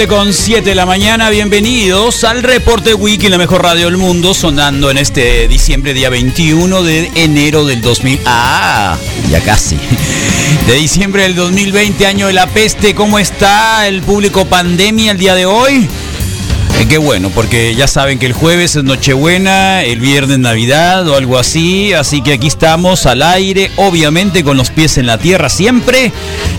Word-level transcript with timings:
7 0.00 0.16
con 0.16 0.32
7 0.32 0.62
de 0.62 0.74
la 0.74 0.86
mañana, 0.86 1.28
bienvenidos 1.28 2.24
al 2.24 2.42
Reporte 2.42 2.94
Wiki, 2.94 3.28
la 3.28 3.36
mejor 3.36 3.62
radio 3.62 3.84
del 3.84 3.98
mundo, 3.98 4.32
sonando 4.32 4.90
en 4.90 4.96
este 4.96 5.46
diciembre, 5.46 5.92
día 5.92 6.08
21 6.08 6.82
de 6.82 7.10
enero 7.16 7.66
del 7.66 7.82
2000. 7.82 8.20
Ah, 8.24 8.96
ya 9.30 9.42
casi. 9.42 9.76
De 10.66 10.74
diciembre 10.74 11.24
del 11.24 11.34
2020, 11.34 12.06
año 12.06 12.28
de 12.28 12.32
la 12.32 12.46
peste, 12.46 12.94
¿cómo 12.94 13.18
está 13.18 13.86
el 13.88 14.00
público 14.00 14.46
pandemia 14.46 15.12
el 15.12 15.18
día 15.18 15.34
de 15.34 15.44
hoy? 15.44 15.86
Eh, 16.80 16.86
qué 16.88 16.96
bueno, 16.96 17.28
porque 17.28 17.74
ya 17.74 17.86
saben 17.86 18.18
que 18.18 18.24
el 18.24 18.32
jueves 18.32 18.74
es 18.74 18.84
Nochebuena, 18.84 19.82
el 19.82 20.00
viernes 20.00 20.38
Navidad 20.38 21.06
o 21.08 21.14
algo 21.14 21.38
así, 21.38 21.92
así 21.92 22.22
que 22.22 22.32
aquí 22.32 22.46
estamos 22.46 23.04
al 23.04 23.20
aire, 23.20 23.70
obviamente 23.76 24.42
con 24.42 24.56
los 24.56 24.70
pies 24.70 24.96
en 24.96 25.06
la 25.06 25.18
tierra 25.18 25.50
siempre 25.50 26.10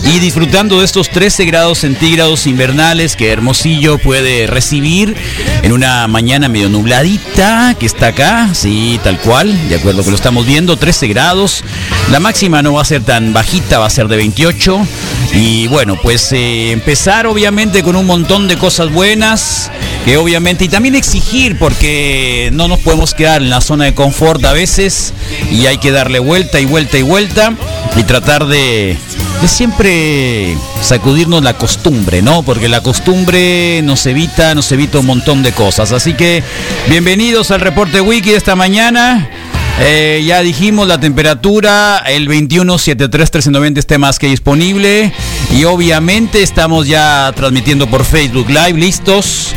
y 0.04 0.20
disfrutando 0.20 0.78
de 0.78 0.84
estos 0.84 1.08
13 1.08 1.44
grados 1.46 1.78
centígrados 1.78 2.46
invernales 2.46 3.16
que 3.16 3.32
Hermosillo 3.32 3.98
puede 3.98 4.46
recibir 4.46 5.16
en 5.62 5.72
una 5.72 6.06
mañana 6.06 6.48
medio 6.48 6.68
nubladita 6.68 7.74
que 7.78 7.86
está 7.86 8.08
acá, 8.08 8.50
sí, 8.52 9.00
tal 9.02 9.18
cual, 9.18 9.68
de 9.68 9.74
acuerdo 9.74 10.04
que 10.04 10.10
lo 10.10 10.16
estamos 10.16 10.46
viendo, 10.46 10.76
13 10.76 11.08
grados. 11.08 11.64
La 12.12 12.20
máxima 12.20 12.62
no 12.62 12.74
va 12.74 12.82
a 12.82 12.84
ser 12.84 13.02
tan 13.02 13.32
bajita, 13.32 13.78
va 13.78 13.86
a 13.86 13.90
ser 13.90 14.06
de 14.06 14.16
28. 14.16 14.86
Y 15.34 15.66
bueno, 15.68 15.98
pues 16.00 16.32
eh, 16.32 16.72
empezar 16.72 17.26
obviamente 17.26 17.82
con 17.82 17.96
un 17.96 18.06
montón 18.06 18.48
de 18.48 18.58
cosas 18.58 18.92
buenas, 18.92 19.70
que 20.04 20.16
obviamente, 20.16 20.64
y 20.64 20.68
también 20.68 20.94
exigir, 20.94 21.58
porque 21.58 22.50
no 22.52 22.68
nos 22.68 22.80
podemos 22.80 23.14
quedar 23.14 23.42
en 23.42 23.50
la 23.50 23.60
zona 23.60 23.84
de 23.84 23.94
confort 23.94 24.44
a 24.44 24.52
veces, 24.52 25.12
y 25.50 25.66
hay 25.66 25.78
que 25.78 25.90
darle 25.92 26.18
vuelta 26.18 26.60
y 26.60 26.64
vuelta 26.64 26.98
y 26.98 27.02
vuelta, 27.02 27.54
y 27.96 28.02
tratar 28.02 28.46
de, 28.46 28.96
de 29.40 29.48
siempre 29.48 30.56
sacudirnos 30.80 31.42
la 31.42 31.54
costumbre, 31.54 32.22
¿no? 32.22 32.42
Porque 32.42 32.68
la 32.68 32.80
costumbre 32.80 33.80
nos 33.82 34.06
evita, 34.06 34.54
nos 34.54 34.70
evita 34.72 34.98
un 34.98 35.06
montón 35.06 35.42
de 35.42 35.52
cosas. 35.52 35.92
Así 35.92 36.14
que 36.14 36.42
bienvenidos 36.88 37.50
al 37.50 37.60
reporte 37.60 38.00
wiki 38.00 38.30
de 38.30 38.36
esta 38.36 38.56
mañana. 38.56 39.28
Eh, 39.80 40.22
ya 40.24 40.42
dijimos 40.42 40.86
la 40.86 41.00
temperatura, 41.00 42.02
el 42.06 42.28
21-73-1390 42.28 43.78
esté 43.78 43.98
más 43.98 44.18
que 44.18 44.28
disponible. 44.28 45.12
Y 45.52 45.64
obviamente 45.64 46.42
estamos 46.42 46.86
ya 46.86 47.32
transmitiendo 47.34 47.88
por 47.88 48.04
Facebook 48.04 48.48
Live, 48.48 48.74
listos. 48.74 49.54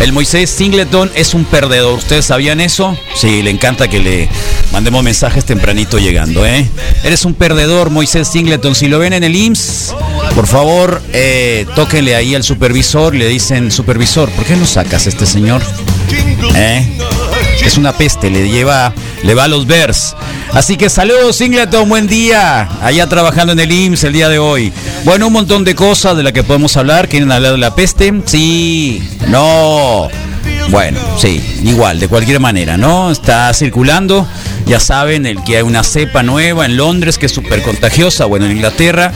El 0.00 0.12
Moisés 0.12 0.50
Singleton 0.50 1.10
es 1.14 1.34
un 1.34 1.44
perdedor. 1.44 1.98
¿Ustedes 1.98 2.26
sabían 2.26 2.60
eso? 2.60 2.96
Sí, 3.14 3.42
le 3.42 3.50
encanta 3.50 3.88
que 3.88 4.00
le 4.00 4.28
mandemos 4.72 5.02
mensajes 5.02 5.44
tempranito 5.44 5.98
llegando, 5.98 6.44
¿eh? 6.44 6.68
Eres 7.04 7.24
un 7.24 7.34
perdedor, 7.34 7.90
Moisés 7.90 8.28
Singleton. 8.28 8.74
Si 8.74 8.88
lo 8.88 8.98
ven 8.98 9.12
en 9.12 9.24
el 9.24 9.34
IMSS, 9.34 9.94
por 10.34 10.46
favor, 10.46 11.00
eh, 11.12 11.66
tóquenle 11.74 12.14
ahí 12.14 12.34
al 12.34 12.42
supervisor. 12.42 13.14
Le 13.14 13.28
dicen, 13.28 13.70
supervisor, 13.70 14.28
¿por 14.30 14.44
qué 14.44 14.56
no 14.56 14.66
sacas 14.66 15.06
a 15.06 15.08
este 15.08 15.26
señor? 15.26 15.62
¿Eh? 16.54 16.98
Es 17.64 17.78
una 17.78 17.92
peste, 17.92 18.30
le 18.30 18.48
lleva, 18.48 18.92
le 19.22 19.34
va 19.34 19.44
a 19.44 19.48
los 19.48 19.66
Bears. 19.66 20.14
Así 20.52 20.76
que 20.76 20.90
saludos, 20.90 21.36
Singleton, 21.36 21.88
buen 21.88 22.06
día. 22.06 22.68
Allá 22.82 23.06
trabajando 23.06 23.54
en 23.54 23.60
el 23.60 23.72
IMSS 23.72 24.04
el 24.04 24.12
día 24.12 24.28
de 24.28 24.38
hoy. 24.38 24.72
Bueno, 25.04 25.28
un 25.28 25.32
montón 25.32 25.64
de 25.64 25.74
cosas 25.74 26.16
de 26.16 26.22
las 26.22 26.32
que 26.32 26.42
podemos 26.42 26.76
hablar. 26.76 27.08
¿Quieren 27.08 27.32
hablar 27.32 27.52
de 27.52 27.58
la 27.58 27.74
peste? 27.74 28.12
Sí, 28.26 29.02
no. 29.28 30.08
Bueno, 30.70 30.98
sí, 31.18 31.42
igual, 31.64 32.00
de 32.00 32.08
cualquier 32.08 32.40
manera, 32.40 32.76
¿no? 32.76 33.10
Está 33.10 33.52
circulando. 33.54 34.26
Ya 34.66 34.80
saben, 34.80 35.26
el 35.26 35.42
que 35.42 35.56
hay 35.56 35.62
una 35.62 35.82
cepa 35.84 36.22
nueva 36.22 36.66
en 36.66 36.76
Londres 36.76 37.18
que 37.18 37.26
es 37.26 37.32
súper 37.32 37.62
contagiosa, 37.62 38.26
bueno, 38.26 38.46
en 38.46 38.52
Inglaterra. 38.52 39.12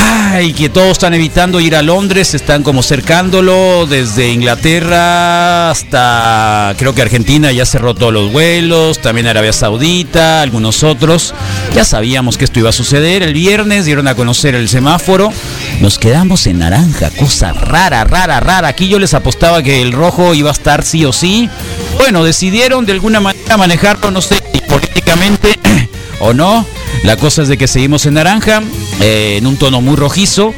Ay, 0.00 0.52
que 0.52 0.68
todos 0.68 0.92
están 0.92 1.14
evitando 1.14 1.60
ir 1.60 1.76
a 1.76 1.82
Londres, 1.82 2.34
están 2.34 2.62
como 2.64 2.82
cercándolo 2.82 3.86
desde 3.86 4.30
Inglaterra 4.30 5.70
hasta 5.70 6.74
creo 6.76 6.94
que 6.94 7.02
Argentina 7.02 7.52
ya 7.52 7.64
cerró 7.64 7.94
todos 7.94 8.12
los 8.12 8.32
vuelos, 8.32 9.00
también 9.00 9.28
Arabia 9.28 9.52
Saudita, 9.52 10.42
algunos 10.42 10.82
otros. 10.82 11.34
Ya 11.74 11.84
sabíamos 11.84 12.36
que 12.36 12.44
esto 12.44 12.58
iba 12.58 12.70
a 12.70 12.72
suceder. 12.72 13.22
El 13.22 13.34
viernes 13.34 13.84
dieron 13.84 14.08
a 14.08 14.14
conocer 14.14 14.54
el 14.54 14.68
semáforo. 14.68 15.32
Nos 15.80 15.98
quedamos 15.98 16.46
en 16.46 16.58
naranja, 16.58 17.10
cosa 17.10 17.52
rara, 17.52 18.04
rara, 18.04 18.40
rara. 18.40 18.68
Aquí 18.68 18.88
yo 18.88 18.98
les 18.98 19.14
apostaba 19.14 19.62
que 19.62 19.82
el 19.82 19.92
rojo 19.92 20.34
iba 20.34 20.50
a 20.50 20.52
estar 20.52 20.82
sí 20.82 21.04
o 21.04 21.12
sí. 21.12 21.48
Bueno, 21.96 22.24
decidieron 22.24 22.86
de 22.86 22.92
alguna 22.92 23.20
manera 23.20 23.56
manejarlo, 23.56 24.10
no 24.10 24.20
sé, 24.20 24.42
políticamente 24.68 25.58
o 26.20 26.32
no. 26.32 26.66
La 27.04 27.18
cosa 27.18 27.42
es 27.42 27.48
de 27.48 27.58
que 27.58 27.68
seguimos 27.68 28.06
en 28.06 28.14
naranja, 28.14 28.62
eh, 29.00 29.36
en 29.36 29.46
un 29.46 29.58
tono 29.58 29.82
muy 29.82 29.94
rojizo. 29.94 30.54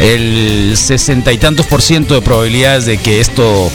El 0.00 0.72
sesenta 0.76 1.30
y 1.30 1.36
tantos 1.36 1.66
por 1.66 1.82
ciento 1.82 2.14
de 2.14 2.22
probabilidades 2.22 2.86
de 2.86 2.96
que 2.96 3.20
esto, 3.20 3.70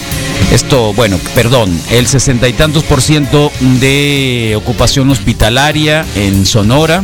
esto, 0.52 0.91
bueno, 0.94 1.19
perdón, 1.35 1.80
el 1.91 2.08
sesenta 2.08 2.47
y 2.47 2.53
tantos 2.53 2.84
por 2.84 3.03
ciento 3.03 3.52
de 3.80 4.56
ocupación 4.58 5.08
hospitalaria 5.12 6.03
en 6.16 6.47
Sonora. 6.47 7.03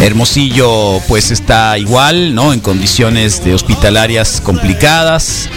Hermosillo 0.00 1.00
pues 1.08 1.30
está 1.30 1.78
igual, 1.78 2.34
¿no? 2.34 2.52
En 2.52 2.60
condiciones 2.60 3.42
de 3.44 3.54
hospitalarias 3.54 4.40
complicadas. 4.42 5.48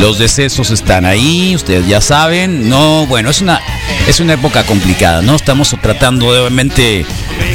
Los 0.00 0.18
decesos 0.18 0.70
están 0.70 1.04
ahí, 1.04 1.56
ustedes 1.56 1.86
ya 1.86 2.00
saben. 2.00 2.68
No, 2.68 3.06
bueno, 3.06 3.30
es 3.30 3.40
una 3.40 3.60
es 4.06 4.20
una 4.20 4.34
época 4.34 4.64
complicada, 4.64 5.20
¿no? 5.20 5.34
Estamos 5.34 5.74
tratando 5.82 6.32
de 6.32 6.40
obviamente 6.40 7.06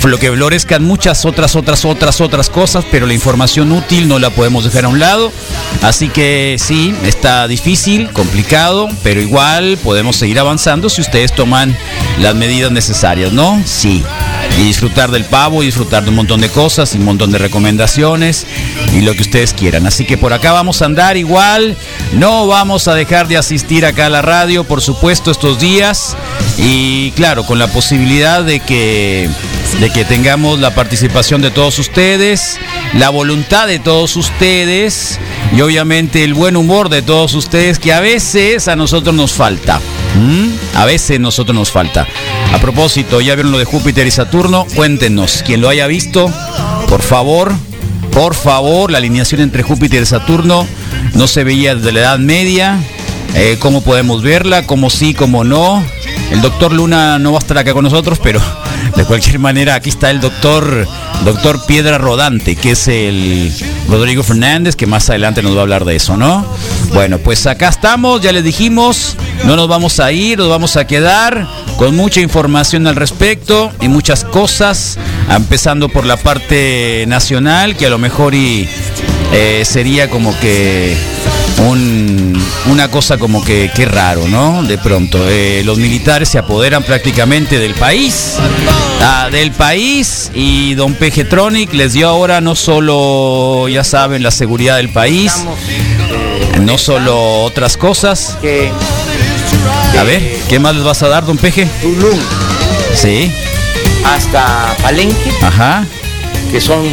lo 0.04 0.20
que 0.20 0.31
florezcan 0.31 0.84
muchas 0.84 1.26
otras, 1.26 1.56
otras, 1.56 1.86
otras, 1.86 2.20
otras 2.22 2.50
cosas, 2.50 2.86
pero 2.92 3.08
la 3.08 3.14
información 3.14 3.72
útil 3.72 4.07
no 4.07 4.19
la 4.19 4.30
podemos 4.30 4.66
dejar 4.66 4.86
a 4.86 4.89
un 4.89 5.00
lado. 5.00 5.31
Así 5.81 6.10
que 6.10 6.57
sí, 6.60 6.94
está 7.04 7.48
difícil, 7.48 8.10
complicado, 8.12 8.89
pero 9.01 9.22
igual 9.22 9.78
podemos 9.84 10.18
seguir 10.18 10.39
avanzando 10.39 10.89
si 10.89 11.01
ustedes 11.01 11.34
toman 11.34 11.75
las 12.19 12.36
medidas 12.36 12.72
necesarias, 12.72 13.31
¿no? 13.31 13.62
Sí. 13.66 14.04
Y 14.57 14.63
disfrutar 14.65 15.11
del 15.11 15.25
pavo, 15.25 15.63
y 15.63 15.65
disfrutar 15.65 16.03
de 16.03 16.09
un 16.09 16.15
montón 16.15 16.41
de 16.41 16.50
cosas, 16.50 16.94
y 16.94 16.97
un 16.97 17.05
montón 17.05 17.31
de 17.31 17.38
recomendaciones, 17.38 18.45
y 18.94 19.01
lo 19.01 19.13
que 19.13 19.21
ustedes 19.21 19.53
quieran. 19.53 19.88
Así 19.88 20.05
que 20.05 20.17
por 20.17 20.31
acá 20.31 20.51
vamos 20.51 20.81
a 20.81 20.85
andar 20.85 21.17
igual. 21.17 21.75
No 22.13 22.47
vamos 22.47 22.88
a 22.88 22.95
dejar 22.95 23.27
de 23.27 23.38
asistir 23.38 23.85
acá 23.85 24.05
a 24.05 24.09
la 24.09 24.21
radio, 24.21 24.63
por 24.63 24.81
supuesto, 24.81 25.31
estos 25.31 25.59
días. 25.59 26.15
Y 26.57 27.11
claro, 27.11 27.45
con 27.45 27.59
la 27.59 27.67
posibilidad 27.67 28.44
de 28.44 28.59
que 28.59 29.29
de 29.80 29.90
que 29.90 30.06
tengamos 30.06 30.60
la 30.60 30.74
participación 30.74 31.42
de 31.42 31.52
todos 31.52 31.80
ustedes, 31.80 32.60
la 32.94 33.10
voluntad 33.10 33.68
de 33.68 33.80
todos 33.80 34.16
ustedes 34.16 35.20
y 35.56 35.62
obviamente 35.62 36.24
el 36.24 36.34
buen 36.34 36.56
humor 36.56 36.90
de 36.90 37.02
todos 37.02 37.34
ustedes 37.34 37.80
que 37.80 37.94
a 37.94 38.00
veces 38.00 38.68
a 38.68 38.75
nosotros 38.75 39.16
nos 39.16 39.34
falta. 39.34 39.81
A 40.75 40.86
veces 40.86 41.20
nosotros 41.20 41.56
nos 41.56 41.72
falta. 41.72 42.08
A 42.54 42.60
propósito, 42.60 43.20
ya 43.20 43.36
vieron 43.36 43.52
lo 43.52 43.58
de 43.58 43.66
Júpiter 43.66 44.06
y 44.08 44.12
Saturno, 44.12 44.66
cuéntenos, 44.75 45.44
quien 45.46 45.62
lo 45.62 45.70
haya 45.70 45.88
visto, 45.88 46.31
por 46.88 47.02
favor, 47.02 47.54
por 48.12 48.36
favor, 48.36 48.92
la 48.92 49.00
alineación 49.00 49.42
entre 49.42 49.64
Júpiter 49.64 50.04
y 50.04 50.06
Saturno 50.06 50.68
no 51.14 51.28
se 51.28 51.44
veía 51.44 51.75
desde 51.75 51.92
la 51.92 52.00
Edad 52.02 52.20
Media. 52.20 52.80
Eh, 53.36 53.58
¿Cómo 53.60 53.81
podemos 53.84 54.22
verla? 54.22 54.68
¿Cómo 54.68 54.92
sí? 54.92 55.16
¿Cómo 55.16 55.44
no? 55.44 55.84
El 56.31 56.42
doctor 56.42 56.72
Luna 56.74 57.18
no 57.18 57.31
va 57.31 57.40
a 57.40 57.42
estar 57.42 57.58
acá 57.58 57.74
con 57.74 57.84
nosotros, 57.84 58.20
pero 58.22 58.40
de 58.95 59.06
cualquier 59.06 59.39
manera 59.39 59.75
aquí 59.75 59.89
está 59.89 60.12
el 60.12 60.19
doctor, 60.19 60.88
doctor 61.25 61.65
Piedra 61.65 61.97
Rodante, 61.97 62.56
que 62.56 62.71
es 62.71 62.88
el 62.88 63.51
Rodrigo 63.89 64.24
Fernández, 64.24 64.75
que 64.75 64.85
más 64.85 65.09
adelante 65.09 65.41
nos 65.41 65.56
va 65.56 65.59
a 65.59 65.62
hablar 65.62 65.85
de 65.85 65.95
eso, 65.95 66.18
¿no? 66.18 66.45
Bueno, 66.94 67.18
pues 67.18 67.47
acá 67.47 67.69
estamos, 67.69 68.21
ya 68.21 68.31
les 68.31 68.44
dijimos, 68.44 69.18
no 69.45 69.56
nos 69.56 69.68
vamos 69.68 70.00
a 70.00 70.12
ir, 70.12 70.38
nos 70.38 70.50
vamos 70.50 70.77
a 70.77 70.85
quedar 70.85 71.47
con 71.77 71.95
mucha 71.95 72.21
información 72.21 72.85
al 72.88 72.95
respecto 72.95 73.71
y 73.81 73.88
muchas 73.88 74.24
cosas, 74.24 74.97
empezando 75.29 75.89
por 75.89 76.06
la 76.06 76.18
parte 76.18 77.06
nacional, 77.07 77.75
que 77.75 77.88
a 77.88 77.89
lo 77.89 77.97
mejor 77.97 78.36
y 78.36 78.68
eh, 79.33 79.63
sería 79.65 80.09
como 80.09 80.38
que 80.39 80.95
un, 81.60 82.42
una 82.68 82.90
cosa 82.90 83.18
como 83.18 83.44
que, 83.44 83.72
que 83.74 83.86
raro, 83.86 84.28
¿no? 84.28 84.63
De 84.63 84.78
pronto, 84.78 85.19
eh, 85.30 85.62
los 85.66 85.78
militares 85.78 86.30
se 86.30 86.38
apoderan 86.38 86.84
prácticamente 86.84 87.60
del 87.60 87.74
país, 87.74 88.36
ah, 89.01 89.30
del 89.31 89.51
país, 89.51 90.31
y 90.34 90.74
Don 90.75 90.94
Pejetronic 90.95 91.74
les 91.74 91.94
dio 91.94 92.07
ahora 92.10 92.42
no 92.42 92.56
solo, 92.56 93.68
ya 93.69 93.84
saben, 93.84 94.24
la 94.24 94.31
seguridad 94.31 94.78
del 94.78 94.90
país, 94.90 95.34
no 96.62 96.78
solo 96.78 97.44
otras 97.44 97.78
cosas. 97.78 98.38
A 99.98 100.04
ver, 100.04 100.22
¿qué 100.50 100.60
más 100.60 100.75
les 100.75 100.84
vas 100.84 101.04
a 101.04 101.07
dar, 101.07 101.25
Don 101.25 101.38
Peje? 101.38 101.68
Tulum 101.81 102.19
Sí, 102.96 103.31
hasta 104.06 104.75
Palenque, 104.81 105.31
ajá, 105.42 105.86
que 106.51 106.60
son 106.60 106.86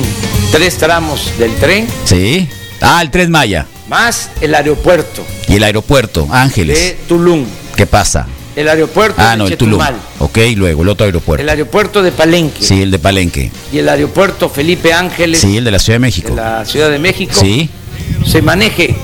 tres 0.53 0.77
tramos 0.77 1.33
del 1.39 1.55
tren, 1.57 1.87
sí. 2.05 2.49
Ah, 2.81 3.03
el 3.03 3.11
3 3.11 3.29
Maya. 3.29 3.67
Más 3.91 4.31
el 4.41 4.55
aeropuerto 4.55 5.23
Y 5.49 5.57
el 5.57 5.65
aeropuerto, 5.65 6.27
Ángeles. 6.31 6.79
de 6.79 6.99
Tulum, 7.09 7.45
¿Qué 7.77 7.87
pasa? 7.87 8.27
el 8.57 8.69
aeropuerto 8.69 9.17
Ah, 9.21 9.33
de 9.33 9.37
no, 9.39 9.47
el 9.49 9.57
Tulum. 9.57 9.81
Chetumal, 9.81 9.95
Ok, 10.21 10.39
luego 10.57 10.83
el 10.83 10.89
otro 10.89 11.07
aeropuerto. 11.07 11.43
el 11.43 11.49
aeropuerto 11.49 12.01
de 12.03 12.13
Palenque 12.13 12.63
Sí, 12.63 12.83
el 12.83 12.91
de 12.93 12.99
Palenque. 13.01 13.51
y 13.73 13.79
el 13.79 13.89
aeropuerto 13.89 14.49
Felipe 14.49 14.93
Ángeles 14.93 15.41
Sí, 15.41 15.57
el 15.57 15.65
de 15.65 15.71
la 15.73 15.79
Ciudad 15.81 15.95
de 15.97 15.99
de 15.99 16.07
México. 16.07 16.35
la 16.37 16.65
Ciudad 16.65 16.89
de 16.91 16.99
México 17.01 17.33
Sí, 17.39 17.69
se 18.27 18.41
maneje 18.43 18.95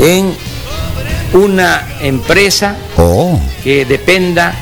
en 0.00 0.34
una 1.32 1.86
empresa 2.02 2.76
Oh. 2.96 3.40
que 3.64 3.84
dependa 3.86 4.54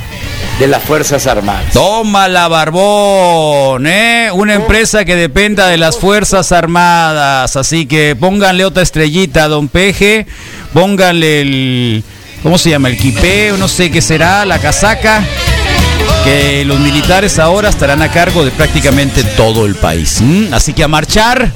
de 0.59 0.67
las 0.67 0.83
Fuerzas 0.83 1.27
Armadas. 1.27 1.73
Tómala, 1.73 2.49
Barbón, 2.49 3.87
¿eh? 3.87 4.31
Una 4.33 4.55
empresa 4.55 5.05
que 5.05 5.15
dependa 5.15 5.69
de 5.69 5.77
las 5.77 5.99
Fuerzas 5.99 6.51
Armadas. 6.53 7.57
Así 7.57 7.87
que 7.87 8.17
pónganle 8.19 8.65
otra 8.65 8.83
estrellita 8.83 9.45
a 9.45 9.49
Don 9.49 9.69
Peje. 9.69 10.27
Pónganle 10.73 11.41
el. 11.43 12.05
¿Cómo 12.43 12.59
se 12.59 12.71
llama? 12.71 12.89
El 12.89 12.97
quipé, 12.97 13.53
no 13.59 13.69
sé 13.69 13.91
qué 13.91 14.01
será, 14.01 14.45
la 14.45 14.59
casaca. 14.59 15.23
Que 16.25 16.65
los 16.65 16.81
militares 16.81 17.39
ahora 17.39 17.69
estarán 17.69 18.03
a 18.03 18.11
cargo 18.11 18.45
de 18.45 18.51
prácticamente 18.51 19.25
todo 19.25 19.67
el 19.67 19.75
país. 19.75 20.23
Así 20.53 20.73
que 20.73 20.85
a 20.85 20.89
marchar. 20.89 21.53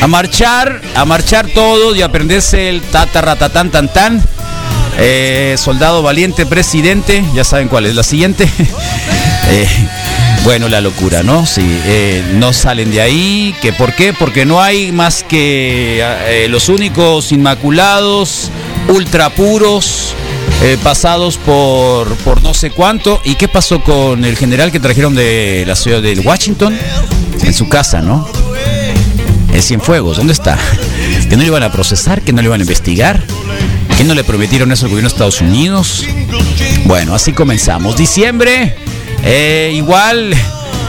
A 0.00 0.06
marchar, 0.06 0.80
a 0.94 1.04
marchar 1.04 1.46
todos 1.48 1.96
y 1.96 2.02
a 2.02 2.06
aprenderse 2.06 2.68
el 2.68 2.82
tataratatán 2.82 3.70
tan 3.70 3.92
tan. 3.92 4.22
Eh, 4.98 5.56
soldado 5.58 6.02
valiente, 6.02 6.46
presidente, 6.46 7.24
ya 7.34 7.44
saben 7.44 7.68
cuál 7.68 7.86
es 7.86 7.94
la 7.94 8.02
siguiente. 8.02 8.48
Eh, 9.46 9.68
bueno, 10.44 10.68
la 10.68 10.82
locura, 10.82 11.22
¿no? 11.22 11.46
Sí, 11.46 11.62
eh, 11.86 12.22
no 12.34 12.52
salen 12.52 12.90
de 12.90 13.00
ahí. 13.00 13.54
¿Que 13.62 13.72
¿Por 13.72 13.94
qué? 13.94 14.12
Porque 14.12 14.44
no 14.44 14.60
hay 14.60 14.92
más 14.92 15.22
que 15.22 16.02
eh, 16.02 16.48
los 16.48 16.68
únicos 16.68 17.32
inmaculados, 17.32 18.50
ultra 18.88 19.30
puros, 19.30 20.14
eh, 20.62 20.76
pasados 20.82 21.38
por, 21.38 22.14
por 22.16 22.42
no 22.42 22.52
sé 22.52 22.70
cuánto. 22.70 23.22
¿Y 23.24 23.36
qué 23.36 23.48
pasó 23.48 23.82
con 23.82 24.24
el 24.24 24.36
general 24.36 24.70
que 24.70 24.80
trajeron 24.80 25.14
de 25.14 25.64
la 25.66 25.76
ciudad 25.76 26.02
de 26.02 26.18
Washington? 26.20 26.76
En 27.42 27.54
su 27.54 27.68
casa, 27.70 28.02
¿no? 28.02 28.28
El 29.52 29.62
Cienfuegos, 29.62 30.18
¿dónde 30.18 30.34
está? 30.34 30.58
Que 31.28 31.36
no 31.36 31.42
lo 31.42 31.48
iban 31.48 31.62
a 31.62 31.72
procesar, 31.72 32.20
que 32.20 32.32
no 32.32 32.42
lo 32.42 32.48
iban 32.48 32.60
a 32.60 32.64
investigar, 32.64 33.24
que 33.96 34.04
no 34.04 34.14
le 34.14 34.24
prometieron 34.24 34.72
eso 34.72 34.86
al 34.86 34.90
gobierno 34.90 35.08
de 35.08 35.12
Estados 35.14 35.40
Unidos. 35.40 36.04
Bueno, 36.84 37.14
así 37.14 37.32
comenzamos. 37.32 37.96
Diciembre, 37.96 38.74
eh, 39.24 39.72
igual, 39.74 40.34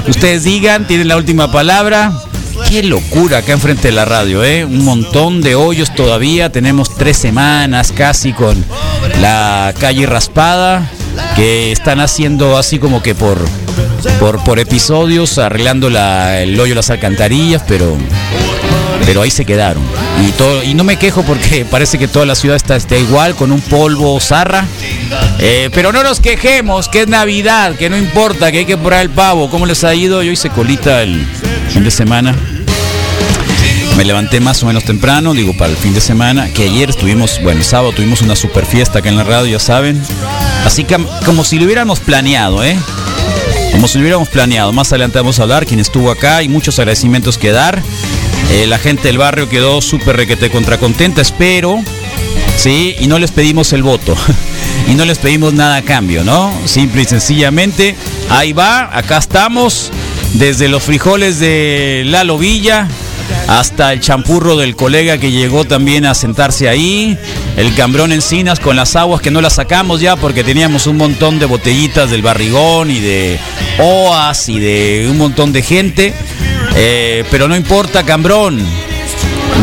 ustedes 0.07 0.43
digan, 0.43 0.87
tienen 0.87 1.07
la 1.07 1.17
última 1.17 1.51
palabra. 1.51 2.11
Qué 2.69 2.83
locura 2.83 3.39
acá 3.39 3.51
enfrente 3.53 3.89
de 3.89 3.91
la 3.93 4.05
radio, 4.05 4.43
¿eh? 4.43 4.65
Un 4.65 4.83
montón 4.83 5.41
de 5.41 5.55
hoyos 5.55 5.93
todavía. 5.93 6.51
Tenemos 6.51 6.95
tres 6.95 7.17
semanas 7.17 7.91
casi 7.95 8.33
con 8.33 8.63
la 9.21 9.73
calle 9.79 10.05
raspada 10.05 10.89
que 11.35 11.71
están 11.71 11.99
haciendo 11.99 12.57
así 12.57 12.79
como 12.79 13.03
que 13.03 13.13
por, 13.13 13.37
por, 14.19 14.41
por 14.43 14.57
episodios, 14.59 15.37
arreglando 15.37 15.89
la- 15.89 16.41
el 16.41 16.57
hoyo 16.59 16.75
las 16.75 16.89
alcantarillas, 16.89 17.61
pero 17.67 17.97
pero 19.05 19.21
ahí 19.21 19.31
se 19.31 19.45
quedaron. 19.45 19.83
Y, 20.25 20.31
todo, 20.31 20.63
y 20.63 20.73
no 20.73 20.83
me 20.83 20.97
quejo 20.97 21.23
porque 21.23 21.65
parece 21.69 21.97
que 21.97 22.07
toda 22.07 22.25
la 22.25 22.35
ciudad 22.35 22.55
está, 22.55 22.75
está 22.75 22.97
igual, 22.97 23.35
con 23.35 23.51
un 23.51 23.61
polvo 23.61 24.19
zarra. 24.19 24.65
Eh, 25.39 25.69
pero 25.73 25.91
no 25.91 26.03
nos 26.03 26.19
quejemos, 26.19 26.87
que 26.87 27.01
es 27.01 27.07
Navidad, 27.07 27.75
que 27.75 27.89
no 27.89 27.97
importa, 27.97 28.51
que 28.51 28.59
hay 28.59 28.65
que 28.65 28.77
poner 28.77 29.01
el 29.01 29.09
pavo. 29.09 29.49
¿Cómo 29.49 29.65
les 29.65 29.83
ha 29.83 29.93
ido? 29.93 30.23
Yo 30.23 30.31
hice 30.31 30.49
colita 30.49 31.01
el 31.01 31.25
fin 31.69 31.83
de 31.83 31.91
semana. 31.91 32.35
Me 33.97 34.03
levanté 34.03 34.41
más 34.41 34.61
o 34.61 34.65
menos 34.65 34.83
temprano, 34.83 35.33
digo, 35.33 35.55
para 35.57 35.71
el 35.71 35.77
fin 35.77 35.93
de 35.93 36.01
semana, 36.01 36.49
que 36.49 36.63
ayer 36.63 36.89
estuvimos, 36.89 37.39
bueno, 37.41 37.59
el 37.59 37.65
sábado 37.65 37.93
tuvimos 37.93 38.21
una 38.21 38.35
super 38.35 38.65
fiesta 38.65 38.99
acá 38.99 39.07
en 39.07 39.15
la 39.15 39.23
radio, 39.23 39.53
ya 39.53 39.59
saben. 39.59 40.01
Así 40.65 40.83
que 40.83 40.97
como 41.25 41.45
si 41.45 41.59
lo 41.59 41.65
hubiéramos 41.65 42.01
planeado, 42.01 42.61
¿eh? 42.63 42.77
Como 43.71 43.87
si 43.87 43.97
lo 43.97 44.01
hubiéramos 44.01 44.27
planeado. 44.27 44.73
Más 44.73 44.91
adelante 44.91 45.17
vamos 45.17 45.39
a 45.39 45.43
hablar 45.43 45.65
quién 45.65 45.79
estuvo 45.79 46.11
acá 46.11 46.43
y 46.43 46.49
muchos 46.49 46.77
agradecimientos 46.77 47.37
que 47.37 47.51
dar. 47.51 47.81
Eh, 48.51 48.67
la 48.67 48.77
gente 48.77 49.07
del 49.07 49.17
barrio 49.17 49.49
quedó 49.49 49.81
súper 49.81 50.17
requete 50.17 50.49
contra 50.49 50.77
contenta, 50.77 51.21
espero. 51.21 51.83
Sí, 52.57 52.95
y 52.99 53.07
no 53.07 53.19
les 53.19 53.31
pedimos 53.31 53.73
el 53.73 53.83
voto. 53.83 54.15
y 54.87 54.95
no 54.95 55.05
les 55.05 55.17
pedimos 55.17 55.53
nada 55.53 55.77
a 55.77 55.81
cambio, 55.81 56.23
¿no? 56.23 56.53
Simple 56.65 57.01
y 57.01 57.05
sencillamente. 57.05 57.95
Ahí 58.29 58.53
va, 58.53 58.95
acá 58.95 59.17
estamos. 59.17 59.91
Desde 60.33 60.67
los 60.67 60.83
frijoles 60.83 61.39
de 61.39 62.03
Lalo 62.05 62.37
Villa 62.37 62.87
hasta 63.47 63.93
el 63.93 63.99
champurro 63.99 64.57
del 64.57 64.75
colega 64.75 65.17
que 65.17 65.31
llegó 65.31 65.65
también 65.65 66.05
a 66.05 66.13
sentarse 66.15 66.67
ahí, 66.67 67.17
el 67.57 67.73
cambrón 67.75 68.11
encinas 68.11 68.59
con 68.59 68.75
las 68.75 68.95
aguas 68.95 69.21
que 69.21 69.31
no 69.31 69.41
las 69.41 69.53
sacamos 69.53 70.01
ya 70.01 70.15
porque 70.15 70.43
teníamos 70.43 70.87
un 70.87 70.97
montón 70.97 71.39
de 71.39 71.45
botellitas 71.45 72.09
del 72.09 72.21
barrigón 72.21 72.89
y 72.89 72.99
de 72.99 73.39
OAS 73.79 74.49
y 74.49 74.59
de 74.59 75.07
un 75.09 75.17
montón 75.17 75.53
de 75.53 75.61
gente, 75.61 76.13
Eh, 76.75 77.23
pero 77.31 77.47
no 77.47 77.55
importa, 77.55 78.03
cambrón, 78.03 78.61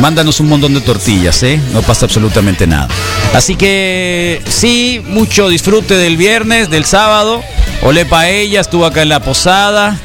mándanos 0.00 0.40
un 0.40 0.48
montón 0.48 0.74
de 0.74 0.80
tortillas, 0.80 1.42
¿eh? 1.42 1.60
no 1.72 1.82
pasa 1.82 2.06
absolutamente 2.06 2.66
nada. 2.66 2.88
Así 3.34 3.56
que 3.56 4.42
sí, 4.48 5.02
mucho 5.06 5.48
disfrute 5.48 5.94
del 5.94 6.16
viernes, 6.16 6.70
del 6.70 6.84
sábado, 6.84 7.42
olé 7.82 8.06
paella, 8.06 8.60
estuvo 8.60 8.86
acá 8.86 9.02
en 9.02 9.10
la 9.10 9.20
posada. 9.20 9.98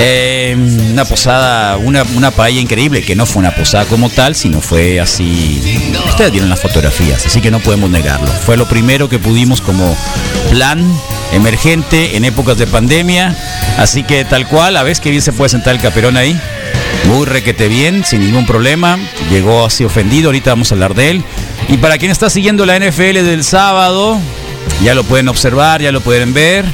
Eh, 0.00 0.56
una 0.92 1.04
posada, 1.04 1.76
una, 1.76 2.04
una 2.14 2.30
paella 2.30 2.60
increíble, 2.60 3.02
que 3.02 3.16
no 3.16 3.26
fue 3.26 3.40
una 3.40 3.54
posada 3.54 3.84
como 3.86 4.08
tal, 4.10 4.34
sino 4.34 4.60
fue 4.60 5.00
así. 5.00 5.60
Ustedes 6.08 6.30
vieron 6.30 6.48
las 6.48 6.60
fotografías, 6.60 7.26
así 7.26 7.40
que 7.40 7.50
no 7.50 7.58
podemos 7.58 7.90
negarlo. 7.90 8.28
Fue 8.28 8.56
lo 8.56 8.68
primero 8.68 9.08
que 9.08 9.18
pudimos 9.18 9.60
como 9.60 9.96
plan 10.50 10.84
emergente 11.32 12.16
en 12.16 12.24
épocas 12.24 12.58
de 12.58 12.66
pandemia. 12.66 13.36
Así 13.78 14.02
que 14.02 14.24
tal 14.24 14.46
cual, 14.48 14.76
a 14.76 14.82
ver 14.82 14.98
que 14.98 15.10
bien 15.10 15.22
se 15.22 15.32
puede 15.32 15.48
sentar 15.48 15.74
el 15.74 15.80
caperón 15.80 16.16
ahí. 16.16 16.38
Muy 17.06 17.26
requete 17.26 17.68
bien, 17.68 18.04
sin 18.04 18.20
ningún 18.20 18.46
problema. 18.46 18.98
Llegó 19.30 19.64
así 19.64 19.84
ofendido, 19.84 20.28
ahorita 20.28 20.50
vamos 20.50 20.70
a 20.72 20.74
hablar 20.74 20.94
de 20.94 21.10
él. 21.10 21.24
Y 21.68 21.76
para 21.76 21.98
quien 21.98 22.10
está 22.10 22.30
siguiendo 22.30 22.66
la 22.66 22.78
NFL 22.78 23.24
del 23.24 23.44
sábado, 23.44 24.18
ya 24.82 24.94
lo 24.94 25.04
pueden 25.04 25.28
observar, 25.28 25.80
ya 25.80 25.92
lo 25.92 26.00
pueden 26.00 26.34
ver. 26.34 26.64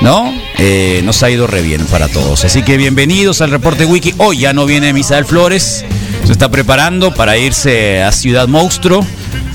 ¿no? 0.00 0.32
Eh, 0.58 1.02
nos 1.04 1.22
ha 1.22 1.30
ido 1.30 1.46
re 1.46 1.62
bien 1.62 1.84
para 1.86 2.08
todos. 2.08 2.44
Así 2.44 2.62
que 2.62 2.76
bienvenidos 2.76 3.40
al 3.40 3.50
reporte 3.50 3.84
wiki. 3.84 4.14
Hoy 4.18 4.38
ya 4.38 4.52
no 4.52 4.66
viene 4.66 4.92
Misael 4.92 5.24
Flores, 5.24 5.84
se 6.24 6.32
está 6.32 6.50
preparando 6.50 7.14
para 7.14 7.36
irse 7.36 8.02
a 8.02 8.12
Ciudad 8.12 8.48
Monstruo 8.48 9.06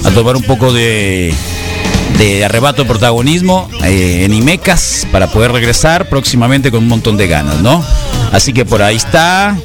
a 0.03 0.11
tomar 0.11 0.35
un 0.35 0.43
poco 0.43 0.71
de, 0.71 1.33
de 2.17 2.43
arrebato 2.45 2.83
de 2.83 2.87
protagonismo 2.89 3.69
eh, 3.83 4.23
en 4.25 4.33
Imecas 4.33 5.07
para 5.11 5.27
poder 5.27 5.51
regresar 5.51 6.09
próximamente 6.09 6.71
con 6.71 6.83
un 6.83 6.89
montón 6.89 7.17
de 7.17 7.27
ganas, 7.27 7.59
¿no? 7.61 7.83
Así 8.31 8.53
que 8.53 8.65
por 8.65 8.81
ahí 8.81 8.95
está. 8.97 9.57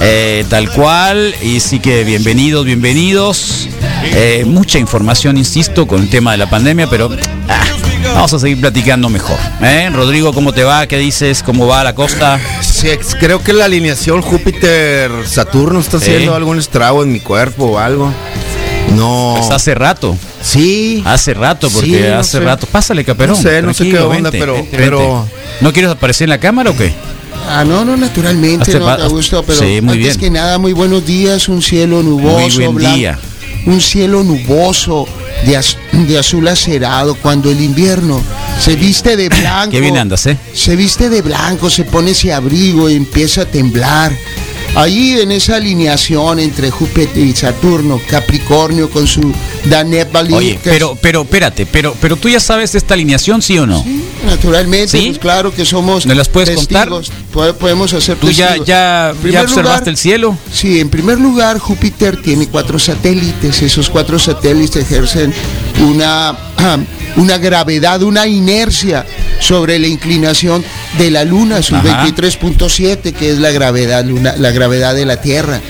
eh, 0.00 0.44
tal 0.48 0.70
cual, 0.70 1.34
y 1.42 1.58
sí 1.60 1.80
que 1.80 2.04
bienvenidos, 2.04 2.64
bienvenidos. 2.64 3.68
Eh, 4.14 4.44
mucha 4.46 4.78
información, 4.78 5.36
insisto, 5.36 5.86
con 5.86 6.02
el 6.02 6.08
tema 6.08 6.32
de 6.32 6.38
la 6.38 6.48
pandemia, 6.48 6.88
pero 6.88 7.10
ah, 7.48 7.64
vamos 8.14 8.32
a 8.32 8.38
seguir 8.38 8.60
platicando 8.60 9.08
mejor. 9.08 9.36
Rodrigo, 9.92 10.32
¿cómo 10.32 10.52
te 10.52 10.62
va? 10.62 10.86
¿Qué 10.86 10.98
dices? 10.98 11.42
¿Cómo 11.42 11.66
va 11.66 11.82
la 11.82 11.96
costa? 11.96 12.38
Sí, 12.62 12.88
creo 13.18 13.42
que 13.42 13.52
la 13.52 13.64
alineación 13.64 14.22
Júpiter-Saturno 14.22 15.80
está 15.80 15.96
haciendo 15.96 16.34
algún 16.36 16.58
estrago 16.60 17.02
en 17.02 17.12
mi 17.12 17.18
cuerpo 17.18 17.64
o 17.64 17.78
algo. 17.78 18.12
No. 18.94 19.34
Pues 19.38 19.50
hace 19.50 19.74
rato, 19.74 20.16
Sí. 20.42 21.02
hace 21.06 21.34
rato, 21.34 21.68
porque 21.70 21.88
Sí, 21.88 22.08
no 22.08 22.18
hace 22.18 22.30
sé. 22.38 22.40
rato. 22.40 22.66
Pásale, 22.66 23.04
caperón. 23.04 23.36
No 23.36 23.42
sé, 23.42 23.62
no 23.62 23.74
sé 23.74 23.84
qué 23.90 23.98
onda, 24.00 24.30
vente, 24.30 24.38
pero- 24.38 24.54
vente, 24.54 24.76
pero- 24.76 24.98
vente. 25.22 25.32
¿No 25.60 25.72
quieres 25.72 25.90
aparecer 25.90 26.24
en 26.26 26.30
la 26.30 26.38
cámara 26.40 26.70
o 26.70 26.76
qué? 26.76 26.92
Ah, 27.48 27.64
no, 27.64 27.84
no, 27.84 27.96
naturalmente, 27.96 28.62
Hazte 28.70 28.78
no, 28.78 28.84
pa- 28.86 28.96
te 28.98 29.08
gusto, 29.08 29.42
pero 29.42 29.58
Sí, 29.58 29.80
muy 29.80 29.94
antes 29.94 30.16
bien. 30.18 30.18
que 30.18 30.30
nada, 30.30 30.58
muy 30.58 30.72
buenos 30.72 31.04
días, 31.06 31.48
un 31.48 31.62
cielo 31.62 32.02
nuboso, 32.02 32.38
Muy 32.56 32.64
buen 32.66 32.74
blanco, 32.76 32.96
día. 32.96 33.18
un 33.66 33.80
cielo 33.80 34.22
nuboso 34.22 35.06
de, 35.46 35.56
az- 35.56 35.76
de 35.92 36.18
azul 36.18 36.46
acerado, 36.48 37.14
cuando 37.14 37.50
el 37.50 37.60
invierno 37.60 38.20
se 38.60 38.76
viste 38.76 39.16
de 39.16 39.28
blanco. 39.40 39.70
Qué 39.70 39.80
bien 39.80 39.96
andas, 39.96 40.26
¿eh? 40.26 40.36
Se 40.54 40.76
viste 40.76 41.08
de 41.08 41.22
blanco, 41.22 41.70
se 41.70 41.84
pone 41.84 42.10
ese 42.10 42.32
abrigo 42.32 42.88
y 42.90 42.94
empieza 42.96 43.42
a 43.42 43.44
temblar. 43.46 44.12
Ahí 44.78 45.18
en 45.18 45.32
esa 45.32 45.56
alineación 45.56 46.38
entre 46.38 46.70
Júpiter 46.70 47.18
y 47.18 47.34
Saturno, 47.34 48.00
Capricornio 48.08 48.88
con 48.88 49.08
su 49.08 49.34
Danet 49.64 50.12
Balí, 50.12 50.32
Oye, 50.32 50.58
pero, 50.62 50.96
pero, 51.02 51.22
espérate, 51.22 51.66
pero, 51.66 51.96
pero 52.00 52.14
tú 52.14 52.28
ya 52.28 52.38
sabes 52.38 52.76
esta 52.76 52.94
alineación, 52.94 53.42
¿sí 53.42 53.58
o 53.58 53.66
no? 53.66 53.84
Naturalmente, 54.28 54.88
¿Sí? 54.98 55.06
pues 55.08 55.18
claro 55.18 55.52
que 55.54 55.64
somos 55.64 56.06
¿Me 56.06 56.14
las 56.14 56.28
puedes 56.28 56.54
contar? 56.56 56.88
testigos, 56.88 57.10
po- 57.32 57.52
podemos 57.54 57.92
hacer 57.92 58.16
¿Tú 58.16 58.30
ya, 58.30 58.46
testigos. 58.48 58.66
ya, 58.68 59.12
ya 59.30 59.42
observaste 59.42 59.60
lugar, 59.62 59.88
el 59.88 59.96
cielo? 59.96 60.38
Sí, 60.52 60.78
en 60.80 60.88
primer 60.90 61.18
lugar, 61.18 61.58
Júpiter 61.58 62.20
tiene 62.22 62.46
cuatro 62.48 62.78
satélites. 62.78 63.62
Esos 63.62 63.88
cuatro 63.90 64.18
satélites 64.18 64.84
ejercen 64.84 65.32
una, 65.80 66.36
una 67.16 67.38
gravedad, 67.38 68.02
una 68.02 68.26
inercia 68.26 69.04
sobre 69.40 69.78
la 69.78 69.86
inclinación 69.86 70.64
de 70.98 71.10
la 71.10 71.24
Luna, 71.24 71.62
su 71.62 71.74
Ajá. 71.76 72.06
23.7, 72.06 73.12
que 73.14 73.30
es 73.32 73.38
la 73.38 73.50
gravedad, 73.50 74.04
luna- 74.04 74.34
la 74.36 74.50
gravedad 74.50 74.94
de 74.94 75.06
la 75.06 75.20
Tierra. 75.20 75.60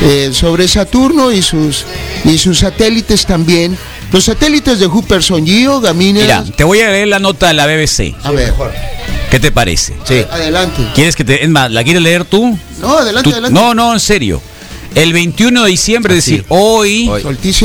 Eh, 0.00 0.30
sobre 0.32 0.68
Saturno 0.68 1.32
y 1.32 1.42
sus, 1.42 1.84
y 2.24 2.38
sus 2.38 2.60
satélites 2.60 3.26
también. 3.26 3.76
Los 4.12 4.24
satélites 4.24 4.78
de 4.78 4.86
Júpiter 4.86 5.22
son 5.22 5.44
Gio, 5.46 5.80
Gamínez. 5.80 6.22
Mira, 6.22 6.44
te 6.56 6.64
voy 6.64 6.80
a 6.80 6.88
leer 6.88 7.08
la 7.08 7.18
nota 7.18 7.48
de 7.48 7.54
la 7.54 7.66
BBC. 7.66 8.14
a 8.24 8.30
ver, 8.30 8.52
¿Qué 9.30 9.38
te 9.38 9.52
parece? 9.52 9.94
Sí. 10.04 10.24
adelante. 10.30 10.82
¿Quieres 10.94 11.14
que 11.14 11.22
te.? 11.24 11.42
Es 11.44 11.50
más, 11.50 11.70
¿la 11.70 11.84
quieres 11.84 12.00
leer 12.02 12.24
tú? 12.24 12.58
No, 12.80 12.96
adelante, 12.96 13.28
Tú- 13.28 13.34
adelante. 13.34 13.54
no, 13.60 13.74
no, 13.74 13.92
en 13.92 14.00
serio. 14.00 14.40
El 14.94 15.12
21 15.12 15.64
de 15.64 15.70
diciembre, 15.70 16.16
es 16.16 16.24
decir, 16.24 16.44
hoy, 16.48 17.08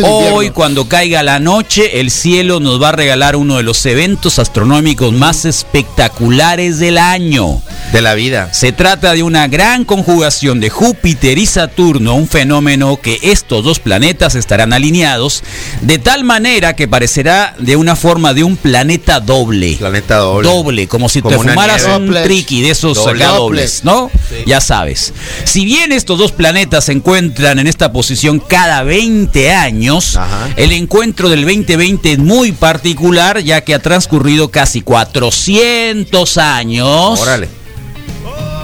Hoy. 0.04 0.46
De 0.46 0.52
cuando 0.52 0.88
caiga 0.88 1.24
la 1.24 1.40
noche, 1.40 2.00
el 2.00 2.12
cielo 2.12 2.60
nos 2.60 2.82
va 2.82 2.90
a 2.90 2.92
regalar 2.92 3.36
uno 3.36 3.58
de 3.58 3.64
los 3.64 3.84
eventos 3.86 4.40
astronómicos 4.40 5.14
más 5.14 5.46
espectaculares 5.46 6.80
del 6.80 6.98
año. 6.98 7.62
De 7.92 8.02
la 8.02 8.14
vida. 8.14 8.54
Se 8.54 8.72
trata 8.72 9.14
de 9.14 9.24
una 9.24 9.48
gran 9.48 9.86
conjugación 9.86 10.60
de 10.60 10.70
Júpiter 10.70 11.38
y 11.38 11.46
Saturno, 11.46 12.16
un 12.16 12.28
fenómeno 12.28 12.98
que 12.98 13.20
estos 13.24 13.64
dos 13.64 13.80
planetas 13.80 14.36
estarán 14.36 14.74
alineados 14.74 15.44
de 15.82 15.98
tal 16.00 16.24
manera 16.24 16.76
que 16.76 16.88
parecerá 16.88 17.56
de 17.58 17.76
una 17.76 17.96
forma 17.96 18.34
de 18.34 18.44
un 18.44 18.58
planeta 18.58 19.20
doble. 19.20 19.76
Planeta 19.78 20.18
doble. 20.18 20.50
Doble, 20.50 20.88
como 20.88 21.10
si 21.10 21.22
Como 21.22 21.36
te 21.36 21.50
fumaras 21.50 21.88
nieve. 21.88 21.98
un 22.20 22.24
triqui 22.24 22.62
de 22.62 22.72
esos 22.72 22.98
Doble. 22.98 23.24
acá 23.24 23.34
dobles, 23.34 23.84
¿no? 23.84 24.12
Ya 24.46 24.60
sabes. 24.62 25.14
Si 25.46 25.66
bien 25.66 25.92
estos 25.92 26.20
dos 26.20 26.32
planetas 26.32 26.86
se 26.86 26.92
encuentran 26.92 27.23
en 27.60 27.68
esta 27.68 27.92
posición 27.92 28.40
cada 28.40 28.84
20 28.84 29.52
años, 29.54 30.18
Ajá. 30.18 30.50
el 30.56 30.72
encuentro 30.72 31.30
del 31.30 31.42
2020 31.46 32.14
es 32.14 32.20
muy 32.20 32.52
particular 32.52 33.40
ya 33.40 33.62
que 33.62 33.74
ha 33.74 33.80
transcurrido 33.80 34.50
casi 34.50 34.82
400 34.82 36.38
años. 36.38 37.20
Órale. 37.20 37.48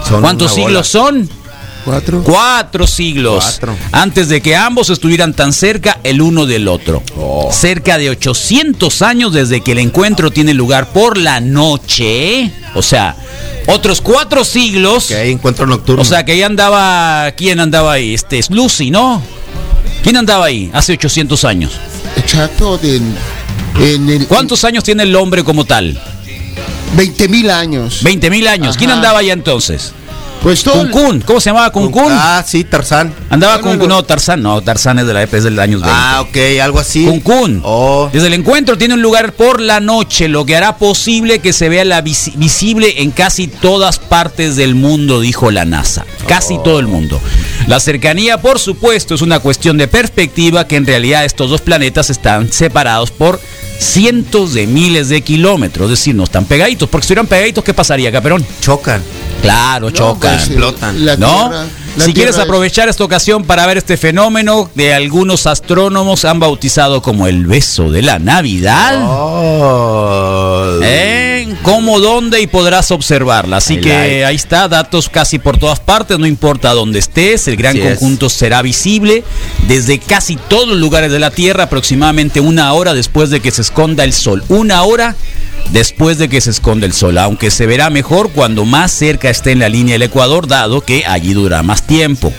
Son 0.07 0.21
¿Cuántos 0.21 0.53
siglos 0.53 0.91
bola. 0.93 1.05
son? 1.11 1.29
Cuatro. 1.89 2.23
Cuatro 2.23 2.85
siglos. 2.85 3.43
Cuatro. 3.43 3.75
Antes 3.91 4.29
de 4.29 4.41
que 4.41 4.55
ambos 4.55 4.91
estuvieran 4.91 5.33
tan 5.33 5.53
cerca 5.53 5.97
el 6.03 6.21
uno 6.21 6.45
del 6.45 6.67
otro. 6.67 7.01
Oh. 7.17 7.49
Cerca 7.51 7.97
de 7.97 8.11
800 8.11 9.01
años 9.01 9.33
desde 9.33 9.61
que 9.61 9.71
el 9.71 9.79
encuentro 9.79 10.29
tiene 10.29 10.53
lugar 10.53 10.89
por 10.89 11.17
la 11.17 11.39
noche. 11.39 12.51
O 12.75 12.83
sea, 12.83 13.15
otros 13.65 14.01
cuatro 14.01 14.43
siglos. 14.45 15.07
Que 15.07 15.15
hay 15.15 15.31
encuentro 15.31 15.65
nocturno. 15.65 16.03
O 16.03 16.05
sea, 16.05 16.23
que 16.23 16.33
ahí 16.33 16.43
andaba. 16.43 17.31
¿Quién 17.35 17.59
andaba 17.59 17.93
ahí? 17.93 18.13
Este 18.13 18.37
es 18.37 18.51
Lucy, 18.51 18.91
¿no? 18.91 19.23
¿Quién 20.03 20.15
andaba 20.15 20.45
ahí 20.45 20.69
hace 20.73 20.93
800 20.93 21.43
años? 21.43 21.71
Exacto, 22.17 22.77
de- 22.77 23.01
en 23.79 24.09
el 24.09 24.27
¿Cuántos 24.27 24.63
años 24.63 24.83
tiene 24.83 25.03
el 25.03 25.15
hombre 25.15 25.43
como 25.43 25.65
tal? 25.65 25.99
20 26.95 27.27
mil 27.29 27.49
años. 27.49 28.03
20 28.03 28.29
mil 28.29 28.47
años. 28.47 28.77
¿Quién 28.77 28.91
andaba 28.91 29.19
allá 29.19 29.33
entonces? 29.33 29.93
Pues 30.41 30.63
todo. 30.63 30.75
Cuncún. 30.89 31.19
¿Cómo 31.21 31.41
se 31.41 31.49
llamaba 31.49 31.69
Cuncún? 31.71 32.11
Ah, 32.11 32.43
sí, 32.47 32.63
Tarzán. 32.63 33.13
Andaba 33.29 33.57
No, 33.57 33.61
con 33.61 33.77
no, 33.77 33.87
no. 33.87 33.95
no, 33.95 34.03
Tarzán, 34.03 34.41
no, 34.41 34.61
Tarzán 34.61 34.97
es 34.99 35.05
de 35.05 35.13
la 35.13 35.23
es 35.23 35.43
del 35.43 35.59
año 35.59 35.79
20. 35.79 35.89
Ah, 35.93 36.21
ok, 36.21 36.37
algo 36.63 36.79
así. 36.79 37.05
Cancún. 37.05 37.61
Oh. 37.63 38.09
Desde 38.13 38.27
el 38.27 38.33
encuentro 38.33 38.77
tiene 38.77 38.93
un 38.93 39.01
lugar 39.01 39.33
por 39.33 39.59
la 39.59 39.79
noche, 39.81 40.29
lo 40.29 40.45
que 40.45 40.55
hará 40.55 40.77
posible 40.77 41.39
que 41.39 41.51
se 41.51 41.67
vea 41.67 41.83
la 41.83 42.01
visi- 42.01 42.33
visible 42.37 43.01
en 43.01 43.11
casi 43.11 43.47
todas 43.47 43.99
partes 43.99 44.55
del 44.55 44.75
mundo, 44.75 45.19
dijo 45.19 45.51
la 45.51 45.65
NASA. 45.65 46.05
Casi 46.27 46.55
Oh. 46.55 46.61
todo 46.61 46.79
el 46.79 46.87
mundo. 46.87 47.19
La 47.67 47.79
cercanía, 47.81 48.39
por 48.41 48.59
supuesto, 48.59 49.15
es 49.15 49.21
una 49.21 49.39
cuestión 49.39 49.77
de 49.77 49.87
perspectiva 49.89 50.65
que 50.67 50.77
en 50.77 50.85
realidad 50.87 51.25
estos 51.25 51.49
dos 51.49 51.61
planetas 51.61 52.09
están 52.09 52.51
separados 52.51 53.11
por 53.11 53.39
cientos 53.79 54.53
de 54.53 54.67
miles 54.67 55.09
de 55.09 55.21
kilómetros, 55.21 55.85
es 55.91 55.99
decir, 55.99 56.13
no 56.13 56.25
están 56.25 56.45
pegaditos, 56.45 56.87
porque 56.89 57.03
si 57.03 57.13
estuvieran 57.13 57.27
pegaditos, 57.27 57.63
¿qué 57.63 57.73
pasaría, 57.73 58.11
Caperón? 58.11 58.45
Chocan. 58.61 59.01
Claro, 59.41 59.87
No, 59.87 59.91
chocan. 59.95 60.35
pues, 60.35 60.47
explotan. 60.49 61.05
la 61.05 61.15
¿No? 61.15 61.49
Tierra- 61.49 61.65
la 61.97 62.05
si 62.05 62.13
quieres 62.13 62.35
es- 62.35 62.41
aprovechar 62.41 62.89
esta 62.89 63.03
ocasión 63.03 63.45
para 63.45 63.65
ver 63.65 63.77
este 63.77 63.95
fenómeno 63.97 64.69
de 64.75 64.93
algunos 64.93 65.47
astrónomos 65.47 66.23
han 66.25 66.39
bautizado 66.39 67.01
como 67.01 67.25
el 67.27 67.45
beso 67.45 67.89
de 67.89 68.01
la 68.01 68.19
Navidad. 68.19 68.99
Oh. 69.07 70.79
¿Eh? 70.83 71.28
¿Cómo, 71.63 71.99
dónde 71.99 72.41
y 72.41 72.47
podrás 72.47 72.91
observarla? 72.91 73.57
Así 73.57 73.75
I 73.75 73.81
que 73.81 73.89
like. 73.89 74.25
ahí 74.25 74.35
está, 74.35 74.67
datos 74.67 75.09
casi 75.09 75.39
por 75.39 75.57
todas 75.57 75.79
partes, 75.79 76.17
no 76.17 76.25
importa 76.25 76.73
dónde 76.73 76.99
estés, 76.99 77.47
el 77.47 77.57
gran 77.57 77.75
Así 77.75 77.81
es. 77.81 77.99
conjunto 77.99 78.29
será 78.29 78.61
visible 78.61 79.23
desde 79.67 79.99
casi 79.99 80.35
todos 80.35 80.67
los 80.67 80.77
lugares 80.77 81.11
de 81.11 81.19
la 81.19 81.31
Tierra, 81.31 81.63
aproximadamente 81.63 82.39
una 82.39 82.73
hora 82.73 82.93
después 82.93 83.29
de 83.29 83.39
que 83.41 83.51
se 83.51 83.61
esconda 83.61 84.03
el 84.03 84.13
sol. 84.13 84.43
Una 84.49 84.83
hora 84.83 85.15
después 85.71 86.17
de 86.17 86.29
que 86.29 86.41
se 86.41 86.49
esconda 86.51 86.85
el 86.85 86.93
sol, 86.93 87.17
aunque 87.17 87.51
se 87.51 87.65
verá 87.65 87.89
mejor 87.89 88.31
cuando 88.31 88.65
más 88.65 88.91
cerca 88.91 89.29
esté 89.29 89.51
en 89.51 89.59
la 89.59 89.69
línea 89.69 89.93
del 89.93 90.03
Ecuador, 90.03 90.47
dado 90.47 90.81
que 90.81 91.03
allí 91.05 91.33
dura 91.33 91.61
más 91.63 91.83
tiempo. 91.85 92.33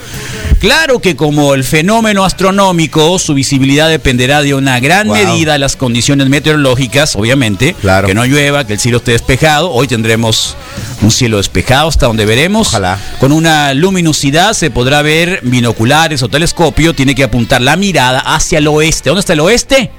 Claro 0.59 0.99
que 0.99 1.17
como 1.17 1.55
el 1.55 1.65
fenómeno 1.65 2.23
astronómico, 2.25 3.19
su 3.19 3.33
visibilidad 3.33 3.89
dependerá 3.89 4.43
de 4.43 4.53
una 4.55 4.79
gran 4.79 5.07
Wow. 5.07 5.17
medida 5.17 5.55
de 5.55 5.59
las 5.59 5.75
condiciones 5.77 6.29
meteorológicas, 6.29 7.17
obviamente, 7.17 7.75
Claro. 7.81 8.07
que 8.07 8.15
no 8.15 8.27
llueva, 8.27 8.67
que 8.67 8.75
el 8.75 8.79
cielo 8.79 8.99
esté 8.99 9.13
despejado. 9.13 9.71
Hoy 9.71 9.89
tendremos 9.89 10.57
un 11.01 11.11
cielo 11.11 11.39
despejado 11.39 11.89
hasta 11.89 12.07
donde 12.07 12.27
veremos. 12.27 12.69
Ojalá. 12.69 12.99
Con 13.21 13.33
una 13.33 13.73
luminosidad 13.73 14.53
se 14.53 14.71
podrá 14.71 15.01
ver 15.01 15.41
binoculares 15.45 16.23
o 16.23 16.29
telescopio. 16.29 16.95
Tiene 16.95 17.15
que 17.15 17.25
apuntar 17.25 17.63
la 17.63 17.77
mirada 17.77 18.21
hacia 18.21 18.59
el 18.59 18.69
oeste. 18.69 19.09
¿Dónde 19.09 19.21
está 19.21 19.33
el 19.33 19.41
oeste? 19.41 19.91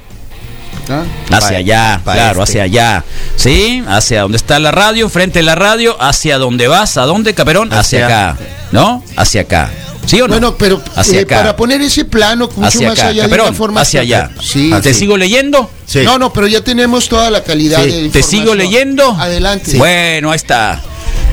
¿Ah? 0.89 1.03
Hacia 1.31 1.57
allá, 1.57 2.01
pa 2.03 2.13
claro, 2.13 2.43
este. 2.43 2.59
hacia 2.59 2.63
allá. 2.63 3.03
¿Sí? 3.35 3.83
Hacia 3.87 4.21
donde 4.21 4.37
está 4.37 4.59
la 4.59 4.71
radio, 4.71 5.09
frente 5.09 5.39
de 5.39 5.43
la 5.43 5.55
radio, 5.55 5.95
hacia 6.01 6.37
donde 6.37 6.67
vas, 6.67 6.97
¿a 6.97 7.03
dónde, 7.03 7.33
Caperón? 7.33 7.71
Hacia, 7.73 8.05
Hacia- 8.05 8.29
acá, 8.29 8.37
¿no? 8.71 9.03
Hacia 9.15 9.41
acá. 9.41 9.69
¿Sí 10.05 10.19
o 10.19 10.27
no? 10.27 10.33
Bueno, 10.33 10.55
pero 10.57 10.81
hacia 10.95 11.19
eh, 11.19 11.23
acá. 11.23 11.37
para 11.37 11.55
poner 11.55 11.81
ese 11.81 12.05
plano 12.05 12.49
mucho 12.55 12.67
hacia 12.67 12.89
más 12.89 12.99
acá, 12.99 13.09
allá 13.09 13.23
de 13.23 13.29
Caperón, 13.29 13.47
una 13.49 13.57
forma 13.57 13.81
hacia 13.81 14.01
allá. 14.01 14.31
Sí. 14.41 14.71
¿Te 14.81 14.93
sigo 14.93 15.15
leyendo? 15.15 15.69
Sí. 15.85 15.99
No, 16.03 16.17
no, 16.17 16.33
pero 16.33 16.47
ya 16.47 16.63
tenemos 16.63 17.07
toda 17.07 17.29
la 17.29 17.43
calidad 17.43 17.79
de 17.83 18.09
¿Te 18.09 18.23
sigo 18.23 18.55
leyendo? 18.55 19.11
Adelante. 19.11 19.77
Bueno, 19.77 20.31
ahí 20.31 20.35
está. 20.37 20.81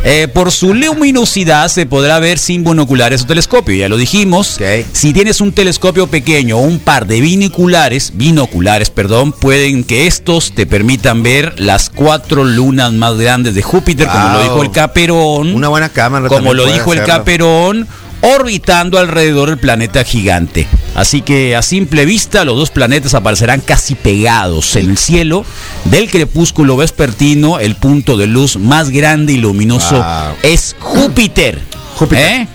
Eh, 0.04 0.28
por 0.28 0.52
su 0.52 0.74
luminosidad 0.74 1.68
se 1.68 1.84
podrá 1.84 2.18
ver 2.18 2.38
sin 2.38 2.64
binoculares 2.64 3.22
o 3.22 3.26
telescopio, 3.26 3.74
ya 3.74 3.88
lo 3.88 3.96
dijimos. 3.96 4.58
Si 4.92 5.12
tienes 5.12 5.40
un 5.40 5.52
telescopio 5.52 6.06
pequeño 6.06 6.56
o 6.56 6.60
un 6.60 6.78
par 6.78 7.06
de 7.06 7.20
binoculares, 7.20 8.12
binoculares, 8.14 8.90
perdón, 8.90 9.32
pueden 9.32 9.84
que 9.84 10.06
estos 10.06 10.52
te 10.52 10.66
permitan 10.66 11.22
ver 11.22 11.60
las 11.60 11.90
cuatro 11.90 12.44
lunas 12.44 12.92
más 12.92 13.16
grandes 13.16 13.54
de 13.54 13.62
Júpiter, 13.62 14.06
como 14.06 14.28
lo 14.30 14.42
dijo 14.42 14.62
el 14.62 14.70
Caperón. 14.70 15.54
Una 15.54 15.68
buena 15.68 15.88
cámara. 15.88 16.28
como 16.28 16.54
lo 16.54 16.66
dijo 16.66 16.92
el. 16.92 17.02
Caperón, 17.02 17.88
orbitando 18.20 18.98
alrededor 18.98 19.48
del 19.50 19.58
planeta 19.58 20.04
gigante. 20.04 20.66
Así 20.94 21.22
que 21.22 21.54
a 21.54 21.62
simple 21.62 22.04
vista 22.04 22.44
los 22.44 22.56
dos 22.56 22.70
planetas 22.70 23.14
aparecerán 23.14 23.60
casi 23.60 23.94
pegados 23.94 24.74
en 24.76 24.90
el 24.90 24.98
cielo 24.98 25.44
del 25.84 26.10
crepúsculo 26.10 26.76
vespertino. 26.76 27.58
El 27.60 27.76
punto 27.76 28.16
de 28.16 28.26
luz 28.26 28.56
más 28.56 28.90
grande 28.90 29.34
y 29.34 29.36
luminoso 29.38 29.96
Wow. 29.96 30.34
es 30.42 30.74
Júpiter. 30.80 31.60
Júpiter. 31.96 32.24
¿Eh? 32.42 32.48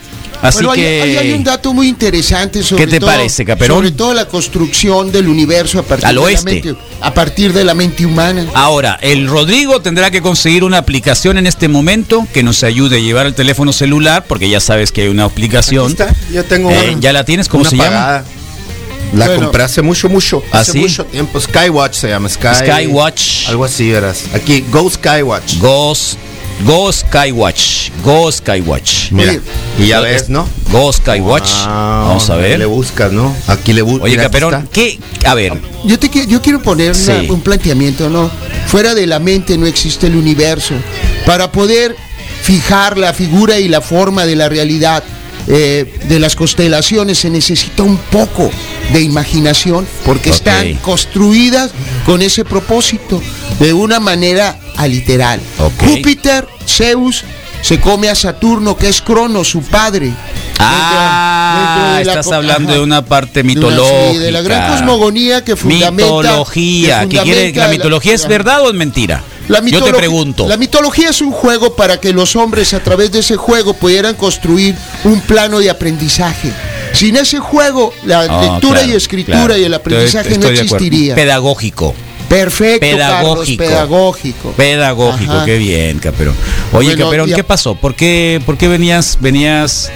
Así 0.43 0.57
Bueno, 0.57 0.73
que 0.73 1.17
hay 1.17 1.31
un 1.31 1.43
dato 1.43 1.73
muy 1.73 1.87
interesante 1.87 2.61
sobre 2.63 2.83
¿Qué 2.85 2.91
te 2.91 2.99
todo- 2.99 3.09
parece, 3.09 3.45
Caperón? 3.45 3.77
Sobre 3.77 3.91
todo 3.91 4.13
la 4.13 4.25
construcción 4.27 5.09
del 5.09 5.29
universo 5.29 5.79
a 5.79 5.83
partir, 5.83 6.05
Al 6.05 6.15
de 6.17 6.31
la 6.33 6.41
mente, 6.41 6.75
a 6.99 7.13
partir 7.13 7.53
de 7.53 7.63
la 7.63 7.73
mente 7.73 8.05
humana. 8.05 8.45
Ahora, 8.53 8.99
el 9.01 9.27
Rodrigo 9.29 9.81
tendrá 9.81 10.11
que 10.11 10.21
conseguir 10.21 10.65
una 10.65 10.79
aplicación 10.79 11.37
en 11.37 11.47
este 11.47 11.69
momento 11.69 12.27
que 12.33 12.43
nos 12.43 12.61
ayude 12.63 12.97
a 12.97 12.99
llevar 12.99 13.25
el 13.25 13.33
teléfono 13.35 13.71
celular, 13.71 14.25
porque 14.27 14.49
ya 14.49 14.59
sabes 14.59 14.91
que 14.91 15.03
hay 15.03 15.07
una 15.07 15.23
Aquí 15.23 15.31
aplicación. 15.31 15.89
está, 15.91 16.13
Yo 16.31 16.43
tengo 16.43 16.69
Eh, 16.71 16.89
una- 16.91 16.99
¿Ya 16.99 17.13
la 17.13 17.23
tienes? 17.23 17.47
¿Cómo 17.47 17.61
una 17.61 17.69
se 17.69 17.77
llama? 17.77 18.23
La 19.13 19.27
Bueno. 19.27 19.43
compré 19.43 19.63
hace 19.63 19.81
mucho, 19.81 20.09
mucho. 20.09 20.43
¿Ah, 20.51 20.59
Hace 20.59 20.73
sí? 20.73 20.79
mucho 20.79 21.05
tiempo. 21.05 21.39
Skywatch 21.39 21.93
se 21.93 22.09
llama. 22.09 22.27
Sky, 22.27 22.47
Skywatch. 22.65 23.47
Algo 23.47 23.63
así, 23.63 23.89
verás. 23.91 24.23
Aquí, 24.33 24.65
Go 24.71 24.89
Skywatch. 24.89 25.57
Go, 25.59 25.93
Go 26.65 26.91
Skywatch. 26.91 27.91
Go 28.03 28.31
Skywatch. 28.31 29.11
Mira. 29.11 29.31
Oye, 29.31 29.41
y 29.79 29.87
ya 29.87 29.99
ves, 29.99 30.29
¿no? 30.29 30.47
Go 30.71 30.91
Skywatch. 30.93 31.49
Wow, 31.65 31.67
Vamos 31.67 32.29
a 32.29 32.35
Le 32.37 32.41
ver. 32.57 32.67
buscas, 32.67 33.11
¿no? 33.11 33.35
Aquí 33.47 33.73
le 33.73 33.81
buscas. 33.81 34.03
Oye, 34.05 34.17
Caperón, 34.17 34.69
¿qué? 34.71 34.99
A 35.25 35.33
ver, 35.33 35.53
Yo, 35.85 35.99
te, 35.99 36.09
yo 36.27 36.41
quiero 36.41 36.61
poner 36.61 36.93
una- 36.95 37.33
un 37.33 37.41
planteamiento, 37.41 38.09
¿no? 38.09 38.29
Fuera 38.67 38.93
de 38.95 39.05
la 39.07 39.19
mente 39.19 39.57
no 39.57 39.65
existe 39.65 40.07
el 40.07 40.15
universo. 40.15 40.73
Para 41.25 41.51
poder 41.51 41.95
fijar 42.43 42.97
la 42.97 43.13
figura 43.13 43.59
y 43.59 43.67
la 43.67 43.81
forma 43.81 44.25
de 44.25 44.35
la 44.35 44.47
realidad 44.49 45.03
eh, 45.47 45.99
de 46.07 46.19
las 46.19 46.35
constelaciones 46.35 47.19
se 47.19 47.29
necesita 47.29 47.83
un 47.83 47.97
poco 47.97 48.49
de 48.93 49.01
imaginación 49.01 49.85
porque 50.05 50.29
están 50.29 50.75
construidas 50.75 51.71
con 52.05 52.21
ese 52.21 52.45
propósito 52.45 53.21
de 53.59 53.73
una 53.73 53.99
manera 53.99 54.57
aliteral. 54.77 55.39
Júpiter, 55.79 56.47
Zeus, 56.67 57.23
se 57.61 57.79
come 57.79 58.09
a 58.09 58.15
Saturno, 58.15 58.75
que 58.77 58.89
es 58.89 59.01
Crono, 59.01 59.43
su 59.43 59.61
padre. 59.61 60.11
Ah, 60.59 61.55
Dentro- 61.55 61.83
dentro 61.83 61.97
de 61.99 62.05
la 62.05 62.11
estás 62.21 62.31
hablando 62.33 62.69
ajá. 62.69 62.77
de 62.77 62.83
una 62.83 63.05
parte 63.05 63.41
una- 63.41 63.49
sí, 63.49 63.55
mitológica. 63.55 64.19
de 64.19 64.31
la 64.31 64.41
gran 64.41 64.71
cosmogonía 64.71 65.43
que 65.43 65.55
fundamenta. 65.55 65.91
Mitología. 66.17 67.01
que 67.01 67.09
¿Qué 67.17 67.19
quiere? 67.23 67.53
¿La 67.53 67.67
mitología 67.69 68.13
es 68.13 68.27
verdad 68.27 68.61
o 68.63 68.69
es 68.69 68.75
mentira? 68.75 69.23
La 69.47 69.59
Yo 69.61 69.83
te 69.83 69.93
pregunto. 69.93 70.47
La 70.47 70.57
mitología 70.57 71.09
es 71.09 71.21
un 71.21 71.31
juego 71.31 71.75
para 71.75 71.99
que 71.99 72.13
los 72.13 72.35
hombres 72.35 72.73
a 72.73 72.79
través 72.81 73.11
de 73.11 73.19
ese 73.19 73.35
juego 73.35 73.73
pudieran 73.73 74.15
construir 74.15 74.75
un 75.03 75.19
plano 75.21 75.59
de 75.59 75.69
aprendizaje. 75.69 76.51
Sin 76.93 77.17
ese 77.17 77.39
juego, 77.39 77.93
la 78.05 78.21
Ah, 78.21 78.41
lectura 78.41 78.79
claro, 78.79 78.93
y 78.93 78.95
escritura 78.95 79.37
claro. 79.45 79.57
y 79.57 79.63
el 79.65 79.73
aprendizaje 79.73 80.29
Estoy- 80.29 80.43
no 80.43 80.49
estoy 80.49 80.65
existiría. 80.65 81.15
Pedagógico. 81.15 81.93
Perfecto, 82.29 82.79
Pedagógico. 82.79 83.63
Carlos, 83.63 83.69
pedagógico. 83.77 84.51
Pedagógico, 84.53 85.33
Ajá. 85.33 85.45
qué 85.45 85.57
bien, 85.57 85.99
Caperón. 85.99 86.35
Oye, 86.71 86.89
Bueno, 86.89 87.05
Caperón, 87.05 87.31
¿qué 87.35 87.43
pasó? 87.43 87.75
¿Por 87.75 87.93
qué, 87.95 88.41
por 88.45 88.57
qué 88.57 88.67
venías, 88.67 89.17
venías 89.21 89.91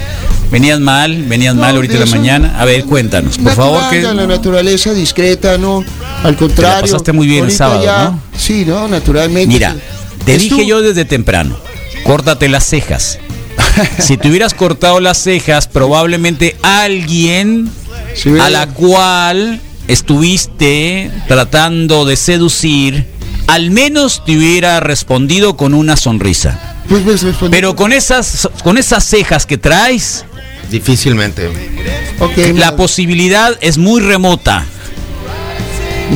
Venías 0.52 0.80
mal, 0.80 1.24
venías 1.24 1.56
mal 1.56 1.76
ahorita 1.76 1.96
de 1.96 2.04
en 2.04 2.10
la 2.10 2.16
mañana. 2.16 2.56
A 2.60 2.66
ver, 2.66 2.86
cuéntanos, 2.86 3.38
por 3.38 3.54
favor, 3.54 3.90
que 3.90 4.02
la 4.02 4.26
naturaleza 4.28 4.94
discreta, 4.94 5.58
¿no? 5.58 5.84
Al 6.24 6.36
contrario. 6.38 6.82
pasaste 6.82 7.12
muy 7.12 7.28
bien 7.28 7.46
el 7.46 7.52
sábado, 7.52 7.84
ya- 7.84 8.04
¿no? 8.06 8.22
Sí, 8.38 8.64
¿no? 8.66 8.88
Naturalmente. 8.88 9.48
Mira, 9.48 9.76
te 10.26 10.38
dije 10.38 10.66
yo 10.66 10.82
desde 10.82 11.06
temprano, 11.06 11.58
córtate 12.04 12.48
las 12.50 12.66
cejas. 12.66 13.20
Si 14.00 14.18
te 14.18 14.30
hubieras 14.30 14.54
cortado 14.54 15.00
las 15.00 15.18
cejas, 15.20 15.68
probablemente 15.68 16.56
alguien 16.64 17.70
a 18.42 18.50
la 18.50 18.68
cual 18.68 19.62
estuviste 19.88 21.12
tratando 21.28 22.06
de 22.06 22.16
seducir, 22.16 23.06
al 23.48 23.70
menos 23.72 24.24
te 24.26 24.36
hubiera 24.38 24.80
respondido 24.80 25.58
con 25.58 25.74
una 25.74 25.96
sonrisa. 25.96 26.76
Pues 26.90 27.04
Pero 27.52 27.76
con 27.76 27.92
esas, 27.94 28.50
con 28.64 28.78
esas 28.78 29.04
cejas 29.04 29.46
que 29.46 29.58
traes, 29.58 30.26
Difícilmente. 30.70 31.50
Ok, 32.20 32.38
la 32.56 32.76
posibilidad 32.76 33.58
es 33.62 33.78
muy 33.78 34.02
remota. 34.02 34.66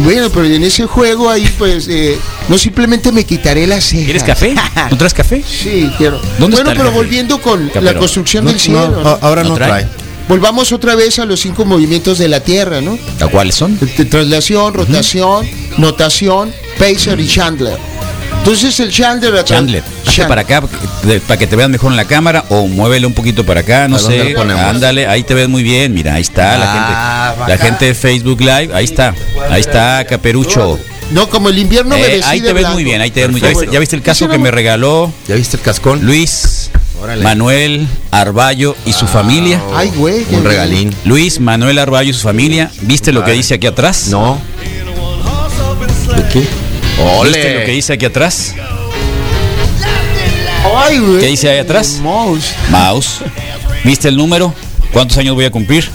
Bueno, 0.03 0.29
pero 0.29 0.45
en 0.45 0.63
ese 0.63 0.85
juego 0.85 1.29
ahí, 1.29 1.47
pues, 1.57 1.87
eh, 1.89 2.17
no 2.47 2.57
simplemente 2.57 3.11
me 3.11 3.25
quitaré 3.25 3.67
las 3.67 3.83
cejas. 3.83 4.05
¿Quieres 4.05 4.23
café? 4.23 4.55
¿No 4.89 4.97
traes 4.97 5.13
café? 5.13 5.43
Sí, 5.45 5.91
quiero. 5.97 6.19
¿Dónde 6.39 6.55
bueno, 6.57 6.71
pero 6.71 6.85
café? 6.85 6.95
volviendo 6.95 7.41
con 7.41 7.69
la 7.81 7.93
construcción 7.95 8.45
No, 8.45 8.51
del 8.51 8.59
cielo. 8.59 8.87
no, 8.89 9.01
¿no? 9.01 9.09
a- 9.09 9.19
ahora 9.21 9.43
¿No 9.43 9.49
no 9.49 9.55
trae? 9.55 9.69
trae. 9.69 9.87
Volvamos 10.29 10.71
otra 10.71 10.95
vez 10.95 11.19
a 11.19 11.25
los 11.25 11.41
cinco 11.41 11.65
movimientos 11.65 12.17
de 12.17 12.29
la 12.29 12.39
Tierra, 12.39 12.79
¿no? 12.79 12.97
¿A 13.19 13.27
cuáles 13.27 13.55
son? 13.55 13.77
De 13.97 14.05
traslación, 14.05 14.73
rotación, 14.73 15.45
notación, 15.77 16.53
Pacer 16.79 17.19
y 17.19 17.27
Chandler. 17.27 17.77
Entonces 18.41 18.79
el 18.79 18.91
Chandler... 18.91 19.33
acá- 19.35 19.43
Chandler, 19.43 19.83
hazte 19.99 20.11
Chan- 20.11 20.27
para 20.27 20.41
acá 20.41 20.61
para 21.27 21.37
que 21.39 21.45
te 21.47 21.55
vean 21.55 21.69
mejor 21.71 21.91
en 21.91 21.97
la 21.97 22.05
cámara 22.05 22.43
o 22.49 22.67
muévele 22.67 23.05
un 23.05 23.13
poquito 23.13 23.45
para 23.45 23.59
acá, 23.61 23.87
no 23.87 23.97
¿A 23.97 23.99
dónde 23.99 24.33
sé. 24.35 24.51
Ándale, 24.51 25.05
ahí 25.07 25.23
te 25.23 25.33
ves 25.35 25.47
muy 25.47 25.61
bien, 25.63 25.93
mira, 25.93 26.15
ahí 26.15 26.21
está 26.23 26.55
Ah, 26.55 26.57
la 26.57 26.67
gente. 26.73 27.41
va 27.41 27.47
La 27.49 27.57
gente 27.57 27.85
de 27.85 27.93
Facebook 27.95 28.39
Live, 28.41 28.69
ahí 28.73 28.85
está. 28.85 29.13
Ahí 29.49 29.61
está 29.61 30.03
Caperucho. 30.09 30.79
No, 31.11 31.29
como 31.29 31.49
el 31.49 31.59
invierno 31.59 31.95
me 31.97 32.01
Eh, 32.15 32.21
ahí 32.25 32.39
te 32.41 32.51
ves 32.53 32.61
blanco. 32.63 32.73
muy 32.75 32.83
bien, 32.83 32.99
ahí 33.01 33.11
te 33.11 33.21
ves 33.21 33.31
muy 33.31 33.41
bien. 33.41 33.43
¿Ya 33.43 33.49
viste, 33.49 33.59
Perfecto. 33.59 33.73
ya 33.73 33.79
viste 33.79 33.95
el 33.97 34.01
caso 34.01 34.27
que 34.29 34.37
me 34.39 34.49
regaló 34.49 35.11
¿Ya 35.27 35.35
viste 35.35 35.57
el 35.57 35.63
cascón? 35.63 36.03
Luis 36.03 36.71
Órale. 37.01 37.21
Manuel 37.23 37.87
Arballo 38.11 38.75
y 38.85 38.93
su 38.93 39.07
familia? 39.07 39.61
Ay, 39.75 39.91
güey. 39.95 40.25
Un 40.31 40.43
regalín. 40.45 40.95
Luis 41.05 41.39
Manuel 41.39 41.77
Arballo 41.79 42.09
y 42.09 42.13
su 42.13 42.21
familia, 42.21 42.71
¿viste 42.81 43.11
lo 43.11 43.23
que 43.23 43.31
dice 43.33 43.53
aquí 43.55 43.67
atrás? 43.67 44.07
No. 44.09 44.39
¿De 46.15 46.27
qué? 46.29 46.43
¿Viste 47.23 47.59
lo 47.59 47.65
que 47.65 47.71
dice 47.71 47.93
aquí 47.93 48.05
atrás? 48.05 48.53
Ay, 50.75 50.99
güey. 50.99 51.19
¿Qué 51.19 51.27
dice 51.27 51.49
ahí 51.49 51.59
atrás? 51.59 51.99
Mouse. 52.01 52.53
Mouse. 52.69 53.19
¿Viste 53.83 54.07
el 54.07 54.15
número? 54.17 54.53
¿Cuántos 54.93 55.17
años 55.17 55.35
voy 55.35 55.45
a 55.45 55.51
cumplir? 55.51 55.87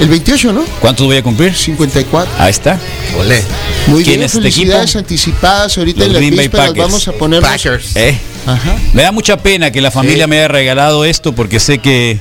El 0.00 0.08
28, 0.08 0.52
¿no? 0.52 0.64
¿Cuántos 0.80 1.06
voy 1.06 1.16
a 1.16 1.22
cumplir? 1.22 1.54
54. 1.54 2.30
Ahí 2.38 2.50
está. 2.50 2.78
Ole. 3.18 3.42
Muy 3.86 4.02
¿Quién 4.04 4.16
bien, 4.16 4.22
es 4.24 4.26
este 4.34 4.40
felicidades 4.42 4.90
equipo? 4.90 4.98
anticipadas. 4.98 5.78
Ahorita 5.78 5.98
Los 6.00 6.06
en 6.08 6.12
las 6.12 6.20
Green 6.22 6.36
Bay 6.36 6.48
Packers. 6.48 6.76
vamos 6.78 7.08
a 7.08 7.12
poner. 7.12 7.40
Packers. 7.42 7.96
¿Eh? 7.96 8.18
Ajá. 8.46 8.76
Me 8.92 9.02
da 9.02 9.12
mucha 9.12 9.36
pena 9.38 9.70
que 9.70 9.80
la 9.80 9.90
familia 9.90 10.24
Sí. 10.24 10.30
me 10.30 10.38
haya 10.38 10.48
regalado 10.48 11.04
esto 11.04 11.32
porque 11.34 11.60
sé 11.60 11.78
que 11.78 12.18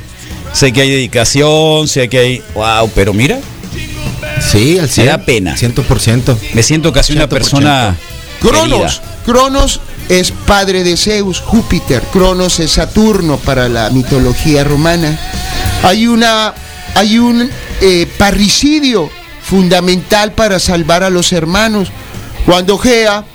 sé 0.53 0.71
que 0.71 0.81
hay 0.81 0.89
dedicación, 0.89 1.87
sé 1.87 2.07
que 2.07 2.17
hay 2.17 2.43
wow, 2.53 2.89
pero 2.95 3.13
mira, 3.13 3.39
Sí, 4.51 4.79
al 4.79 4.89
100. 4.89 5.07
da 5.07 5.17
pena. 5.19 5.55
100%. 5.57 6.37
me 6.53 6.63
siento 6.63 6.93
casi 6.93 7.11
una 7.13 7.25
100%. 7.27 7.29
persona 7.29 7.95
Cronos. 8.49 9.01
Cronos 9.25 9.79
es 10.09 10.31
padre 10.31 10.83
de 10.83 10.97
Zeus, 10.97 11.39
Júpiter. 11.39 12.01
Cronos 12.13 12.59
es 12.59 12.71
Saturno 12.71 13.37
para 13.37 13.67
la 13.69 13.89
mitología 13.89 14.63
romana. 14.63 15.17
Hay 15.83 16.07
una, 16.07 16.53
hay 16.95 17.17
un 17.17 17.49
eh, 17.81 18.07
parricidio 18.17 19.09
fundamental 19.43 20.31
para 20.33 20.59
salvar 20.59 21.03
a 21.03 21.09
los 21.09 21.31
hermanos. 21.33 21.89
Cuando 22.45 22.77
Gea 22.77 23.25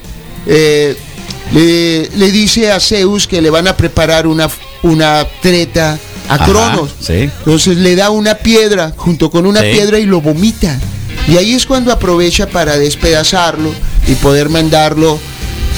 eh, 0.46 0.96
le, 1.52 2.08
le 2.16 2.30
dice 2.30 2.70
a 2.70 2.78
Zeus 2.80 3.26
que 3.26 3.40
le 3.42 3.50
van 3.50 3.66
a 3.68 3.76
preparar 3.76 4.26
una, 4.26 4.48
una 4.82 5.26
treta 5.42 5.98
a 6.28 6.34
Ajá, 6.34 6.44
Cronos. 6.46 6.90
sí. 7.00 7.14
Entonces 7.22 7.76
le 7.76 7.96
da 7.96 8.10
una 8.10 8.36
piedra 8.36 8.92
junto 8.96 9.30
con 9.30 9.46
una 9.46 9.60
Sí. 9.60 9.70
piedra 9.72 9.98
y 9.98 10.06
lo 10.06 10.20
vomita. 10.20 10.78
Y 11.26 11.36
ahí 11.36 11.54
es 11.54 11.66
cuando 11.66 11.92
aprovecha 11.92 12.46
para 12.48 12.76
despedazarlo 12.78 13.70
y 14.10 14.14
poder 14.16 14.48
mandarlo. 14.50 15.18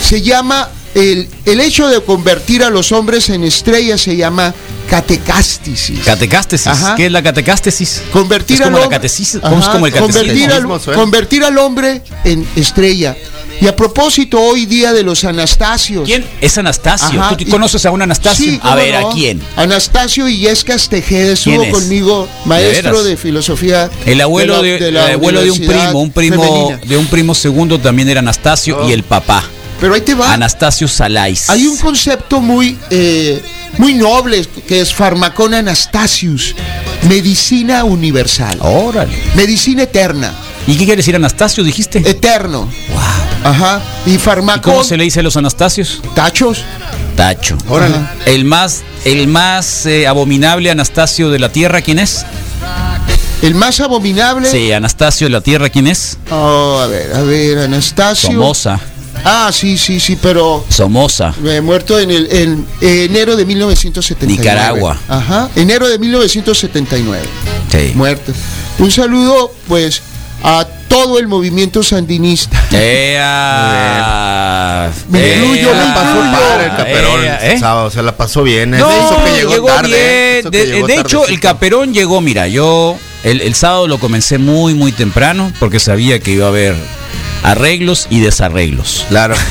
Se 0.03 0.21
llama, 0.23 0.69
el, 0.95 1.29
el 1.45 1.61
hecho 1.61 1.87
de 1.89 2.01
convertir 2.03 2.65
a 2.65 2.71
los 2.71 2.91
hombres 2.93 3.29
en 3.31 3.45
estrellas 3.45 4.01
se 4.01 4.17
llama 4.17 4.53
catecástisis. 4.91 6.01
Catecástesis. 6.05 6.67
Ajá. 6.67 6.95
¿Qué 6.97 7.07
es 7.07 7.13
la 7.13 7.23
catecástesis? 7.23 8.03
Convertir 8.13 8.57
es 8.57 8.63
como 8.63 8.77
al 8.77 8.81
la 8.83 8.87
hombre- 8.89 8.97
como 9.73 9.87
el 9.87 9.93
convertir, 9.93 10.49
catecismo. 10.49 10.75
al, 10.75 10.95
convertir 10.95 11.45
al 11.45 11.59
hombre 11.59 12.03
en 12.25 12.47
estrella. 12.57 13.17
Y 13.63 13.69
a 13.69 13.77
propósito, 13.77 14.41
hoy 14.41 14.67
día 14.67 14.93
de 14.93 15.05
los 15.05 15.23
Anastasios. 15.23 16.05
¿Quién 16.05 16.25
es 16.41 16.59
Anastasio? 16.59 17.23
Ajá, 17.23 17.37
¿Tú 17.37 17.45
y- 17.47 17.49
conoces 17.49 17.87
a 17.87 17.93
un 17.93 18.03
Anastasio? 18.03 18.45
Sí, 18.45 18.61
a 18.61 18.75
ver, 18.75 19.01
no. 19.01 19.11
¿a 19.11 19.15
quién? 19.15 19.41
Anastasio 19.55 20.27
Illescas 20.29 20.89
Tejeda 20.89 21.35
estuvo 21.35 21.59
¿Quién 21.61 21.69
es? 21.69 21.73
conmigo, 21.81 22.29
maestro 22.45 23.05
de, 23.05 23.17
filosofía. 23.17 23.89
El 24.05 24.21
abuelo 24.21 24.57
la- 24.57 24.63
de, 24.63 24.89
el 24.89 24.95
la 24.95 25.07
abuelo 25.13 25.43
de 25.45 25.53
un 25.53 25.59
primo, 25.61 26.01
un 26.01 26.11
primo 26.11 26.43
Femenina. 26.43 26.81
de 26.85 26.97
un 26.97 27.07
primo 27.07 27.37
segundo 27.37 27.79
también 27.79 28.09
era 28.09 28.19
Anastasio 28.19 28.89
y 28.89 28.93
el 28.93 29.05
papá, 29.05 29.45
Pero 29.81 29.95
ahí 29.95 30.01
te 30.01 30.15
va. 30.17 30.33
Anastasio 30.33 30.89
Salais. 30.89 31.49
Hay 31.49 31.65
un 31.69 31.77
concepto 31.77 32.41
muy, 32.41 32.77
eh, 32.91 33.41
muy 33.79 33.95
noble 33.95 34.45
que 34.67 34.81
es 34.81 34.93
Pharmacon 34.93 35.55
Anastasius, 35.55 36.57
medicina 37.09 37.85
universal, 37.85 38.59
Órale. 38.61 39.17
medicina 39.37 39.85
eterna, 39.85 40.35
¿Y 40.67 40.73
qué 40.77 40.85
quiere 40.85 40.97
decir 40.97 41.17
Anastasio, 41.17 41.65
dijiste? 41.65 41.99
eterno. 42.09 42.71
Wow. 42.91 43.51
Ajá. 43.53 43.83
Y 44.07 44.15
¿Y 44.15 44.19
Pharmacon, 44.19 44.73
cómo 44.73 44.85
se 44.85 44.97
le 44.97 45.05
dice 45.05 45.21
a 45.21 45.23
los 45.23 45.37
Anastasios? 45.37 46.01
tachos. 46.15 46.63
Tacho. 47.17 47.59
Órale. 47.69 47.97
El 48.27 48.45
más, 48.45 48.83
el 49.05 49.27
más 49.29 49.85
eh, 49.87 50.07
abominable 50.07 50.71
Anastasio 50.71 51.31
de 51.31 51.39
la 51.39 51.51
Tierra, 51.51 51.83
¿quién 51.83 51.99
es? 51.99 52.25
El 53.43 53.55
más 53.57 53.81
abominable. 53.81 54.49
Sí, 54.49 54.71
Anastasio 54.73 55.27
de 55.27 55.33
la 55.33 55.41
Tierra, 55.41 55.69
¿quién 55.69 55.89
es? 55.89 56.17
Oh, 56.31 56.79
a 56.81 56.87
ver, 56.87 57.13
a 57.15 57.23
ver, 57.23 57.59
Anastasio. 57.59 58.31
Somoza. 58.31 58.79
Ah, 59.25 59.51
sí, 59.53 59.77
sí, 59.77 60.01
sí, 60.01 60.17
pero 60.21 60.65
Somoza. 60.69 61.35
eh, 61.45 61.61
muerto 61.61 61.99
en 61.99 62.11
el 62.11 62.29
en 62.33 62.67
enero 62.81 63.37
de 63.37 63.45
1979. 63.45 64.41
Nicaragua. 64.41 64.97
Ajá, 65.09 65.51
enero 65.57 65.89
de 65.89 65.99
1979. 65.99 67.21
Sí. 67.71 67.93
Muerto. 67.95 68.33
Un 68.79 68.91
saludo, 68.91 69.53
pues, 69.69 70.01
a 70.43 70.67
todo 70.89 71.19
el 71.19 71.27
movimiento 71.29 71.83
sandinista. 71.83 72.63
Ea. 73.93 74.91
Me 75.09 75.37
incluyo, 75.37 75.69
me 75.71 75.77
la 75.85 75.95
pasó 75.95 76.23
el 76.63 76.71
caperón 76.77 77.25
Ea, 77.25 77.37
el 77.37 77.53
¿eh? 77.53 77.59
sábado, 77.59 77.91
se 77.91 78.03
la 78.03 78.17
pasó 78.17 78.43
bien. 78.43 78.71
No, 78.73 78.91
Eso 78.91 79.25
que 79.25 79.47
llegó, 79.47 79.67
tarde. 79.67 79.89
bien. 79.89 80.39
eso 80.41 80.51
que 80.51 80.59
De, 80.59 80.67
llegó 80.67 80.87
de 80.87 80.97
hecho, 80.97 81.27
el 81.29 81.41
caperón 81.41 81.95
llegó, 81.95 82.21
mira, 82.21 82.49
yo 82.49 82.97
el, 83.25 83.41
el 83.41 83.55
sábado 83.55 83.87
lo 83.89 83.99
comencé 83.99 84.39
muy, 84.39 84.75
muy 84.75 84.93
temprano 84.93 85.53
porque 85.59 85.79
sabía 85.81 86.19
que 86.21 86.33
iba 86.33 86.47
a 86.47 86.49
haber 86.49 86.75
arreglos 87.43 88.07
y 88.11 88.21
desarreglos. 88.21 89.07
Claro. 89.09 89.35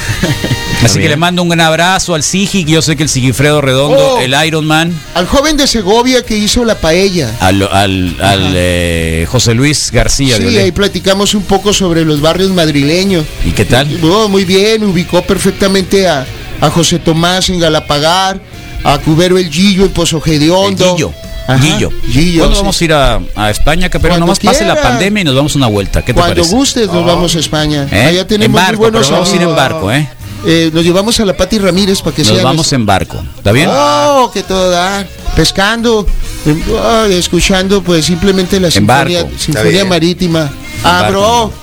Así 0.84 1.00
que 1.00 1.10
le 1.10 1.16
mando 1.18 1.44
un 1.44 1.50
gran 1.50 1.62
abrazo 1.68 2.16
al 2.16 2.24
Sigi, 2.24 2.66
yo 2.66 2.82
sé 2.82 2.96
que 2.96 3.04
el 3.04 3.10
Sigifredo 3.10 3.62
Redondo, 3.62 4.16
Oh. 4.16 4.20
el 4.20 4.34
Iron 4.48 4.66
Man, 4.66 4.92
Al 5.14 5.28
joven 5.28 5.56
de 5.56 5.68
Segovia 5.68 6.24
que 6.26 6.36
hizo 6.36 6.66
la 6.66 6.74
paella. 6.74 7.30
al, 7.40 7.62
al, 7.62 8.16
al, 8.20 8.54
eh, 8.56 9.28
José 9.30 9.54
Luis 9.54 9.92
García. 9.92 10.40
de 10.40 10.50
Sí, 10.50 10.58
ahí 10.58 10.72
platicamos 10.72 11.36
un 11.36 11.44
poco 11.44 11.72
sobre 11.72 12.04
los 12.04 12.20
barrios 12.20 12.50
madrileños. 12.50 13.26
¿Y 13.46 13.52
qué 13.52 13.64
tal? 13.66 13.96
Oh, 14.04 14.28
muy 14.28 14.44
bien, 14.44 14.84
ubicó 14.84 15.22
perfectamente 15.22 16.08
a, 16.08 16.26
a 16.60 16.70
José 16.72 16.98
Tomás 16.98 17.50
en 17.50 17.60
Galapagar, 17.60 18.42
a 18.84 18.98
Cubero 18.98 19.38
el 19.38 19.52
Gillo 19.52 19.84
en 19.86 19.92
Pozo 19.92 20.20
El 20.26 20.32
Hediondo. 20.34 21.14
Guillo. 21.58 21.88
Ajá, 21.90 21.98
Guillo. 22.08 22.22
Guillo, 22.22 22.40
¿Cuándo 22.40 22.56
sí. 22.56 22.62
vamos 22.62 22.82
a 22.82 22.84
ir 22.86 22.94
a, 22.94 23.20
a 23.36 23.50
España, 23.50 23.90
Caperón? 23.90 24.12
Cuando 24.20 24.26
Nomás 24.28 24.40
pase 24.40 24.66
la 24.66 24.74
quiera. 24.74 24.90
pandemia 24.90 25.22
y 25.22 25.24
nos 25.26 25.36
vamos 25.36 25.56
una 25.56 25.68
vuelta. 25.68 26.02
¿Qué 26.02 26.14
te 26.14 26.20
Cuando 26.20 26.36
parece? 26.36 26.56
gustes 26.56 26.88
nos 26.88 27.06
vamos 27.06 27.36
a 27.36 27.40
España. 27.40 27.88
¿Eh? 27.92 28.04
Allá 28.06 28.28
tenemos 28.28 28.46
en 28.46 28.52
muy 28.52 28.62
barco, 28.62 28.78
buenos 28.80 29.08
pero 29.08 29.14
vamos 29.20 29.32
a 29.32 29.36
ir 29.36 29.42
en 29.42 29.56
barco, 29.56 29.92
¿eh? 29.92 30.10
Eh, 30.44 30.72
nos 30.74 30.84
llevamos 30.84 31.20
a 31.20 31.26
la 31.26 31.38
Pati 31.38 31.60
Ramírez 31.60 32.02
para 32.02 32.16
que 32.16 32.24
Nos 32.24 32.30
sea 32.34 32.44
vamos 32.44 32.56
nuestra- 32.58 32.76
en 32.78 32.86
barco. 32.88 33.24
¿Está 33.38 33.52
bien? 33.52 33.70
Oh, 33.72 34.32
que 34.34 34.42
todo 34.42 34.72
da. 34.72 35.06
Pescando, 35.36 36.06
eh, 36.46 36.56
oh, 36.74 37.06
escuchando 37.06 37.82
pues 37.84 38.06
simplemente 38.06 38.60
la 38.60 38.72
sinfonía, 38.72 39.24
barco. 39.24 39.38
sinfonía 39.38 39.86
marítima. 39.86 40.50
Ah, 40.84 41.02
barco. 41.04 41.12
bro. 41.12 41.54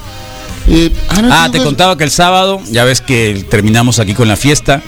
Eh, 0.71 0.93
ah, 1.09 1.45
Ah, 1.45 1.49
te 1.51 1.59
contaba 1.59 1.97
que 1.97 2.05
el 2.05 2.11
sábado, 2.11 2.61
ya 2.71 2.85
ves 2.85 3.01
que 3.01 3.45
terminamos 3.49 3.99
aquí 3.99 4.15
con 4.15 4.29
la 4.29 4.37
fiesta, 4.37 4.83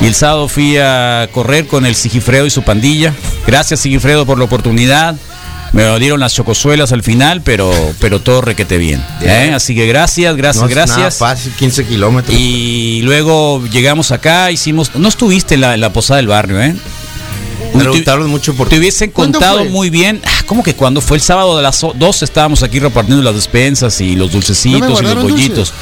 y 0.00 0.06
el 0.06 0.14
sábado 0.14 0.48
fui 0.48 0.78
a 0.78 1.28
correr 1.32 1.66
con 1.66 1.84
el 1.86 1.94
Sigifredo 1.94 2.46
y 2.46 2.50
su 2.50 2.62
pandilla. 2.62 3.14
Gracias 3.46 3.80
Sigifredo 3.80 4.24
por 4.26 4.38
la 4.38 4.44
oportunidad. 4.44 5.16
Me 5.72 5.98
dieron 6.00 6.18
las 6.18 6.34
chocosuelas 6.34 6.90
al 6.90 7.04
final, 7.04 7.42
pero, 7.42 7.70
pero 8.00 8.20
todo 8.20 8.40
requete 8.40 8.76
bien. 8.76 9.04
¿eh? 9.22 9.52
Así 9.54 9.74
que 9.74 9.86
gracias, 9.86 10.34
gracias, 10.36 10.62
No 10.62 10.68
es 10.68 10.74
nada 10.74 10.86
gracias. 10.86 11.18
fácil, 11.18 11.52
15 11.52 11.86
kilómetros. 11.86 12.36
Y 12.36 13.02
luego 13.02 13.64
llegamos 13.70 14.10
acá, 14.10 14.50
hicimos. 14.50 14.90
No 14.96 15.08
estuviste 15.08 15.54
en 15.54 15.60
la, 15.60 15.74
en 15.74 15.80
la 15.80 15.92
posada 15.92 16.16
del 16.16 16.26
barrio, 16.26 16.60
¿eh? 16.60 16.74
Me 17.74 17.84
preguntaron 17.84 18.28
mucho 18.28 18.54
por 18.54 18.68
Te 18.68 18.78
hubiesen 18.78 19.10
¿Cuándo 19.10 19.38
contado 19.38 19.64
muy 19.66 19.90
bien. 19.90 20.20
Ah, 20.50 20.52
¿Cómo 20.52 20.64
que 20.64 20.74
cuando 20.74 21.00
fue 21.00 21.16
el 21.16 21.20
sábado 21.22 21.56
de 21.56 21.62
las 21.62 21.80
2 21.80 22.22
estábamos 22.24 22.64
aquí 22.64 22.80
repartiendo 22.80 23.22
las 23.22 23.36
despensas 23.36 24.00
y 24.00 24.16
los 24.16 24.32
dulcecitos 24.32 25.00
y 25.00 25.04
los 25.04 25.22
bollitos? 25.22 25.72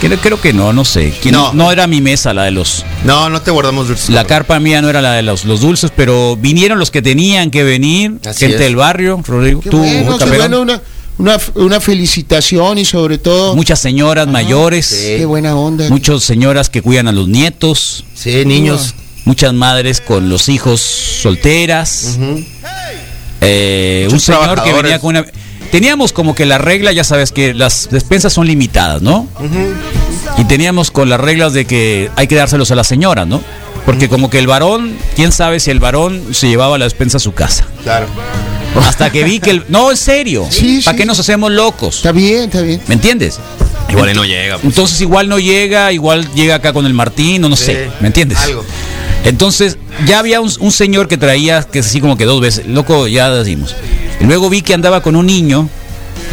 Creo, 0.00 0.18
creo 0.18 0.40
que 0.40 0.54
no, 0.54 0.72
no 0.72 0.82
sé. 0.86 1.12
¿Quién- 1.20 1.34
No. 1.34 1.52
no 1.52 1.70
era 1.70 1.86
mi 1.86 2.00
mesa 2.00 2.32
la 2.32 2.44
de 2.44 2.50
los. 2.50 2.86
No, 3.04 3.28
no 3.28 3.42
te 3.42 3.50
guardamos 3.50 3.86
dulces. 3.88 4.08
La 4.08 4.24
carpa 4.24 4.58
mía 4.60 4.80
no 4.80 4.88
era 4.88 5.02
la 5.02 5.12
de 5.12 5.22
los, 5.22 5.44
los 5.44 5.60
dulces, 5.60 5.92
pero 5.94 6.36
vinieron 6.36 6.78
los 6.78 6.90
que 6.90 7.02
tenían 7.02 7.50
que 7.50 7.64
venir. 7.64 8.14
Así 8.24 8.40
gente 8.40 8.56
es. 8.56 8.60
del 8.62 8.76
barrio, 8.76 9.20
Rodrigo. 9.26 9.60
Qué 9.60 9.68
tú, 9.68 9.76
bueno, 9.78 10.16
qué 10.16 10.24
bueno, 10.24 10.62
una, 10.62 10.80
una, 11.18 11.38
una 11.56 11.80
felicitación 11.80 12.78
y 12.78 12.86
sobre 12.86 13.18
todo, 13.18 13.54
Muchas 13.54 13.78
señoras 13.78 14.26
mayores. 14.26 14.86
sí. 14.86 15.16
qué 15.18 15.26
buena 15.26 15.54
onda. 15.54 15.86
Muchas 15.90 16.24
señoras 16.24 16.70
que 16.70 16.80
cuidan 16.80 17.08
a 17.08 17.12
los 17.12 17.28
nietos. 17.28 18.04
Sí, 18.14 18.44
niños. 18.46 18.94
Muchas 19.26 19.52
madres 19.54 20.00
con 20.02 20.28
los 20.28 20.48
hijos 20.50 20.80
solteras. 20.80 22.18
Eh, 23.44 24.08
un 24.10 24.20
señor 24.20 24.62
que 24.62 24.72
venía 24.72 24.98
con 24.98 25.16
una... 25.16 25.26
Teníamos 25.70 26.12
como 26.12 26.34
que 26.36 26.46
la 26.46 26.58
regla, 26.58 26.92
ya 26.92 27.02
sabes 27.02 27.32
que 27.32 27.52
las 27.52 27.88
despensas 27.90 28.32
son 28.32 28.46
limitadas, 28.46 29.02
¿no? 29.02 29.26
Y 30.38 30.44
teníamos 30.44 30.90
con 30.90 31.08
las 31.08 31.18
reglas 31.20 31.52
de 31.52 31.64
que 31.64 32.10
hay 32.16 32.26
que 32.28 32.36
dárselos 32.36 32.70
a 32.70 32.74
la 32.76 32.84
señora, 32.84 33.24
¿no? 33.24 33.40
Porque 33.84 34.08
como 34.08 34.30
que 34.30 34.38
el 34.38 34.46
varón, 34.46 34.96
quién 35.16 35.32
sabe 35.32 35.58
si 35.60 35.70
el 35.70 35.80
varón 35.80 36.22
se 36.32 36.48
llevaba 36.48 36.78
la 36.78 36.84
despensa 36.84 37.16
a 37.16 37.20
su 37.20 37.32
casa. 37.32 37.66
Claro. 37.82 38.06
Hasta 38.86 39.10
que 39.10 39.24
vi 39.24 39.40
que 39.40 39.50
el... 39.50 39.64
No, 39.68 39.90
en 39.90 39.96
serio. 39.96 40.46
Sí, 40.48 40.80
¿Para 40.84 40.94
sí. 40.96 41.00
qué 41.02 41.06
nos 41.06 41.18
hacemos 41.18 41.50
locos? 41.50 41.96
Está 41.96 42.12
bien, 42.12 42.44
está 42.44 42.60
bien. 42.62 42.80
¿Me 42.86 42.94
entiendes? 42.94 43.38
Igual 43.90 44.14
no 44.14 44.24
llega. 44.24 44.54
pues. 44.54 44.64
Entonces 44.64 45.00
igual 45.00 45.28
no 45.28 45.38
llega, 45.38 45.92
igual 45.92 46.32
llega 46.34 46.54
acá 46.56 46.72
con 46.72 46.86
el 46.86 46.94
Martín, 46.94 47.44
o 47.44 47.48
no 47.48 47.56
Sí, 47.56 47.66
sé, 47.66 47.90
¿me 48.00 48.06
entiendes? 48.08 48.38
algo. 48.38 48.64
Entonces 49.24 49.78
ya 50.06 50.18
había 50.18 50.40
un, 50.40 50.50
un 50.60 50.70
señor 50.72 51.08
que 51.08 51.16
traía, 51.16 51.62
que 51.62 51.78
es 51.80 51.86
así 51.86 52.00
como 52.00 52.16
que 52.16 52.24
dos 52.24 52.40
veces, 52.40 52.66
loco, 52.66 53.08
ya 53.08 53.30
decimos. 53.30 53.74
Y 54.20 54.24
luego 54.24 54.50
vi 54.50 54.62
que 54.62 54.74
andaba 54.74 55.02
con 55.02 55.16
un 55.16 55.26
niño 55.26 55.68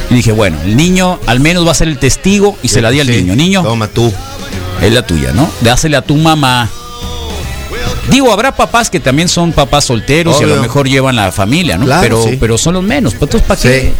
y 0.09 0.15
dije, 0.15 0.31
bueno, 0.33 0.57
el 0.65 0.75
niño 0.75 1.19
al 1.25 1.39
menos 1.39 1.65
va 1.65 1.71
a 1.71 1.75
ser 1.75 1.87
el 1.87 1.97
testigo 1.97 2.57
y 2.61 2.67
se 2.67 2.81
la 2.81 2.91
di 2.91 2.99
al 2.99 3.07
Sí. 3.07 3.13
niño. 3.13 3.35
Niño, 3.35 3.63
Toma 3.63 3.87
tú. 3.87 4.11
es 4.81 4.91
la 4.91 5.05
tuya, 5.05 5.31
¿no? 5.33 5.49
Dásela 5.61 5.99
a 5.99 6.01
tu 6.01 6.15
mamá. 6.17 6.69
Digo, 8.09 8.31
habrá 8.33 8.53
papás 8.55 8.89
que 8.89 8.99
también 8.99 9.29
son 9.29 9.53
papás 9.53 9.85
solteros 9.85 10.41
y 10.41 10.43
a 10.43 10.47
lo 10.47 10.61
mejor 10.61 10.87
llevan 10.89 11.15
la 11.15 11.31
familia, 11.31 11.77
¿no? 11.77 11.85
Claro, 11.85 12.01
pero, 12.01 12.23
sí. 12.23 12.37
pero 12.39 12.57
son 12.57 12.73
los 12.73 12.83
menos. 12.83 13.13
Pues, 13.13 13.23
Entonces, 13.33 13.47
¿para 13.47 13.61
qué? 13.61 13.93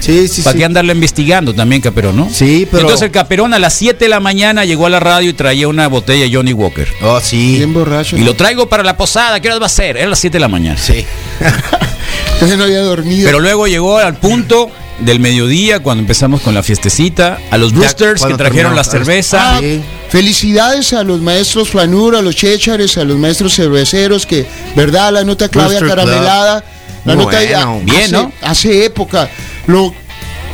Sí, 0.00 0.26
sí, 0.28 0.42
¿Para 0.42 0.52
sí. 0.54 0.58
qué 0.58 0.64
andarlo 0.64 0.92
investigando 0.92 1.54
también, 1.54 1.80
Caperón, 1.82 2.16
no? 2.16 2.28
Sí, 2.32 2.66
pero- 2.70 2.82
Entonces 2.82 3.06
el 3.06 3.10
Caperón 3.12 3.54
a 3.54 3.58
las 3.58 3.74
7 3.74 4.04
de 4.06 4.08
la 4.08 4.18
mañana 4.20 4.64
llegó 4.64 4.86
a 4.86 4.90
la 4.90 4.98
radio 5.00 5.30
y 5.30 5.32
traía 5.34 5.68
una 5.68 5.86
botella 5.88 6.24
de 6.24 6.34
Johnny 6.34 6.52
Walker. 6.52 6.88
Oh, 7.02 7.20
sí. 7.20 7.56
Bien 7.58 7.72
borracho. 7.72 8.16
Y 8.16 8.20
lo 8.22 8.34
traigo 8.34 8.68
para 8.68 8.82
la 8.82 8.96
posada, 8.96 9.38
¿qué 9.40 9.48
hora 9.48 9.58
va 9.58 9.66
a 9.66 9.68
ser? 9.70 9.96
Era 9.96 10.08
las 10.08 10.18
7 10.18 10.36
de 10.36 10.40
la 10.40 10.48
mañana. 10.48 10.78
Sí. 10.78 11.04
Entonces 12.34 12.56
no 12.58 12.64
había 12.64 12.80
dormido. 12.80 13.24
Pero 13.26 13.40
luego 13.40 13.66
llegó 13.66 13.98
al 13.98 14.16
punto 14.16 14.70
del 15.00 15.20
mediodía 15.20 15.80
cuando 15.80 16.00
empezamos 16.02 16.40
con 16.40 16.54
la 16.54 16.62
fiestecita, 16.62 17.38
a 17.50 17.56
los 17.58 17.72
Brewsters 17.72 18.24
que 18.24 18.34
trajeron 18.34 18.74
la 18.76 18.84
cerveza. 18.84 19.56
Ah, 19.56 19.60
Sí. 19.60 19.82
Felicidades 20.10 20.92
a 20.92 21.04
los 21.04 21.20
maestros 21.20 21.68
Flanur, 21.68 22.16
a 22.16 22.22
los 22.22 22.34
Chechares, 22.34 22.98
a 22.98 23.04
los 23.04 23.16
maestros 23.16 23.54
cerveceros 23.54 24.26
que, 24.26 24.44
¿verdad? 24.74 25.12
La 25.12 25.22
nota 25.24 25.48
clave 25.48 25.76
Brewster 25.78 25.88
caramelada. 25.88 26.64
La 27.04 27.14
Muy 27.14 27.24
nota 27.24 27.38
bueno. 27.38 27.80
Bien, 27.84 28.02
hace, 28.02 28.12
¿no? 28.12 28.32
hace 28.42 28.84
época. 28.84 29.28
Lo 29.66 29.94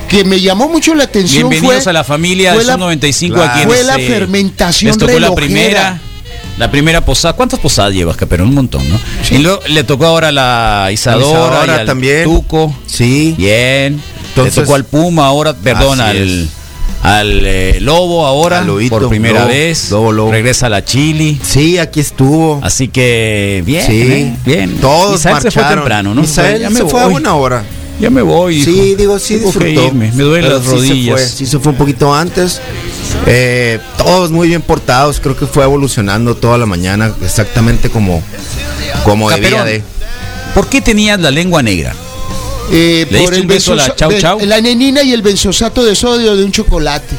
que 0.08 0.24
me 0.24 0.40
llamó 0.40 0.68
mucho 0.68 0.94
la 0.94 1.04
atención 1.04 1.48
Bienvenidos 1.48 1.84
fue, 1.84 1.90
a 1.90 1.92
la 1.92 2.04
familia 2.04 2.52
fue 2.52 2.60
de 2.62 2.66
la- 2.66 2.72
Sub 2.74 2.80
95 2.80 3.34
claro. 3.34 3.50
aquí 3.50 3.62
en 3.62 3.68
fue 3.68 3.82
la 3.84 3.96
este- 3.96 4.08
fermentación 4.08 4.88
Les 4.90 4.98
tocó 4.98 5.18
la 5.18 5.34
primera. 5.34 6.00
La 6.58 6.70
primera 6.70 7.04
posada. 7.04 7.34
¿Cuántas 7.34 7.60
posadas 7.60 7.92
llevas, 7.92 8.16
Caperón? 8.16 8.48
Un 8.48 8.54
montón, 8.54 8.88
¿no? 8.88 8.98
Y 9.30 9.38
luego 9.38 9.60
le 9.68 9.84
tocó 9.84 10.06
ahora 10.06 10.28
a 10.28 10.32
la 10.32 10.88
Isadora, 10.90 11.26
Isadora 11.28 11.66
y 11.66 11.80
al 11.80 11.86
también. 11.86 12.24
Tuco. 12.24 12.74
Sí. 12.86 13.34
Bien. 13.36 14.00
Entonces- 14.28 14.56
le 14.56 14.62
tocó 14.62 14.74
al 14.74 14.84
Puma 14.84 15.26
ahora, 15.26 15.52
perdón, 15.54 16.00
al. 16.00 16.48
Al 17.06 17.46
eh, 17.46 17.78
Lobo 17.80 18.26
ahora, 18.26 18.62
Lobito, 18.62 18.98
por 18.98 19.08
primera 19.08 19.40
Lobo, 19.40 19.48
vez. 19.50 19.90
Lobo, 19.90 20.12
Lobo. 20.12 20.32
Regresa 20.32 20.66
a 20.66 20.68
la 20.70 20.84
Chili. 20.84 21.40
Sí, 21.42 21.78
aquí 21.78 22.00
estuvo. 22.00 22.60
Así 22.62 22.88
que 22.88 23.62
bien, 23.64 23.86
Sí. 23.86 24.02
¿eh? 24.02 24.36
bien. 24.44 24.76
Todos 24.78 25.12
Misael 25.12 25.36
se 25.36 25.50
fue 25.50 25.62
marcharon. 25.62 25.78
temprano, 25.84 26.14
¿no? 26.14 26.20
Misael 26.22 26.60
Ya 26.60 26.68
se 26.68 26.74
me 26.84 26.90
fue 26.90 27.00
a 27.00 27.04
voy. 27.04 27.12
buena 27.12 27.34
hora. 27.34 27.64
Ya 28.00 28.10
me 28.10 28.20
voy. 28.22 28.62
Sí, 28.62 28.70
hijo. 28.88 28.96
digo, 28.98 29.18
sí 29.18 29.36
disfrutó. 29.36 29.92
Me 29.92 30.10
duelen 30.10 30.50
las 30.50 30.62
sí 30.62 30.68
se 30.68 30.74
rodillas. 30.74 31.20
fue, 31.20 31.28
Sí 31.28 31.46
se 31.46 31.58
fue 31.58 31.72
un 31.72 31.78
poquito 31.78 32.14
antes. 32.14 32.60
Eh, 33.26 33.78
todos 33.96 34.30
muy 34.30 34.48
bien 34.48 34.60
portados. 34.60 35.18
Creo 35.20 35.36
que 35.36 35.46
fue 35.46 35.64
evolucionando 35.64 36.34
toda 36.36 36.58
la 36.58 36.66
mañana 36.66 37.14
exactamente 37.24 37.88
como, 37.88 38.22
como 39.04 39.30
debía 39.30 39.64
de. 39.64 39.82
¿Por 40.54 40.68
qué 40.68 40.80
tenías 40.82 41.18
la 41.20 41.30
lengua 41.30 41.62
negra? 41.62 41.94
Eh, 42.70 43.06
¿Le 43.10 43.18
diste 43.20 43.40
un 43.40 43.46
beso 43.46 43.72
a 43.72 43.76
la 43.76 43.94
Chau 43.94 44.12
Chau? 44.18 44.40
La 44.44 44.60
nenina 44.60 45.02
y 45.02 45.12
el 45.12 45.22
benzosato 45.22 45.84
de 45.84 45.94
sodio 45.94 46.36
de 46.36 46.44
un 46.44 46.52
chocolate. 46.52 47.14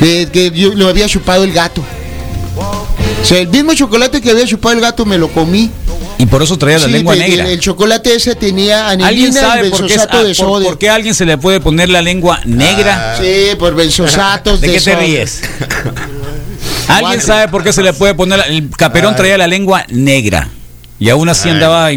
Que 0.00 0.50
yo 0.54 0.74
lo 0.74 0.88
había 0.88 1.06
chupado 1.08 1.44
el 1.44 1.52
gato. 1.52 1.82
O 2.56 3.24
sea, 3.24 3.38
el 3.38 3.48
mismo 3.48 3.72
chocolate 3.74 4.20
que 4.20 4.30
había 4.30 4.46
chupado 4.46 4.74
el 4.74 4.80
gato 4.80 5.04
me 5.04 5.16
lo 5.18 5.28
comí. 5.28 5.70
Y 6.18 6.26
por 6.26 6.42
eso 6.42 6.56
traía 6.56 6.78
la 6.78 6.86
Sí, 6.86 6.92
lengua 6.92 7.14
te- 7.14 7.20
negra. 7.20 7.44
El, 7.46 7.50
el 7.52 7.60
chocolate 7.60 8.14
ese 8.14 8.34
tenía 8.34 8.88
¿Alguien 8.88 9.08
anilina 9.08 9.28
y 9.28 9.32
sabe 9.42 9.70
por 9.70 9.78
qué, 9.78 9.82
benzosato 9.86 10.16
ah, 10.18 10.20
de 10.24 10.34
por- 10.34 10.34
sodio. 10.36 10.68
por 10.68 10.78
qué 10.78 10.88
a 10.90 10.94
alguien 10.94 11.14
se 11.14 11.24
le 11.24 11.38
puede 11.38 11.60
poner 11.60 11.88
la 11.88 12.02
lengua 12.02 12.40
negra? 12.44 13.16
Sí, 13.20 13.56
por 13.58 13.74
benzosatos 13.74 14.60
¿De 14.60 14.68
de, 14.68 14.74
qué 14.74 14.80
te 14.80 14.96
ríes? 14.96 15.42
¿Alguien 16.88 17.20
sabe 17.20 17.48
por 17.48 17.62
qué 17.64 17.72
se 17.72 17.82
le 17.82 17.92
puede 17.92 18.14
poner 18.14 18.38
la- 18.38 18.44
el 18.46 18.70
caperón 18.70 19.16
traía 19.16 19.36
la 19.38 19.46
lengua 19.48 19.84
negra 19.88 20.48
y 20.98 21.08
aún 21.08 21.28
así 21.28 21.48
andaba 21.48 21.90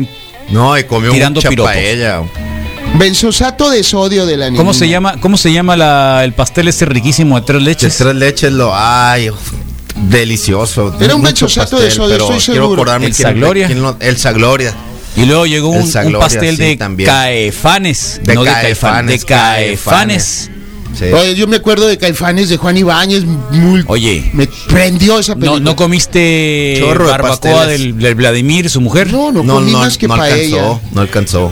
No, 0.50 0.78
y 0.78 0.84
comió 0.84 1.12
Tirando 1.12 1.40
mucha 1.40 1.50
piropos. 1.50 1.72
paella. 1.74 2.22
Benzosato 2.98 3.70
de 3.70 3.84
sodio 3.84 4.26
de 4.26 4.38
la 4.38 4.46
nenina. 4.46 4.58
¿Cómo 4.60 4.74
se 4.74 4.88
llama? 4.88 5.20
¿Cómo 5.20 5.38
se 5.38 5.52
llama 5.52 5.76
la- 5.76 6.22
el 6.24 6.34
pastel 6.34 6.68
ese 6.68 6.86
riquísimo 6.86 7.40
de 7.40 7.46
tres 7.46 7.60
De 7.60 7.66
leches? 7.66 7.98
tres 7.98 8.16
leches 8.16 8.52
lo. 8.54 8.72
Ay, 8.74 9.30
uf, 9.32 9.40
delicioso. 9.96 10.96
Era 11.00 11.16
un 11.16 11.22
benzosato 11.24 11.80
de 11.80 11.92
sodio, 11.92 12.14
estoy 12.16 12.28
quiero 12.40 12.40
seguro. 12.64 12.74
acordarme 12.82 13.08
¿El 13.08 13.14
quién- 13.16 13.28
Sagloria? 13.28 13.68
quién 13.68 13.82
lo- 13.82 13.98
el 14.00 14.18
Sagloria. 14.18 14.74
Y 15.18 15.26
luego 15.26 15.46
llegó 15.46 15.70
un, 15.70 15.90
pastel 16.20 16.58
sí, 16.58 16.64
de 16.64 16.78
también. 16.78 17.08
caefanes, 17.10 18.20
De 18.24 18.36
no 18.36 18.44
de 18.44 18.52
Caefanes, 18.52 18.72
caifanes, 18.76 19.22
de 19.22 19.26
caefanes. 19.26 20.52
Sí. 20.98 21.06
Oye, 21.06 21.36
yo 21.36 21.46
me 21.48 21.58
acuerdo 21.58 21.88
de 21.88 21.98
Caifanes 21.98 22.48
de 22.50 22.58
Juan 22.58 22.78
Ibáñez. 22.78 23.24
Muy, 23.26 23.84
Oye. 23.88 24.30
Me 24.34 24.48
prendió 24.68 25.20
esa 25.20 25.36
película. 25.36 25.60
¿No, 25.60 25.72
¿No 25.72 25.76
comiste 25.76 26.78
Chorro 26.80 27.06
de 27.06 27.12
barbacoa 27.12 27.38
pasteles. 27.38 27.80
del, 27.82 27.98
del 28.00 28.16
Vladimir, 28.16 28.70
su 28.70 28.80
mujer? 28.82 29.12
No, 29.12 29.32
no, 29.32 29.44
No, 29.44 29.56
comí 29.56 29.72
no, 29.72 29.80
más 29.80 29.98
que 29.98 30.08
no 30.08 30.16
paella. 30.16 30.56
alcanzó, 30.58 30.82
no 30.94 31.02
alcanzó. 31.02 31.52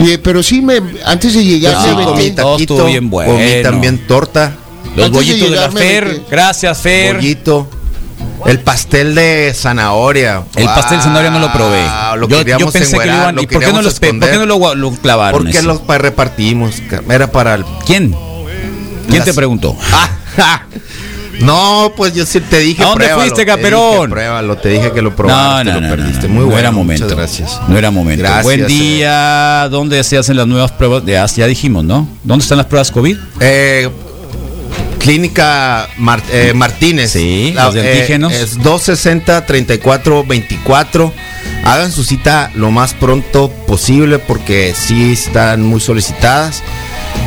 Eh, 0.00 0.18
pero 0.22 0.42
sí, 0.42 0.60
me, 0.60 0.80
antes 1.06 1.34
de 1.34 1.44
llegar, 1.44 1.76
me 1.78 1.82
sí 1.84 1.88
aventé- 1.90 2.04
comí 2.04 2.30
todo 2.34 2.56
estuvo 2.58 2.84
bien 2.86 3.08
bueno. 3.10 3.32
Comí 3.32 3.62
también 3.62 4.06
torta, 4.06 4.54
Los 4.96 5.06
Antes 5.06 5.10
de 5.10 5.10
bollitos 5.10 5.40
de, 5.50 5.56
la 5.56 5.62
llegar 5.68 5.72
me 5.72 5.80
Fer. 5.80 6.06
metí. 6.06 6.22
Gracias, 6.30 6.78
Fer. 6.78 7.16
pollito, 7.16 7.68
el 8.46 8.60
pastel 8.60 9.14
de 9.14 9.52
zanahoria. 9.54 10.42
El 10.56 10.66
pastel 10.66 10.98
de 10.98 11.04
zanahoria 11.04 11.30
no 11.30 11.38
lo 11.38 11.52
probé. 11.52 11.80
Wow, 11.82 12.16
Lo 12.18 12.28
yo, 12.28 12.42
yo 12.58 12.70
pensé 12.70 12.98
que 12.98 13.06
lo 13.06 13.14
iban. 13.14 13.38
¿Y 13.38 13.46
por 13.46 13.64
qué 13.64 13.72
no, 13.72 13.82
lo, 13.82 13.90
espe- 13.90 14.18
por 14.20 14.30
qué 14.30 14.36
no 14.36 14.46
lo, 14.46 14.74
lo 14.74 14.90
clavaron? 14.92 15.42
Porque 15.44 15.62
los 15.62 15.80
repartimos. 15.86 16.74
Era 17.08 17.30
para 17.32 17.54
el. 17.54 17.64
¿Quién? 17.86 18.14
¿Quién 19.06 19.18
Las- 19.18 19.26
te 19.26 19.34
preguntó? 19.34 19.76
No, 21.40 21.92
pues 21.96 22.14
yo 22.14 22.24
sí 22.24 22.38
te 22.40 22.60
dije. 22.60 22.80
¿A 22.82 22.86
dónde 22.86 23.06
pruébalo, 23.06 23.22
fuiste, 23.22 23.44
te 23.44 23.50
dije, 23.50 23.56
Caperón? 23.56 24.08
Pruébalo, 24.10 24.56
te 24.56 24.68
dije 24.68 24.92
que 24.92 25.02
lo 25.02 25.10
No, 25.10 25.16
probaras, 25.16 25.64
no, 25.64 25.72
te 25.72 25.74
lo 25.74 25.80
no, 25.80 25.88
no, 25.88 25.96
perdiste. 25.96 26.28
no, 26.28 26.34
Muy 26.34 26.40
no 26.42 26.46
bueno, 26.46 26.60
era 26.60 26.70
momento. 26.70 27.04
Muchas 27.06 27.18
gracias. 27.18 27.60
No 27.68 27.76
era 27.76 27.90
momento. 27.90 28.22
Gracias, 28.22 28.44
Buen 28.44 28.60
eh. 28.62 28.66
día. 28.66 29.68
¿Dónde 29.68 30.04
se 30.04 30.16
hacen 30.16 30.36
las 30.36 30.46
nuevas 30.46 30.70
pruebas? 30.72 31.04
De, 31.04 31.12
ya 31.34 31.46
dijimos, 31.46 31.82
¿no? 31.84 32.06
¿Dónde 32.22 32.42
están 32.44 32.58
las 32.58 32.68
pruebas 32.68 32.92
COVID? 32.92 33.16
Eh, 33.40 33.90
Clínica 35.00 35.88
eh, 36.30 36.52
Martínez. 36.54 37.10
Sí, 37.10 37.52
los 37.54 37.74
de 37.74 37.80
eh, 37.84 37.92
antígenos. 37.94 38.32
es 38.32 38.56
260-3424. 38.60 41.12
Hagan 41.64 41.90
su 41.92 42.04
cita 42.04 42.50
lo 42.54 42.70
más 42.70 42.94
pronto 42.94 43.50
posible 43.66 44.18
porque 44.18 44.74
sí 44.76 45.12
están 45.12 45.62
muy 45.62 45.80
solicitadas. 45.80 46.62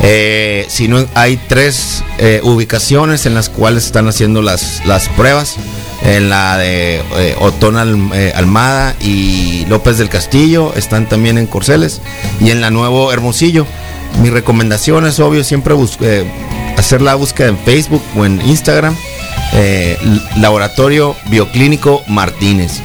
Eh, 0.02 0.66
si 0.68 0.88
no, 0.88 1.04
hay 1.14 1.36
tres 1.48 2.04
eh, 2.18 2.40
ubicaciones 2.42 3.26
en 3.26 3.34
las 3.34 3.48
cuales 3.48 3.86
están 3.86 4.08
haciendo 4.08 4.42
las, 4.42 4.84
las 4.86 5.08
pruebas. 5.10 5.56
En 6.04 6.30
la 6.30 6.56
de 6.56 7.02
eh, 7.16 7.36
Otón 7.40 8.10
eh, 8.14 8.32
Almada 8.34 8.94
y 9.00 9.66
López 9.66 9.98
del 9.98 10.08
Castillo. 10.08 10.72
Están 10.76 11.08
también 11.08 11.38
en 11.38 11.46
Corceles. 11.46 12.00
Y 12.40 12.50
en 12.50 12.60
la 12.60 12.70
Nuevo 12.70 13.12
Hermosillo. 13.12 13.66
Mi 14.22 14.30
recomendación 14.30 15.06
es 15.06 15.18
obvio 15.20 15.44
siempre 15.44 15.74
eh, 16.00 16.24
hacer 16.76 17.02
la 17.02 17.14
búsqueda 17.14 17.48
en 17.48 17.58
Facebook 17.58 18.02
o 18.16 18.24
en 18.24 18.40
Instagram. 18.46 18.96
Laboratorio 20.36 21.16
Bioclínico 21.30 22.02
Martínez. 22.06 22.80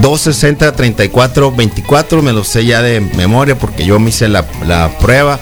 260-34-24, 0.00 2.22
me 2.22 2.32
lo 2.32 2.44
sé 2.44 2.64
ya 2.64 2.80
de 2.82 3.00
memoria 3.00 3.58
porque 3.58 3.84
yo 3.84 3.98
me 3.98 4.10
hice 4.10 4.28
la, 4.28 4.44
la 4.66 4.96
prueba. 4.98 5.38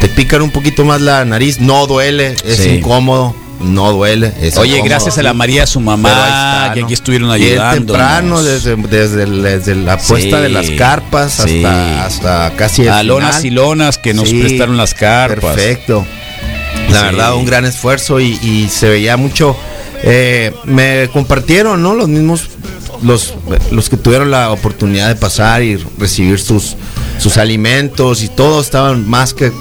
Te 0.00 0.08
pican 0.08 0.42
un 0.42 0.50
poquito 0.50 0.84
más 0.84 1.00
la 1.00 1.24
nariz, 1.24 1.60
no 1.60 1.86
duele, 1.86 2.34
es 2.44 2.58
Sí. 2.58 2.68
incómodo. 2.76 3.34
no 3.60 3.90
duele. 3.92 4.28
Oye, 4.56 4.76
incómodo, 4.76 4.84
gracias 4.84 5.18
a 5.18 5.22
la. 5.24 5.34
María, 5.34 5.66
su 5.66 5.80
mamá, 5.80 6.08
está, 6.10 6.70
que 6.74 6.82
aquí 6.84 6.94
estuvieron 6.94 7.30
ayudando. 7.32 7.92
temprano, 7.94 8.40
desde, 8.42 8.76
desde, 8.76 9.26
desde 9.26 9.74
la 9.74 9.96
puesta 9.98 10.36
Sí, 10.36 10.42
de 10.42 10.48
las 10.48 10.70
carpas 10.70 11.32
sí. 11.44 11.64
hasta, 11.64 12.06
hasta 12.06 12.52
casi 12.56 12.82
el 12.82 12.90
A 12.90 13.02
lonas 13.02 13.40
final. 13.40 13.46
y 13.46 13.50
lonas 13.56 13.98
que 13.98 14.14
nos 14.14 14.28
Sí, 14.28 14.38
prestaron 14.40 14.76
las 14.76 14.94
carpas. 14.94 15.56
Perfecto. 15.56 16.06
La 16.92 17.02
verdad, 17.02 17.34
un 17.34 17.44
gran 17.46 17.64
esfuerzo 17.64 18.20
y, 18.20 18.38
y 18.42 18.68
se 18.68 18.88
veía 18.88 19.16
mucho. 19.16 19.56
eh, 20.04 20.52
me 20.64 21.08
compartieron, 21.12 21.82
¿no? 21.82 21.94
Los 21.94 22.08
mismos, 22.08 22.48
los, 23.02 23.34
los 23.70 23.88
que 23.88 23.96
tuvieron 23.96 24.30
la 24.30 24.50
oportunidad 24.50 25.08
de 25.08 25.16
pasar 25.16 25.62
y 25.62 25.76
recibir 25.98 26.38
sus, 26.40 26.76
sus 27.18 27.36
alimentos 27.36 28.22
y 28.22 28.28
todos 28.28 28.66
estaban 28.66 29.08
más 29.08 29.34
que 29.34 29.52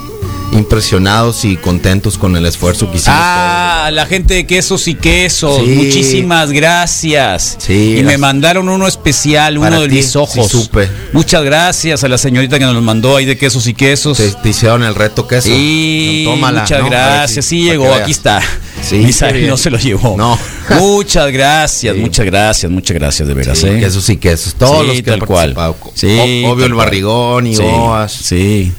impresionados 0.53 1.43
y 1.45 1.57
contentos 1.57 2.17
con 2.17 2.35
el 2.37 2.45
esfuerzo 2.45 2.89
que 2.89 2.97
hicimos. 2.97 3.19
Ah, 3.21 3.89
la 3.91 4.05
gente 4.05 4.33
de 4.33 4.45
quesos 4.47 4.87
y 4.87 4.95
quesos, 4.95 5.57
Sí. 5.63 5.71
muchísimas 5.75 6.51
gracias. 6.51 7.57
Sí, 7.59 7.97
y 7.99 8.03
me 8.03 8.17
mandaron 8.17 8.69
uno 8.69 8.87
especial, 8.87 9.55
Para 9.59 9.71
uno 9.75 9.81
de 9.81 9.89
ti, 9.89 9.95
mis 9.95 10.15
ojos. 10.15 10.47
sí 10.49 10.57
supe. 10.57 10.89
Muchas 11.13 11.43
gracias 11.43 12.03
a 12.03 12.07
la 12.07 12.17
señorita 12.17 12.57
que 12.59 12.65
nos 12.65 12.73
lo 12.75 12.81
mandó 12.81 13.17
ahí 13.17 13.25
de 13.25 13.37
quesos 13.37 13.67
y 13.67 13.73
quesos. 13.73 14.17
Te, 14.17 14.31
te 14.31 14.49
hicieron 14.49 14.83
el 14.83 14.95
reto 14.95 15.27
queso. 15.27 15.47
Sí, 15.49 16.23
Tómala, 16.25 16.61
muchas 16.61 16.85
gracias. 16.85 17.45
Sí 17.45 17.63
llegó, 17.63 17.93
aquí 17.93 18.11
está. 18.11 18.41
Sí, 18.87 18.97
Misael 18.99 19.47
no 19.47 19.57
se 19.57 19.69
lo 19.69 19.77
llevó. 19.77 20.15
No. 20.17 20.37
Muchas 20.79 21.31
gracias, 21.31 21.95
Sí. 21.95 22.01
muchas 22.01 22.25
gracias, 22.25 22.71
muchas 22.71 22.95
gracias 22.95 23.27
de 23.27 23.33
veras. 23.33 23.57
Sí, 23.57 23.67
¿eh? 23.67 23.79
quesos 23.79 24.09
y 24.09 24.17
quesos. 24.17 24.53
Todos 24.55 24.81
Sí, 24.81 24.87
los 24.87 24.95
que 24.97 25.03
tal 25.03 25.13
han 25.21 25.25
cual. 25.25 25.55
Sí, 25.93 26.43
obvio 26.45 26.55
tal 26.55 26.63
el 26.71 26.73
barrigón 26.73 27.47
y 27.47 27.55
Sí, 27.55 27.61
boas. 27.63 28.11
Sí. 28.13 28.71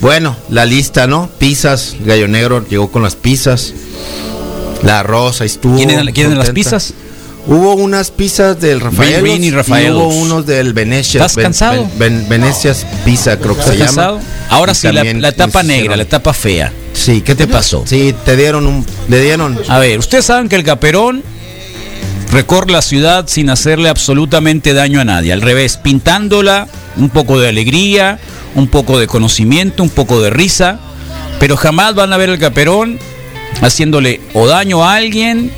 Bueno, 0.00 0.34
la 0.48 0.64
lista, 0.64 1.06
¿no? 1.06 1.28
Pizzas, 1.38 1.96
Gallo 2.04 2.26
Negro 2.28 2.64
llegó 2.68 2.90
con 2.90 3.02
las 3.02 3.16
pizzas. 3.16 3.74
La 4.82 5.02
rosa 5.02 5.44
estuvo. 5.44 5.76
¿Quieren, 5.76 6.06
quieren 6.12 6.38
las 6.38 6.50
pizzas? 6.50 6.94
Hubo 7.50 7.74
unas 7.74 8.12
pizzas 8.12 8.60
del 8.60 8.80
Rafael. 8.80 9.26
Y 9.26 9.50
hubo 9.90 10.06
unos 10.06 10.46
del 10.46 10.72
Venecia. 10.72 11.26
¿Estás 11.26 11.34
cansado? 11.42 11.90
Venecias 11.98 12.86
Pizza, 13.04 13.40
creo 13.40 13.56
que 13.56 13.64
se 13.64 13.72
¿Estás 13.72 13.76
llama. 13.76 13.86
cansado? 13.86 14.20
Ahora 14.50 14.70
Y 14.70 14.74
sí, 14.76 14.92
la, 14.92 15.02
la 15.02 15.28
etapa 15.30 15.64
negra, 15.64 15.96
la 15.96 16.04
etapa 16.04 16.32
fea. 16.32 16.72
Sí, 16.92 17.22
¿qué 17.22 17.34
te 17.34 17.48
pasó? 17.48 17.82
Sí, 17.86 18.14
te 18.24 18.36
dieron 18.36 18.68
un. 18.68 18.86
Le 19.08 19.20
dieron. 19.20 19.58
A 19.66 19.80
ver, 19.80 19.98
ustedes 19.98 20.26
saben 20.26 20.48
que 20.48 20.54
el 20.54 20.62
caperón 20.62 21.24
recorre 22.30 22.70
la 22.70 22.82
ciudad 22.82 23.24
sin 23.26 23.50
hacerle 23.50 23.88
absolutamente 23.88 24.72
daño 24.72 25.00
a 25.00 25.04
nadie. 25.04 25.32
Al 25.32 25.42
revés, 25.42 25.76
pintándola, 25.76 26.68
un 26.96 27.10
poco 27.10 27.40
de 27.40 27.48
alegría, 27.48 28.20
un 28.54 28.68
poco 28.68 28.96
de 29.00 29.08
conocimiento, 29.08 29.82
un 29.82 29.90
poco 29.90 30.22
de 30.22 30.30
risa. 30.30 30.78
Pero 31.40 31.56
jamás 31.56 31.96
van 31.96 32.12
a 32.12 32.16
ver 32.16 32.30
el 32.30 32.38
caperón 32.38 33.00
haciéndole 33.60 34.20
o 34.34 34.46
daño 34.46 34.84
a 34.84 34.94
alguien 34.94 35.50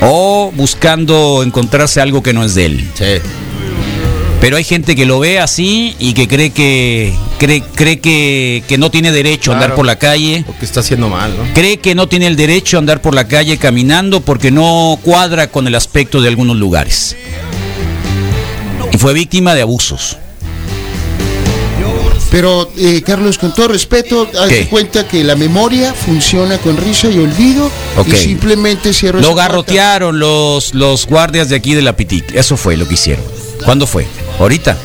o 0.00 0.52
buscando 0.54 1.42
encontrarse 1.42 2.00
algo 2.00 2.22
que 2.22 2.32
no 2.32 2.44
es 2.44 2.54
de 2.54 2.66
él. 2.66 2.90
Sí. 2.94 3.04
Pero 4.40 4.56
hay 4.56 4.64
gente 4.64 4.94
que 4.94 5.04
lo 5.04 5.18
ve 5.18 5.40
así 5.40 5.96
y 5.98 6.12
que 6.12 6.28
cree 6.28 6.50
que 6.50 7.12
cree, 7.38 7.60
cree 7.74 7.98
que, 7.98 8.62
que 8.68 8.78
no 8.78 8.90
tiene 8.90 9.10
derecho 9.10 9.50
a 9.50 9.54
andar 9.54 9.74
por 9.74 9.84
la 9.84 9.98
calle. 9.98 10.44
Porque 10.46 10.64
está 10.64 10.80
haciendo 10.80 11.08
mal, 11.08 11.36
¿no? 11.36 11.54
Cree 11.54 11.78
que 11.78 11.96
no 11.96 12.08
tiene 12.08 12.28
el 12.28 12.36
derecho 12.36 12.76
a 12.76 12.80
andar 12.80 13.02
por 13.02 13.14
la 13.14 13.26
calle 13.26 13.58
caminando 13.58 14.20
porque 14.20 14.52
no 14.52 14.98
cuadra 15.02 15.48
con 15.48 15.66
el 15.66 15.74
aspecto 15.74 16.20
de 16.20 16.28
algunos 16.28 16.56
lugares. 16.56 17.16
Y 18.92 18.98
fue 18.98 19.12
víctima 19.12 19.54
de 19.54 19.62
abusos. 19.62 20.18
Pero, 22.30 22.70
eh, 22.76 23.02
Carlos, 23.04 23.38
con 23.38 23.54
todo 23.54 23.68
respeto, 23.68 24.28
hazte 24.38 24.48
¿Qué? 24.64 24.68
cuenta 24.68 25.08
que 25.08 25.24
la 25.24 25.34
memoria 25.34 25.94
funciona 25.94 26.58
con 26.58 26.76
risa 26.76 27.08
y 27.08 27.18
olvido 27.18 27.70
y 28.06 28.10
simplemente 28.12 28.92
cierro 28.92 29.20
Lo 29.20 29.28
puerta. 29.32 29.48
garrotearon 29.48 30.18
los, 30.18 30.74
los 30.74 31.06
guardias 31.06 31.48
de 31.48 31.56
aquí 31.56 31.74
de 31.74 31.80
la 31.82 31.96
Pitic. 31.96 32.34
Eso 32.34 32.56
fue 32.58 32.76
lo 32.76 32.86
que 32.86 32.94
hicieron. 32.94 33.24
¿Cuándo 33.64 33.86
fue? 33.86 34.06
¿Ahorita? 34.38 34.76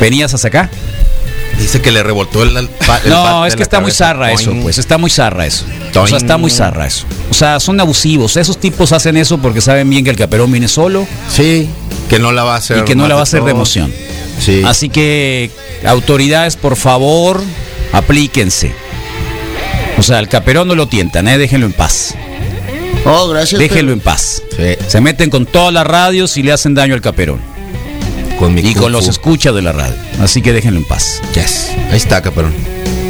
¿Venías 0.00 0.32
hasta 0.32 0.46
acá? 0.48 0.70
Dice 1.58 1.82
que 1.82 1.90
le 1.90 2.02
revoltó 2.02 2.42
el. 2.44 2.56
el 2.56 2.68
No, 3.06 3.44
es 3.44 3.54
que 3.56 3.62
está 3.62 3.80
muy 3.80 3.90
zarra 3.90 4.32
eso, 4.32 4.54
pues, 4.62 4.78
está 4.78 4.96
muy 4.96 5.10
zarra 5.10 5.46
eso. 5.46 5.64
O 5.94 6.06
sea, 6.06 6.16
está 6.16 6.38
muy 6.38 6.50
zarra 6.50 6.86
eso. 6.86 7.04
O 7.30 7.34
sea, 7.34 7.60
son 7.60 7.78
abusivos. 7.80 8.36
Esos 8.36 8.58
tipos 8.58 8.92
hacen 8.92 9.16
eso 9.16 9.36
porque 9.38 9.60
saben 9.60 9.90
bien 9.90 10.04
que 10.04 10.10
el 10.10 10.16
caperón 10.16 10.50
viene 10.50 10.68
solo 10.68 11.06
Sí, 11.28 11.68
que 12.08 12.18
no 12.18 12.32
la 12.32 12.44
va 12.44 12.54
a 12.54 12.58
hacer. 12.58 12.78
y 12.78 12.82
que 12.84 12.94
no 12.94 13.08
la 13.08 13.14
va 13.14 13.20
a 13.20 13.24
hacer 13.24 13.42
de 13.42 13.50
emoción. 13.50 13.92
Sí. 14.40 14.62
Así 14.64 14.88
que, 14.88 15.50
autoridades, 15.84 16.56
por 16.56 16.76
favor, 16.76 17.42
aplíquense. 17.92 18.72
O 19.98 20.02
sea, 20.02 20.18
el 20.18 20.28
caperón 20.28 20.68
no 20.68 20.74
lo 20.74 20.88
tientan, 20.88 21.28
¿eh? 21.28 21.36
déjenlo 21.38 21.66
en 21.66 21.72
paz. 21.72 22.14
Oh, 23.04 23.28
gracias. 23.28 23.58
Déjenlo 23.58 23.82
pero- 23.82 23.92
en 23.92 24.00
paz. 24.00 24.42
Sí. 24.56 24.76
Se 24.88 25.00
meten 25.00 25.30
con 25.30 25.46
todas 25.46 25.72
las 25.72 25.86
radios 25.86 26.36
y 26.36 26.42
le 26.42 26.52
hacen 26.52 26.74
daño 26.74 26.94
al 26.94 27.00
caperón. 27.00 27.40
Con 28.38 28.54
mi 28.54 28.62
Y 28.62 28.74
con 28.74 28.90
los 28.92 29.06
escuchas 29.08 29.54
de 29.54 29.60
la 29.60 29.72
radio. 29.72 29.94
Así 30.22 30.40
que 30.40 30.52
déjenlo 30.54 30.80
en 30.80 30.86
paz. 30.88 31.20
Yes. 31.34 31.72
Ahí 31.90 31.98
está, 31.98 32.22
cabrón. 32.22 32.54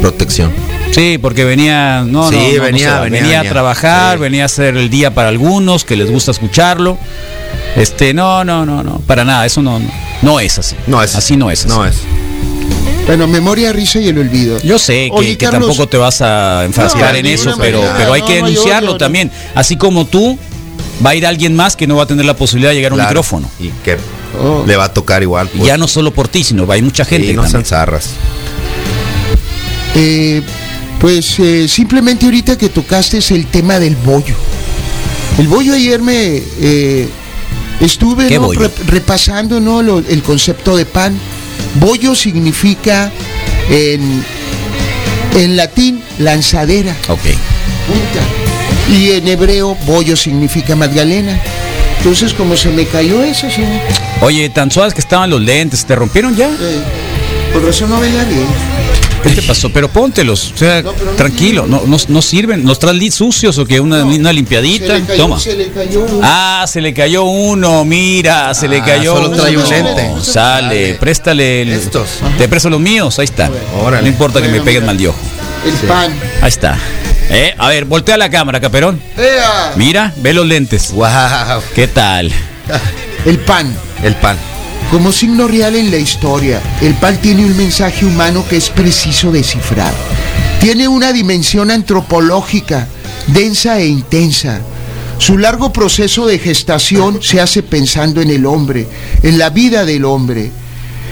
Protección. 0.01 0.51
Sí, 0.91 1.17
porque 1.21 1.45
venía, 1.45 2.03
no, 2.05 2.29
Sí, 2.29 2.35
no, 2.57 2.63
venía, 2.63 2.99
venía, 2.99 3.21
venía 3.21 3.39
a 3.39 3.43
trabajar, 3.43 4.17
Sí. 4.17 4.21
venía 4.23 4.43
a 4.43 4.45
hacer 4.47 4.75
el 4.75 4.89
día 4.89 5.13
para 5.13 5.29
algunos 5.29 5.85
que 5.85 5.95
les 5.95 6.11
gusta 6.11 6.31
escucharlo. 6.31 6.97
Este, 7.75 8.13
no, 8.13 8.43
no, 8.43 8.65
no, 8.65 8.83
no, 8.83 8.99
para 9.07 9.23
nada, 9.23 9.45
eso 9.45 9.61
no, 9.61 9.79
no, 9.79 9.89
no 10.21 10.39
es 10.39 10.59
así. 10.59 10.75
No 10.87 11.01
es. 11.01 11.15
así, 11.15 11.37
no 11.37 11.49
es. 11.49 11.65
No 11.65 11.83
así. 11.83 11.97
es. 11.97 13.05
Bueno, 13.07 13.27
memoria, 13.27 13.71
risa 13.73 13.99
y 13.99 14.09
el 14.09 14.17
olvido. 14.19 14.61
Yo 14.61 14.77
sé 14.77 15.05
que, 15.09 15.11
Oye, 15.13 15.37
que 15.37 15.45
Carlos, 15.45 15.67
tampoco 15.69 15.87
te 15.89 15.97
vas 15.97 16.21
a 16.21 16.63
enfrascar 16.65 17.13
No, 17.13 17.19
en 17.19 17.25
eso, 17.25 17.55
pero, 17.57 17.79
manera, 17.79 17.97
pero 17.97 18.13
hay 18.13 18.21
no, 18.21 18.27
que 18.27 18.33
no, 18.33 18.39
yo- 18.41 18.45
denunciarlo 18.47 18.87
yo 18.89 18.93
no. 18.93 18.97
también. 18.99 19.31
Así 19.55 19.75
como 19.77 20.05
tú, 20.05 20.37
va 21.03 21.11
a 21.11 21.15
ir 21.15 21.25
alguien 21.25 21.55
más 21.55 21.75
que 21.75 21.87
no 21.87 21.95
va 21.95 22.03
a 22.03 22.07
tener 22.07 22.25
la 22.25 22.35
posibilidad 22.35 22.71
de 22.71 22.75
llegar 22.75 22.91
a 22.91 22.95
un 22.95 22.99
Claro. 22.99 23.09
micrófono. 23.09 23.49
Y 23.59 23.69
que 23.83 23.97
Oh. 24.39 24.63
le 24.65 24.75
va 24.77 24.85
a 24.85 24.93
tocar 24.93 25.21
igual. 25.23 25.49
Y 25.53 25.57
pues. 25.57 25.67
ya 25.67 25.77
no 25.77 25.87
solo 25.87 26.13
por 26.13 26.27
ti, 26.27 26.43
sino 26.43 26.65
va 26.67 26.75
hay 26.75 26.81
mucha 26.81 27.03
gente. 27.03 27.27
Sí, 27.29 27.33
no 27.33 27.47
sean 27.49 27.65
zarras. 27.65 28.09
Eh, 29.95 30.41
pues 30.99 31.39
eh, 31.39 31.67
simplemente 31.67 32.25
ahorita 32.25 32.57
que 32.57 32.69
tocaste 32.69 33.17
es 33.17 33.31
el 33.31 33.47
tema 33.47 33.79
del 33.79 33.95
bollo. 33.95 34.35
El 35.37 35.47
bollo 35.47 35.73
ayer 35.73 36.01
me 36.01 36.41
eh, 36.61 37.09
estuve 37.81 38.29
repasando 38.87 39.59
¿no? 39.59 39.81
lo- 39.81 39.99
el 39.99 40.21
concepto 40.23 40.75
de 40.77 40.85
pan. 40.85 41.17
Bollo 41.75 42.15
significa 42.15 43.11
en, 43.69 44.23
en 45.35 45.55
latín 45.57 46.01
lanzadera, 46.19 46.95
Ok. 47.07 47.19
punta. 47.87 48.95
Y 48.97 49.11
en 49.11 49.27
hebreo 49.27 49.75
bollo 49.85 50.15
significa 50.17 50.75
magdalena. 50.75 51.39
Entonces 51.97 52.33
como 52.33 52.57
se 52.57 52.69
me 52.69 52.85
cayó 52.85 53.23
eso, 53.23 53.47
sí, 53.49 53.63
Oye, 54.21 54.49
tan 54.49 54.69
suaves 54.71 54.93
que 54.93 55.01
estaban 55.01 55.29
los 55.29 55.41
lentes, 55.41 55.85
¿te 55.85 55.95
rompieron 55.95 56.35
ya? 56.35 56.47
eh, 56.47 56.81
por 57.53 57.63
razón 57.63 57.89
no 57.89 57.99
veía 57.99 58.23
bien. 58.25 58.45
¿Qué 59.23 59.29
te 59.31 59.41
pasó? 59.43 59.69
Pero 59.71 59.87
póntelos, 59.89 60.51
o 60.53 60.57
sea, 60.57 60.81
No, 60.81 60.93
pero 60.93 61.11
no 61.11 61.17
tranquilo, 61.17 61.65
no, 61.67 61.83
no, 61.85 61.97
no 62.07 62.21
sirven. 62.21 62.63
¿Nos 62.63 62.79
traes 62.79 63.13
sucios 63.13 63.57
o 63.59 63.65
que 63.65 63.79
una, 63.79 63.99
No, 63.99 64.07
una 64.07 64.29
Se 64.29 64.33
limpiadita? 64.33 64.93
le 64.93 65.03
cayó, 65.03 65.17
Toma. 65.23 65.39
se 65.39 65.55
le 65.55 65.69
cayó. 65.71 66.05
Ah, 66.23 66.65
se 66.67 66.81
le 66.81 66.93
cayó 66.93 67.23
uno, 67.25 67.85
mira, 67.85 68.53
se 68.53 68.67
le 68.67 68.79
Ah, 68.79 68.85
cayó 68.85 69.15
solo 69.15 69.29
trae 69.31 69.55
un 69.57 69.63
uno. 69.63 69.69
lente. 69.71 70.09
Sale, 70.23 70.81
Dale. 70.87 70.93
préstale. 70.95 71.61
el- 71.61 71.69
Estos. 71.73 72.07
Te 72.37 72.47
presto 72.47 72.69
los 72.69 72.79
míos, 72.79 73.17
ahí 73.19 73.25
está. 73.25 73.49
Órale. 73.83 74.03
No 74.03 74.07
importa 74.09 74.41
que 74.41 74.47
me 74.49 74.61
peguen 74.61 74.85
mal 74.85 74.97
de 74.97 75.09
ojo. 75.09 75.19
el 75.65 75.87
pan. 75.87 76.11
Ahí 76.41 76.49
está. 76.49 76.77
Eh, 77.29 77.53
a 77.57 77.67
ver, 77.69 77.85
voltea 77.85 78.17
la 78.17 78.29
cámara, 78.29 78.59
caperón. 78.59 78.99
¡Ea! 79.17 79.73
Mira, 79.75 80.13
ve 80.17 80.33
los 80.33 80.45
lentes. 80.47 80.91
Wow. 80.91 81.07
¿Qué 81.75 81.87
tal? 81.87 82.31
El 83.25 83.37
pan. 83.39 83.73
El 84.03 84.15
pan. 84.15 84.35
Como 84.91 85.13
signo 85.13 85.47
real 85.47 85.77
en 85.77 85.89
la 85.89 85.95
historia, 85.95 86.61
el 86.81 86.93
pan 86.95 87.15
tiene 87.21 87.45
un 87.45 87.55
mensaje 87.55 88.05
humano 88.05 88.43
que 88.49 88.57
es 88.57 88.69
preciso 88.69 89.31
descifrar. 89.31 89.93
Tiene 90.59 90.89
una 90.89 91.13
dimensión 91.13 91.71
antropológica, 91.71 92.89
densa 93.27 93.79
e 93.79 93.87
intensa. 93.87 94.59
Su 95.17 95.37
largo 95.37 95.71
proceso 95.71 96.25
de 96.25 96.39
gestación 96.39 97.23
se 97.23 97.39
hace 97.39 97.63
pensando 97.63 98.19
en 98.19 98.31
el 98.31 98.45
hombre, 98.45 98.85
en 99.23 99.37
la 99.37 99.49
vida 99.49 99.85
del 99.85 100.03
hombre, 100.03 100.51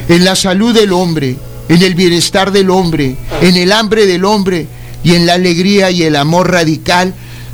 en 0.09 0.25
la 0.25 0.35
salud 0.35 0.73
del 0.75 0.91
hombre, 0.91 1.37
en 1.69 1.81
el 1.81 1.95
bienestar 1.95 2.51
del 2.51 2.71
hombre, 2.71 3.15
en 3.41 3.55
el 3.55 3.71
hambre 3.71 4.05
del 4.05 4.25
hombre 4.25 4.67
y 5.05 5.15
en 5.15 5.25
la 5.25 5.35
alegría 5.35 5.89
y 5.89 6.03
el 6.03 6.17
amor 6.17 6.51
radical 6.51 7.13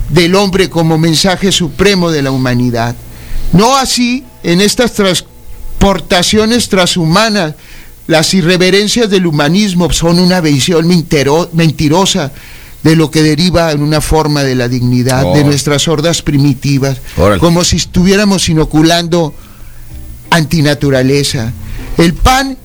del 0.09 0.33
hombre 0.33 0.71
como 0.71 0.97
mensaje 0.97 1.51
supremo 1.51 2.09
de 2.09 2.23
la 2.23 2.31
humanidad. 2.31 2.95
No 3.53 3.77
así 3.77 4.23
en 4.41 4.59
estas 4.59 4.91
transportaciones 5.89 6.67
transhumanas. 6.69 7.53
Las 8.07 8.33
irreverencias 8.33 9.09
del 9.09 9.25
humanismo 9.25 9.91
son 9.91 10.19
una 10.19 10.39
visión 10.41 10.87
mentiro- 10.87 11.49
mentirosa 11.53 12.31
de 12.83 12.95
lo 12.95 13.09
que 13.09 13.23
deriva 13.23 13.71
en 13.71 13.81
una 13.81 13.99
forma 13.99 14.43
de 14.43 14.53
la 14.55 14.67
dignidad 14.67 15.33
de 15.33 15.43
nuestras 15.43 15.87
hordas 15.87 16.21
primitivas, 16.21 16.97
Órale. 17.17 17.39
como 17.39 17.63
si 17.63 17.77
estuviéramos 17.77 18.47
inoculando 18.49 19.33
antinaturaleza. 20.29 21.51
El 21.97 22.13
pan 22.13 22.57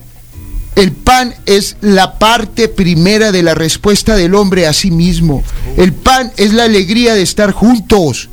El 0.77 0.93
pan 0.93 1.35
es 1.47 1.77
la 1.81 2.19
parte 2.19 2.69
primera 2.69 3.33
de 3.33 3.43
la 3.43 3.55
respuesta 3.55 4.15
del 4.15 4.35
hombre 4.37 4.67
a 4.69 4.73
sí 4.73 4.91
mismo. 4.93 5.43
El 5.77 5.93
pan 5.93 6.33
es 6.37 6.53
la 6.55 6.63
alegría 6.65 7.15
de 7.15 7.23
estar 7.23 7.51
juntos. 7.53 8.29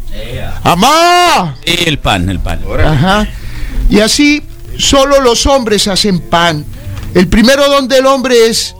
¡Amá! 0.63 1.55
El 1.65 1.97
pan, 1.99 2.29
el 2.29 2.39
pan. 2.39 2.59
Ajá. 2.85 3.27
Y 3.89 3.99
así, 4.01 4.43
solo 4.77 5.21
los 5.21 5.45
hombres 5.45 5.87
hacen 5.87 6.19
pan. 6.19 6.65
El 7.13 7.27
primero 7.27 7.67
don 7.69 7.87
del 7.87 8.05
hombre 8.05 8.47
es 8.47 8.75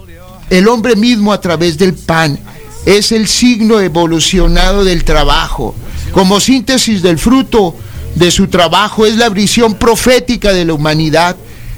el 0.50 0.68
hombre 0.68 0.96
mismo 0.96 1.34
a 1.34 1.42
través 1.42 1.78
del 1.78 1.94
pan. 1.94 2.40
Es 2.86 3.12
el 3.12 3.28
signo 3.28 3.80
evolucionado 3.80 4.84
del 4.84 5.04
trabajo. 5.04 5.76
Como 6.12 6.40
síntesis 6.40 7.02
del 7.02 7.18
fruto 7.18 7.76
de 8.16 8.32
su 8.32 8.48
trabajo, 8.48 9.06
es 9.06 9.18
la 9.18 9.30
visión 9.30 9.76
profética 9.76 10.54
de 10.54 10.66
la 10.66 10.74
humanidad. 10.74 11.36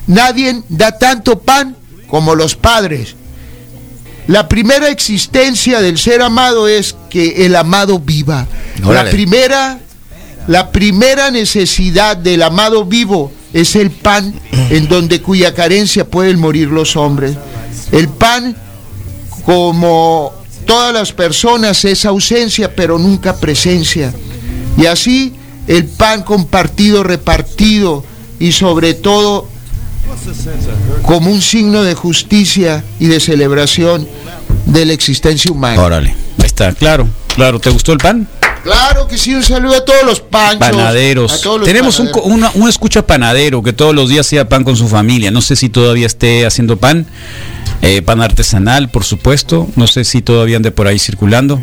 Nadie 0.08 0.62
da 0.70 0.98
tanto 0.98 1.40
pan 1.40 1.76
como 2.08 2.36
los 2.36 2.56
padres. 2.56 3.16
La 4.28 4.48
primera 4.48 4.90
existencia 4.90 5.82
del 5.82 5.98
ser 5.98 6.22
amado 6.22 6.68
es 6.68 6.96
que 7.10 7.46
el 7.46 7.56
amado 7.56 8.00
viva. 8.00 8.48
La 8.86 9.10
primera, 9.10 9.80
la 10.48 10.72
primera 10.72 11.32
necesidad 11.32 12.16
del 12.16 12.44
amado 12.44 12.86
vivo 12.86 13.32
es 13.54 13.76
el 13.76 13.92
pan 13.92 14.34
en 14.70 14.88
donde 14.88 15.22
cuya 15.22 15.54
carencia 15.54 16.06
pueden 16.06 16.40
morir 16.40 16.70
los 16.70 16.96
hombres. 16.96 17.36
El 17.92 18.08
pan, 18.10 18.56
como 19.46 20.34
todas 20.66 20.94
las 20.94 21.12
personas, 21.12 21.84
es 21.86 22.06
ausencia, 22.06 22.76
pero 22.76 23.00
nunca 23.00 23.36
presencia. 23.38 24.14
Y 24.78 24.86
así 24.86 25.34
el 25.68 25.86
pan 25.86 26.24
compartido, 26.24 27.04
repartido 27.04 28.04
y 28.40 28.52
sobre 28.52 28.94
todo 28.94 29.48
como 31.04 31.32
un 31.32 31.42
signo 31.42 31.84
de 31.84 31.94
justicia 31.94 32.84
y 33.00 33.08
de 33.08 33.20
celebración 33.20 34.08
de 34.66 34.86
la 34.86 34.94
existencia 34.94 35.52
humana. 35.52 35.82
Órale, 35.82 36.16
está, 36.44 36.74
claro, 36.74 37.08
claro. 37.36 37.60
¿Te 37.60 37.70
gustó 37.70 37.94
el 37.94 38.00
pan? 38.00 38.28
Claro 38.64 39.08
que 39.08 39.18
sí, 39.18 39.34
un 39.34 39.44
saludo 39.44 39.76
a 39.78 39.86
todos 39.86 40.04
los 40.06 40.20
panchos. 40.20 40.68
a 40.68 40.72
Panaderos. 40.72 41.42
todos 41.42 41.60
los 41.60 41.68
Tenemos 41.68 42.00
un, 42.00 42.08
co- 42.08 42.24
panaderos. 42.24 42.56
una- 42.56 42.64
un 42.64 42.70
escucha 42.70 43.06
panadero 43.08 43.64
que 43.64 43.74
todos 43.74 43.96
los 43.96 44.10
días 44.10 44.26
hacía 44.28 44.50
pan 44.50 44.64
con 44.64 44.76
su 44.76 44.88
familia. 44.88 45.32
No 45.32 45.42
sé 45.42 45.56
si 45.56 45.70
todavía 45.70 46.06
esté 46.08 46.46
haciendo 46.46 46.78
pan. 46.78 47.06
Eh, 47.82 48.02
pan 48.02 48.22
artesanal, 48.22 48.90
por 48.90 49.06
supuesto. 49.06 49.70
No 49.76 49.88
sé 49.88 50.04
si 50.04 50.22
todavía 50.22 50.58
ande 50.58 50.72
por 50.72 50.88
ahí 50.88 51.00
circulando. 51.00 51.62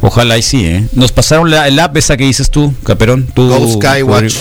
Ojalá 0.00 0.38
y 0.38 0.42
sí, 0.42 0.64
¿eh? 0.64 0.86
Nos 0.92 1.10
pasaron 1.10 1.50
la, 1.50 1.66
el 1.66 1.78
app 1.80 1.96
esa 1.96 2.16
que 2.16 2.22
dices 2.24 2.50
tú, 2.50 2.72
Caperón. 2.84 3.26
Tú, 3.34 3.48
Go 3.48 3.72
Skywatch 3.80 4.34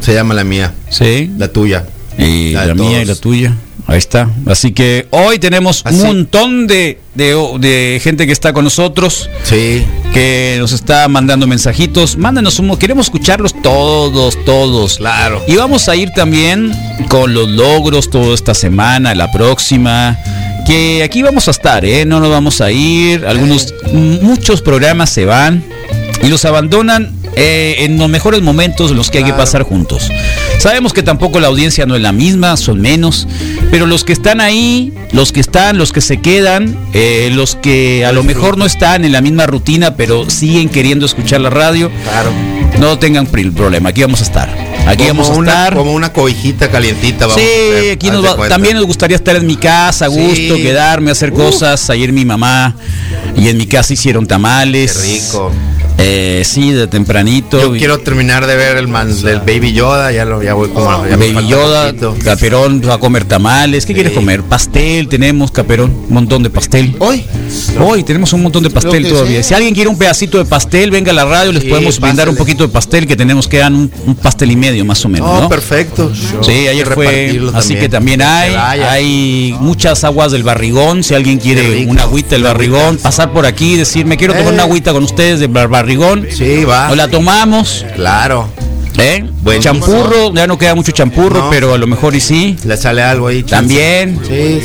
se 0.00 0.12
llama 0.12 0.34
la 0.34 0.44
mía, 0.44 0.74
Sí. 0.90 1.30
la 1.38 1.48
tuya. 1.48 1.86
Y 2.18 2.50
La 2.52 2.74
mía 2.74 3.00
y 3.00 3.04
la 3.06 3.14
tuya. 3.14 3.54
Ahí 3.88 3.96
está. 3.98 4.28
Así 4.46 4.72
que 4.72 5.08
hoy 5.10 5.38
tenemos 5.38 5.80
Así. 5.84 5.96
un 5.96 6.06
montón 6.06 6.66
de, 6.66 7.00
de, 7.14 7.34
de 7.58 7.98
gente 8.04 8.26
que 8.26 8.32
está 8.32 8.52
con 8.52 8.64
nosotros 8.64 9.30
Sí. 9.44 9.82
que 10.12 10.56
nos 10.58 10.72
está 10.72 11.08
mandando 11.08 11.46
mensajitos. 11.46 12.18
Mándenos 12.18 12.58
un, 12.58 12.76
queremos 12.76 13.06
escucharlos 13.06 13.54
todos, 13.62 14.36
todos. 14.44 14.98
Claro. 14.98 15.42
Y 15.48 15.56
vamos 15.56 15.88
a 15.88 15.96
ir 15.96 16.10
también 16.14 16.70
con 17.08 17.32
los 17.32 17.48
logros 17.48 18.10
toda 18.10 18.34
esta 18.34 18.54
semana, 18.54 19.14
la 19.14 19.32
próxima. 19.32 20.18
Que 20.66 21.02
aquí 21.02 21.22
vamos 21.22 21.48
a 21.48 21.52
estar, 21.52 21.82
¿eh? 21.86 22.04
No 22.04 22.20
nos 22.20 22.28
vamos 22.28 22.60
a 22.60 22.70
ir. 22.70 23.24
Algunos, 23.24 23.72
muchos 23.94 24.60
programas 24.60 25.08
se 25.08 25.24
van 25.24 25.64
y 26.22 26.28
los 26.28 26.44
abandonan 26.44 27.14
eh, 27.36 27.76
en 27.78 27.96
los 27.98 28.10
mejores 28.10 28.42
momentos 28.42 28.90
en 28.90 28.98
los 28.98 29.10
que 29.10 29.18
hay 29.18 29.24
que 29.24 29.32
pasar 29.32 29.62
juntos. 29.62 30.10
Sabemos 30.58 30.92
que 30.92 31.02
tampoco 31.04 31.38
la 31.38 31.46
audiencia 31.46 31.86
no 31.86 31.94
es 31.94 32.02
la 32.02 32.10
misma, 32.12 32.56
son 32.56 32.80
menos, 32.80 33.28
pero 33.70 33.86
los 33.86 34.02
que 34.04 34.12
están 34.12 34.40
ahí, 34.40 34.92
los 35.12 35.30
que 35.30 35.38
están, 35.40 35.78
los 35.78 35.92
que 35.92 36.00
se 36.00 36.20
quedan, 36.20 36.76
eh, 36.94 37.30
los 37.32 37.54
que 37.54 38.04
a 38.04 38.10
lo 38.10 38.24
mejor 38.24 38.58
no 38.58 38.66
están 38.66 39.04
en 39.04 39.12
la 39.12 39.20
misma 39.20 39.46
rutina, 39.46 39.94
pero 39.94 40.28
siguen 40.28 40.68
queriendo 40.68 41.06
escuchar 41.06 41.40
la 41.42 41.50
radio, 41.50 41.92
Claro. 42.02 42.30
no 42.80 42.98
tengan 42.98 43.26
problema, 43.26 43.90
aquí 43.90 44.02
vamos 44.02 44.20
a 44.20 44.24
estar. 44.24 44.68
Aquí 44.88 45.06
como 45.06 45.22
vamos 45.22 45.28
a 45.30 45.38
una, 45.38 45.50
estar. 45.52 45.74
Como 45.76 45.92
una 45.92 46.12
cobijita 46.12 46.70
calientita. 46.70 47.26
Vamos 47.26 47.36
a 47.36 47.44
Sí, 47.44 47.46
hacer, 47.76 47.92
aquí 47.92 48.10
nos 48.10 48.24
va- 48.24 48.48
también 48.48 48.74
nos 48.74 48.86
gustaría 48.86 49.16
estar 49.16 49.36
en 49.36 49.46
mi 49.46 49.56
casa, 49.56 50.06
a 50.06 50.08
gusto, 50.08 50.56
Sí. 50.56 50.62
quedarme, 50.62 51.10
hacer 51.12 51.30
Uh. 51.32 51.36
cosas. 51.36 51.88
Ayer 51.90 52.12
mi 52.12 52.24
mamá 52.24 52.74
y 53.36 53.48
en 53.48 53.58
mi 53.58 53.66
casa 53.66 53.92
hicieron 53.92 54.26
tamales. 54.26 54.92
Qué 54.96 55.20
rico. 55.20 55.52
Eh, 56.00 56.42
sí, 56.44 56.70
de 56.70 56.86
tempranito. 56.86 57.60
Yo 57.60 57.74
Y- 57.74 57.78
quiero 57.78 57.98
terminar 57.98 58.46
de 58.46 58.54
ver 58.54 58.76
el 58.76 58.86
man 58.86 59.20
del 59.22 59.40
Baby 59.40 59.72
Yoda, 59.72 60.12
ya 60.12 60.24
lo 60.24 60.40
ya 60.42 60.54
voy 60.54 60.68
como 60.68 61.04
ya 61.08 61.16
me 61.16 61.32
Baby 61.32 61.48
Yoda. 61.48 61.92
Caperón 62.24 62.80
va 62.88 62.94
a 62.94 62.98
comer 62.98 63.24
tamales. 63.24 63.84
¿Qué 63.84 63.92
Sí. 63.92 63.94
quieres 63.94 64.12
comer? 64.12 64.42
Pastel, 64.44 65.08
tenemos, 65.08 65.50
Caperón, 65.50 65.90
un 66.08 66.14
montón 66.14 66.42
de 66.44 66.50
pastel. 66.50 66.94
Hoy, 67.00 67.24
Hoy 67.80 68.02
tenemos 68.04 68.32
un 68.32 68.42
montón 68.42 68.62
de 68.62 68.70
pastel 68.70 69.08
todavía. 69.08 69.42
Si 69.42 69.54
alguien 69.54 69.74
quiere 69.74 69.88
un 69.88 69.96
pedacito 69.98 70.38
de 70.38 70.44
pastel, 70.44 70.90
venga 70.90 71.10
a 71.10 71.14
la 71.14 71.24
radio, 71.24 71.52
les 71.52 71.62
Sí, 71.64 71.68
podemos 71.68 71.98
brindar 72.00 72.28
un 72.28 72.36
poquito 72.36 72.64
de 72.66 72.72
pastel 72.72 73.06
que 73.06 73.16
tenemos 73.16 73.48
que 73.48 73.58
dan 73.58 73.74
un, 73.74 73.90
un 74.06 74.14
pastel 74.14 74.50
y 74.50 74.56
medio 74.56 74.84
más 74.84 75.04
o 75.04 75.08
menos, 75.08 75.28
Oh, 75.30 75.40
¿no? 75.42 75.48
perfecto. 75.48 76.12
Sí, 76.42 76.68
ayer 76.68 76.86
fue, 76.94 77.40
así 77.54 77.74
que 77.76 77.88
también 77.88 78.22
hay, 78.22 78.54
hay 78.54 79.56
muchas 79.60 80.04
aguas 80.04 80.30
del 80.32 80.42
barrigón, 80.42 81.02
si 81.02 81.14
alguien 81.14 81.38
quiere 81.38 81.86
una 81.86 82.02
agüita 82.02 82.30
del 82.30 82.42
barrigón, 82.44 82.98
pasar 82.98 83.32
por 83.32 83.46
aquí, 83.46 83.76
decir, 83.76 84.04
me 84.06 84.16
quiero 84.16 84.34
tomar 84.34 84.52
Eh. 84.52 84.54
una 84.54 84.62
agüita 84.64 84.92
con 84.92 85.02
ustedes 85.02 85.40
del 85.40 85.48
bar- 85.48 85.68
barrigón, 85.88 86.26
Sí, 86.30 86.64
va. 86.64 86.90
o 86.90 86.94
la 86.94 87.08
tomamos, 87.08 87.86
Claro. 87.96 88.50
¿eh? 88.98 89.24
Buen- 89.42 89.62
champurro, 89.62 90.34
ya 90.34 90.46
no 90.46 90.58
queda 90.58 90.74
mucho 90.74 90.92
champurro, 90.92 91.44
No. 91.44 91.50
pero 91.50 91.72
a 91.72 91.78
lo 91.78 91.86
mejor 91.86 92.14
y 92.14 92.20
sí, 92.20 92.56
Le 92.64 92.76
sale 92.76 93.02
algo 93.02 93.28
ahí. 93.28 93.42
también, 93.42 94.20
Sí. 94.28 94.60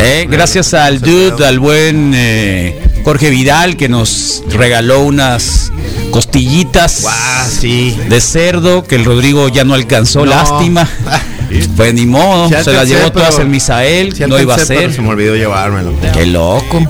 ¿eh? 0.00 0.26
gracias 0.28 0.74
al 0.74 1.00
dude, 1.00 1.46
al 1.46 1.60
buen 1.60 2.12
eh, 2.16 2.80
Jorge 3.04 3.30
Vidal 3.30 3.76
que 3.76 3.88
nos 3.88 4.42
regaló 4.50 5.02
unas 5.04 5.70
costillitas 6.10 7.02
Guau, 7.02 7.14
sí. 7.60 7.96
de 8.08 8.20
cerdo 8.20 8.82
que 8.82 8.96
el 8.96 9.04
Rodrigo 9.04 9.48
ya 9.48 9.62
no 9.62 9.74
alcanzó, 9.74 10.20
No. 10.24 10.32
lástima. 10.32 10.88
Pues 11.76 11.94
ni 11.94 12.06
modo, 12.06 12.48
se 12.48 12.56
alcancé, 12.56 12.94
llevó 12.94 13.12
todas 13.12 13.38
el 13.38 13.48
Misael, 13.48 14.14
no 14.28 14.40
iba 14.40 14.54
a 14.54 14.58
ser. 14.58 14.92
Se 14.92 15.02
me 15.02 15.08
olvidó 15.08 15.34
llevármelo. 15.36 15.92
Qué 16.12 16.26
loco. 16.26 16.86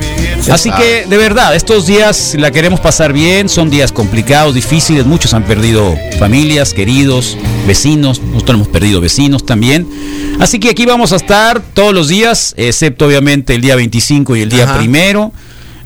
Así 0.50 0.70
que, 0.70 1.06
de 1.08 1.16
verdad, 1.16 1.54
estos 1.56 1.86
días 1.86 2.34
la 2.38 2.50
queremos 2.50 2.80
pasar 2.80 3.12
bien, 3.12 3.48
son 3.48 3.70
días 3.70 3.92
complicados, 3.92 4.54
difíciles, 4.54 5.06
muchos 5.06 5.34
han 5.34 5.44
perdido 5.44 5.96
familias, 6.18 6.72
queridos, 6.72 7.36
vecinos, 7.66 8.20
nosotros 8.20 8.56
hemos 8.56 8.68
perdido 8.68 9.00
vecinos 9.00 9.44
también. 9.44 9.88
Así 10.38 10.58
que 10.58 10.70
aquí 10.70 10.84
vamos 10.86 11.12
a 11.12 11.16
estar 11.16 11.60
todos 11.60 11.94
los 11.94 12.08
días, 12.08 12.54
excepto 12.56 13.06
obviamente 13.06 13.54
el 13.54 13.60
día 13.60 13.76
25 13.76 14.36
y 14.36 14.42
el 14.42 14.50
día 14.50 14.64
Ajá. 14.64 14.78
primero. 14.78 15.32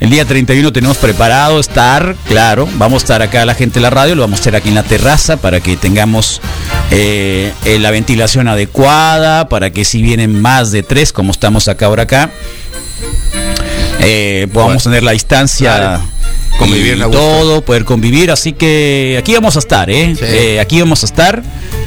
El 0.01 0.09
día 0.09 0.25
31 0.25 0.73
tenemos 0.73 0.97
preparado 0.97 1.61
estar, 1.61 2.17
claro, 2.27 2.67
vamos 2.79 3.03
a 3.03 3.05
estar 3.05 3.23
acá 3.23 3.45
la 3.45 3.55
gente 3.55 3.75
de 3.75 3.83
la 3.83 3.91
radio, 3.91 4.15
lo 4.15 4.23
vamos 4.23 4.39
a 4.39 4.41
hacer 4.41 4.57
aquí 4.57 4.71
en 4.71 4.75
la 4.75 4.83
terraza 4.83 5.37
para 5.37 5.61
que 5.61 5.77
tengamos 5.77 6.41
eh, 6.91 7.53
eh, 7.67 7.79
la 7.79 7.91
ventilación 7.91 8.49
adecuada, 8.49 9.49
para 9.51 9.69
que 9.71 9.85
si 9.85 10.01
vienen 10.01 10.41
más 10.41 10.73
de 10.73 10.83
tres, 10.83 11.13
como 11.13 11.33
estamos 11.33 11.69
acá 11.69 11.85
ahora 11.85 12.05
acá, 12.05 12.31
eh, 14.01 14.49
podamos 14.55 14.83
Bueno, 14.85 14.91
tener 14.91 15.03
la 15.03 15.13
distancia. 15.13 15.77
claro. 15.77 16.03
Convivir 16.59 16.97
y 16.99 17.11
todo, 17.11 17.63
poder 17.63 17.85
convivir, 17.85 18.31
así 18.31 18.53
que 18.53 19.17
aquí 19.19 19.33
vamos 19.35 19.57
a 19.57 19.61
estar, 19.61 19.89
¿eh? 19.91 20.15
Sí. 20.19 20.25
Eh, 20.27 20.61
aquí 20.61 20.79
vamos 20.81 21.03
a 21.03 21.07
estar. 21.07 21.43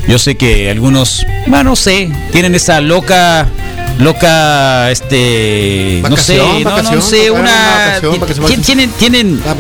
Yo 0.08 0.18
sé 0.18 0.36
que 0.36 0.70
algunos, 0.72 1.26
bueno, 1.46 1.72
no 1.72 1.76
sé, 1.76 2.10
tienen 2.32 2.56
esa 2.56 2.82
loca, 2.82 3.48
loca, 4.00 4.92
este, 4.92 6.02
no 6.10 6.18
sé, 6.18 6.40
Vacación, 6.64 6.96
no, 6.96 7.02
sé, 7.02 7.32
una, 7.32 8.00
vacación, 8.02 8.62
tienen, 8.62 8.90
tienen, 8.92 9.42
Ah, 9.46 9.56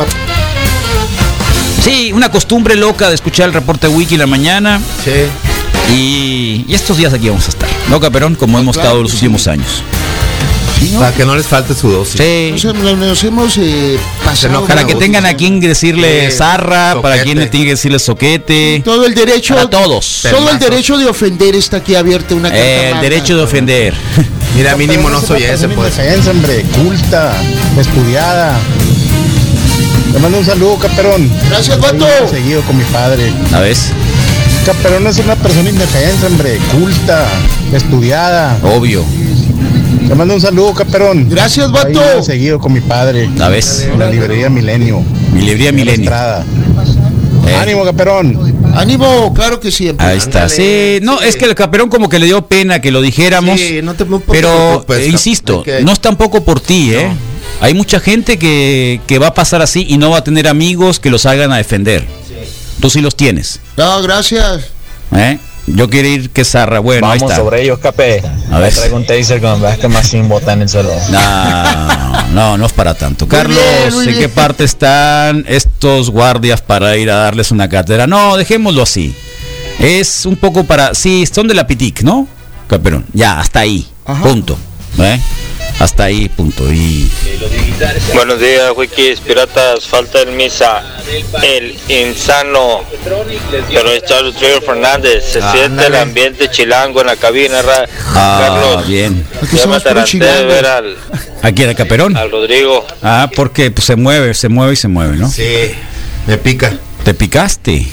sí, 1.81 2.11
una 2.13 2.29
costumbre 2.31 2.75
loca 2.75 3.09
de 3.09 3.15
escuchar 3.15 3.47
el 3.47 3.53
reporte 3.53 3.87
wiki 3.87 4.15
en 4.15 4.21
la 4.21 4.27
mañana 4.27 4.81
Sí. 5.03 5.91
y, 5.93 6.65
y 6.67 6.73
estos 6.73 6.97
días 6.97 7.13
aquí 7.13 7.29
vamos 7.29 7.45
a 7.45 7.49
estar, 7.49 7.69
¿no, 7.89 7.99
Caperón? 7.99 8.35
Como 8.35 8.59
hemos 8.59 8.75
claro 8.75 8.89
estado 8.89 9.03
los 9.03 9.11
sí. 9.11 9.17
últimos 9.17 9.47
Para 10.99 11.13
que 11.13 11.25
no 11.25 11.35
les 11.35 11.47
falte 11.47 11.73
su 11.73 11.89
dosis. 11.89 12.19
Sí. 12.19 12.49
nos, 12.51 12.65
hemos- 12.65 12.97
nos 12.97 13.23
hemos 13.23 13.57
eh, 13.57 13.97
pasado. 14.23 14.65
Para 14.65 14.81
a 14.81 14.85
que 14.87 14.95
tengan 14.95 15.25
a 15.25 15.33
quien 15.35 15.59
decirle 15.59 16.29
zarra, 16.31 17.01
para 17.01 17.23
quien 17.23 17.39
le 17.39 17.47
tiene 17.47 17.65
que 17.67 17.71
decirle 17.71 17.99
soquete. 17.99 18.81
Todo 18.83 19.05
el 19.05 19.13
derecho. 19.15 19.55
Para 19.55 19.69
todos. 19.69 20.21
Todo 20.29 20.49
el 20.49 20.59
derecho 20.59 20.97
de 20.97 21.07
ofender 21.07 21.55
está 21.55 21.77
aquí 21.77 21.95
abierta 21.95 22.35
una 22.35 22.49
carta 22.49 22.63
Eh, 22.65 22.91
el 22.91 23.01
derecho 23.01 23.37
de 23.37 23.43
ofender. 23.43 23.93
Mira, 24.55 24.75
mínimo 24.75 25.09
no 25.09 25.19
soy 25.21 25.43
ese, 25.43 25.67
pues. 25.69 25.95
Defensa, 25.95 26.31
hombre, 26.31 26.63
culta, 26.83 27.33
estudiada. 27.79 28.59
Te 30.11 30.19
mando 30.19 30.37
un 30.37 30.45
saludo, 30.45 30.77
Caperón. 30.77 31.31
Gracias, 31.49 31.79
vato. 31.79 32.05
Seguido 32.29 32.61
con 32.63 32.77
mi 32.77 32.83
padre. 32.85 33.33
¿Sabes? 33.49 33.87
Caperón 34.65 35.07
es 35.07 35.17
una 35.17 35.35
persona 35.35 35.69
indefensa, 35.69 36.27
hombre, 36.27 36.57
culta, 36.71 37.25
estudiada. 37.73 38.59
Obvio. 38.63 39.03
Te 40.13 40.17
mando 40.19 40.35
un 40.35 40.41
saludo, 40.41 40.75
Caperón. 40.75 41.27
Gracias, 41.27 41.71
vato. 41.71 42.21
Seguido 42.21 42.59
con 42.59 42.71
mi 42.71 42.81
padre. 42.81 43.27
¿Sabes? 43.35 43.87
En 43.91 43.97
la 43.97 44.11
librería 44.11 44.47
Milenio. 44.47 45.01
Mi 45.33 45.39
librería 45.41 45.69
en 45.69 45.75
la 45.77 45.81
Milenio. 45.85 46.03
Estrada. 46.03 46.45
Eh. 47.47 47.55
Ánimo, 47.55 47.83
Caperón. 47.83 48.55
Ánimo, 48.75 49.33
claro 49.33 49.59
que 49.59 49.71
siempre. 49.71 50.05
Ahí 50.05 50.19
está. 50.19 50.43
Ándale, 50.43 50.99
Sí, 50.99 51.03
no, 51.03 51.17
sí. 51.17 51.25
es 51.29 51.35
que 51.35 51.45
el 51.45 51.55
caperón 51.55 51.89
como 51.89 52.09
que 52.09 52.19
le 52.19 52.27
dio 52.27 52.45
pena 52.45 52.79
que 52.79 52.91
lo 52.91 53.01
dijéramos. 53.01 53.59
Sí, 53.59 53.79
no 53.81 53.95
te- 53.95 54.05
no 54.05 54.19
pero, 54.19 54.85
eh, 54.87 55.07
insisto, 55.11 55.63
no 55.81 55.91
es 55.91 55.99
tampoco 55.99 56.43
por 56.43 56.59
ti, 56.59 56.91
¿eh? 56.93 57.07
Hay 57.59 57.73
mucha 57.73 57.99
gente 57.99 58.37
que, 58.37 59.01
que 59.07 59.17
va 59.17 59.27
a 59.29 59.33
pasar 59.33 59.63
así 59.63 59.83
y 59.89 59.97
no 59.97 60.11
va 60.11 60.19
a 60.19 60.23
tener 60.23 60.47
amigos 60.47 60.99
que 60.99 61.09
los 61.09 61.25
hagan 61.25 61.51
a 61.51 61.57
defender. 61.57 62.05
Tú 62.79 62.91
sí 62.91 63.01
los 63.01 63.15
tienes. 63.15 63.59
No, 63.77 63.99
gracias. 64.03 64.61
¿eh? 65.15 65.39
Yo 65.65 65.89
quiero 65.89 66.07
ir 66.09 66.29
que 66.31 66.43
zarra. 66.43 66.79
Bueno, 66.79 67.09
ahí 67.09 67.19
Vamos 67.19 67.31
está. 67.31 67.43
sobre 67.43 67.61
ellos, 67.63 67.79
Capé. 67.79 68.21
A 68.51 68.59
ver. 68.59 68.73
Traigo 68.73 68.97
un 68.97 69.05
taser 69.05 69.41
con 69.41 69.61
vasca 69.61 69.87
más 69.87 70.07
sin 70.07 70.27
botar 70.27 70.55
en 70.55 70.63
el 70.63 70.69
suelo. 70.69 70.91
No, 71.09 72.27
no, 72.33 72.57
no 72.57 72.65
es 72.65 72.73
para 72.73 72.93
tanto. 72.93 73.25
Muy 73.25 73.31
Carlos, 73.31 73.57
bien, 74.03 74.09
¿en 74.09 74.19
qué 74.19 74.29
parte 74.29 74.65
están 74.65 75.45
estos 75.47 76.09
guardias 76.09 76.61
para 76.61 76.97
ir 76.97 77.09
a 77.09 77.15
darles 77.15 77.51
una 77.51 77.69
cátedra? 77.69 78.07
No, 78.07 78.35
dejémoslo 78.35 78.83
así. 78.83 79.15
Es 79.79 80.25
un 80.25 80.35
poco 80.35 80.65
para. 80.65 80.93
Sí, 80.93 81.25
son 81.25 81.47
de 81.47 81.53
la 81.53 81.65
Pitic, 81.65 82.01
¿no? 82.03 82.27
Caperón. 82.67 83.05
Ya, 83.13 83.39
hasta 83.39 83.61
ahí. 83.61 83.87
Ajá. 84.05 84.21
Punto. 84.23 84.57
¿eh? 84.99 85.19
Hasta 85.83 86.05
ahí, 86.05 86.29
punto. 86.29 86.71
Y. 86.71 87.11
Buenos 88.13 88.39
días, 88.39 88.71
wikis, 88.77 89.19
piratas, 89.19 89.85
falta 89.85 90.21
el 90.21 90.31
misa, 90.31 90.81
el 91.43 91.77
insano, 91.89 92.85
pero 93.03 93.91
es 93.91 94.05
Charles 94.05 94.33
Trigger 94.37 94.61
Fernández, 94.61 95.25
se 95.33 95.41
siente 95.51 95.87
el 95.87 95.95
ambiente 95.95 96.49
chilango 96.49 97.01
en 97.01 97.07
la 97.07 97.17
cabina, 97.17 97.61
ra- 97.61 97.85
Ah, 98.15 98.45
Carlos, 98.47 98.87
bien. 98.87 99.27
Aquí 101.41 101.63
era 101.63 101.75
Caperón. 101.75 102.15
al 102.15 102.31
Rodrigo, 102.31 102.87
Ah, 103.01 103.29
porque 103.35 103.69
pues, 103.69 103.85
se 103.85 103.97
mueve, 103.97 104.33
se 104.35 104.47
mueve 104.47 104.73
y 104.73 104.77
se 104.77 104.87
mueve, 104.87 105.17
¿no? 105.17 105.29
Sí, 105.29 105.71
me 106.27 106.37
pica. 106.37 106.73
Te 107.03 107.13
picaste. 107.13 107.85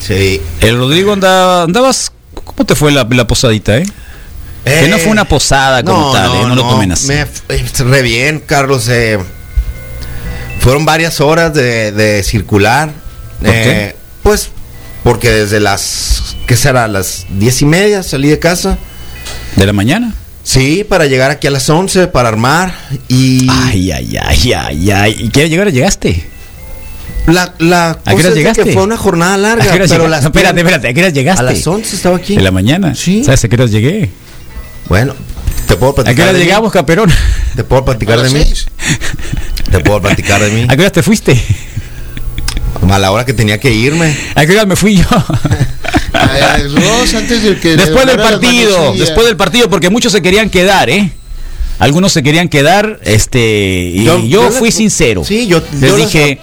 Sí. 0.00 0.42
El 0.60 0.78
Rodrigo 0.78 1.12
andaba, 1.12 1.62
andabas. 1.62 2.10
¿Cómo 2.34 2.66
te 2.66 2.74
fue 2.74 2.90
la, 2.90 3.06
la 3.08 3.24
posadita, 3.28 3.76
eh? 3.78 3.84
Que 4.64 4.88
no 4.88 4.98
fue 4.98 5.10
una 5.10 5.24
posada 5.24 5.82
como 5.82 6.12
tal, 6.12 6.30
¿eh? 6.34 6.42
No 6.46 6.54
lo 6.54 6.62
tomen 6.68 6.92
así. 6.92 7.08
Me 7.08 7.22
f- 7.22 7.84
re 7.84 8.02
bien, 8.02 8.42
Carlos. 8.44 8.88
eh, 8.88 9.18
fueron 10.60 10.84
varias 10.84 11.20
horas 11.20 11.54
de, 11.54 11.92
de 11.92 12.22
circular. 12.22 12.90
¿Por 13.40 13.48
eh, 13.48 13.62
qué? 13.64 13.96
Pues 14.22 14.50
porque 15.02 15.30
desde 15.30 15.60
las, 15.60 16.36
¿qué 16.46 16.56
será? 16.56 16.86
Las 16.88 17.26
diez 17.30 17.62
y 17.62 17.64
media 17.64 18.02
salí 18.02 18.28
de 18.28 18.38
casa. 18.38 18.76
¿De 19.56 19.64
la 19.66 19.72
mañana? 19.72 20.14
Sí, 20.44 20.84
para 20.88 21.06
llegar 21.06 21.30
aquí 21.30 21.46
a 21.46 21.50
las 21.50 21.68
11 21.70 22.08
para 22.08 22.28
armar. 22.28 22.74
Y 23.08 23.46
Ay, 23.50 23.90
ay, 23.92 24.16
ay, 24.22 24.52
ay, 24.52 24.90
ay. 24.90 25.16
¿Y 25.20 25.28
qué 25.30 25.48
llegar 25.48 25.72
llegaste? 25.72 26.26
la, 27.26 27.54
la 27.58 27.90
¿A 27.90 27.94
qué 28.04 28.14
hora 28.14 28.22
cosa 28.24 28.34
llegaste? 28.34 28.64
que 28.64 28.72
fue 28.72 28.82
una 28.82 28.96
jornada 28.96 29.34
¿A 29.34 29.38
larga. 29.38 29.64
pero 29.72 29.84
llegaste? 29.84 30.08
las 30.08 30.22
No, 30.22 30.28
espérate, 30.28 30.60
espérate, 30.60 30.88
¿a 30.88 30.92
qué 30.92 31.00
hora 31.00 31.08
llegaste? 31.10 31.40
A 31.40 31.44
las 31.44 31.66
11 31.66 31.96
estaba 31.96 32.16
aquí. 32.16 32.36
De 32.36 32.42
la 32.42 32.50
mañana. 32.50 32.94
Sí. 32.94 33.24
¿Sabes 33.24 33.42
a 33.44 33.48
qué 33.48 33.54
hora 33.56 33.66
llegué? 33.66 34.10
Bueno, 34.90 35.14
te 35.68 35.76
puedo 35.76 35.92
¿A 35.92 35.94
qué 35.94 36.02
platicar 36.02 36.24
hora 36.24 36.32
de 36.32 36.38
mí? 36.40 36.44
llegamos, 36.44 36.72
Caperón? 36.72 37.10
Te 37.56 37.62
puedo 37.64 37.82
A 37.82 37.84
platicar 37.84 38.20
de 38.20 38.30
mí. 38.30 38.44
Te 39.70 39.78
puedo 39.80 40.00
platicar 40.02 40.40
de 40.42 40.50
mí. 40.50 40.66
¿A 40.68 40.74
qué 40.76 40.82
hora 40.82 40.90
te 40.90 41.02
fuiste? 41.04 41.40
A 42.90 42.98
la 42.98 43.12
hora 43.12 43.24
que 43.24 43.32
tenía 43.32 43.58
que 43.60 43.72
irme. 43.72 44.16
¿A 44.34 44.44
qué 44.44 44.52
hora 44.52 44.66
me 44.66 44.74
fui 44.74 44.96
yo? 44.96 45.04
Ay, 46.12 46.40
ay, 46.42 46.62
Ross, 46.74 47.14
antes 47.14 47.40
de 47.42 47.58
que 47.60 47.76
después 47.76 48.04
del 48.04 48.16
partido, 48.16 48.92
después 48.94 49.26
del 49.28 49.36
partido, 49.36 49.70
porque 49.70 49.90
muchos 49.90 50.10
se 50.12 50.20
querían 50.22 50.50
quedar, 50.50 50.90
¿eh? 50.90 51.12
Algunos 51.78 52.12
se 52.12 52.22
querían 52.24 52.48
quedar, 52.48 52.98
este, 53.04 53.92
y 53.94 54.04
yo, 54.04 54.18
Yo- 54.18 54.26
yo 54.26 54.50
fui 54.50 54.68
les- 54.68 54.74
sincero. 54.74 55.24
sí, 55.24 55.46
yo- 55.46 55.62
les 55.72 55.80
yo 55.80 55.96
les- 55.96 56.12
dije, 56.12 56.40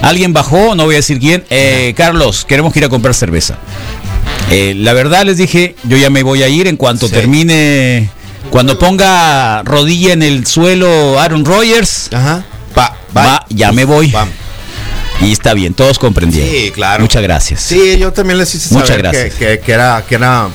alguien 0.00 0.32
bajó, 0.32 0.74
no 0.74 0.86
voy 0.86 0.94
a 0.94 0.98
decir 0.98 1.20
quién, 1.20 1.44
eh, 1.50 1.92
Carlos, 1.96 2.44
queremos 2.48 2.72
que 2.72 2.78
ir 2.80 2.84
a 2.86 2.88
comprar 2.88 3.14
cerveza. 3.14 3.58
Eh, 4.50 4.74
la 4.76 4.92
verdad 4.92 5.24
les 5.24 5.36
dije, 5.38 5.76
yo 5.84 5.96
ya 5.96 6.10
me 6.10 6.22
voy 6.22 6.42
a 6.42 6.48
ir 6.48 6.66
en 6.66 6.76
cuanto 6.76 7.06
Sí. 7.08 7.14
termine, 7.14 8.10
cuando 8.50 8.78
ponga 8.78 9.62
rodilla 9.62 10.12
en 10.12 10.22
el 10.22 10.46
suelo 10.46 11.18
Aaron 11.18 11.44
Rodgers, 11.44 12.10
Ajá. 12.12 12.44
Pa, 12.74 12.96
va, 13.16 13.44
ya 13.48 13.72
me 13.72 13.84
voy. 13.84 14.08
Pam. 14.08 14.28
Y 15.20 15.30
está 15.32 15.54
bien, 15.54 15.72
todos 15.74 15.98
comprendieron. 15.98 16.50
Sí, 16.50 16.70
claro. 16.72 17.00
Muchas 17.02 17.22
gracias. 17.22 17.60
Sí, 17.62 17.96
yo 17.98 18.12
también 18.12 18.38
les 18.38 18.54
hice 18.54 18.74
Muchas 18.74 18.88
saber 18.88 19.02
gracias. 19.02 19.34
Que, 19.34 19.46
que- 19.46 19.60
que 19.60 19.72
era 19.72 20.04
que 20.08 20.14
era 20.16 20.48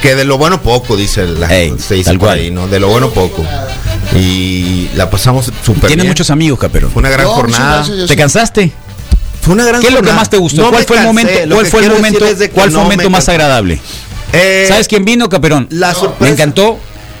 que 0.00 0.14
de 0.14 0.24
lo 0.24 0.38
bueno 0.38 0.62
poco 0.62 0.96
dice 0.96 1.26
la 1.26 1.46
Ey, 1.54 1.74
se 1.78 1.94
dice 1.94 2.10
tal 2.10 2.18
por 2.18 2.28
cual. 2.28 2.38
ahí, 2.38 2.50
¿no? 2.50 2.68
De 2.68 2.78
lo 2.80 2.88
bueno 2.88 3.10
poco. 3.10 3.44
Y 4.16 4.88
la 4.94 5.10
pasamos 5.10 5.46
súper 5.64 5.86
Tienes 5.88 5.96
bien. 6.04 6.08
muchos 6.08 6.30
amigos, 6.30 6.58
Caperón. 6.58 6.90
Fue 6.90 7.00
una 7.00 7.10
gran 7.10 7.24
No, 7.26 7.34
muchas 7.34 7.50
jornada. 7.56 7.76
gracias, 7.78 8.06
¿Te 8.06 8.14
sí. 8.14 8.16
cansaste? 8.16 8.72
Fue 9.42 9.52
una 9.54 9.64
gran 9.66 9.80
¿Qué 9.80 9.88
es 9.88 9.92
lo 9.92 10.02
que 10.02 10.12
más 10.12 10.30
te 10.30 10.38
gustó? 10.38 10.62
No 10.62 10.70
¿Cuál 10.70 10.84
fue 10.84 10.98
el 10.98 11.02
momento? 11.04 11.32
lo 11.46 11.54
¿Cuál 11.56 11.66
fue 11.66 11.84
el 11.84 11.90
momento? 11.92 12.24
¿Cuál 12.54 12.70
fue 12.70 12.70
no 12.70 12.82
momento 12.84 13.10
más 13.10 13.28
agradable? 13.28 13.80
Eh, 14.32 14.64
¿Sabes 14.68 14.88
quién 14.88 15.04
vino, 15.04 15.28
Caperón? 15.28 15.66
La 15.70 15.92
sorpresa. 15.92 16.24
Me 16.24 16.30
encantó 16.30 16.78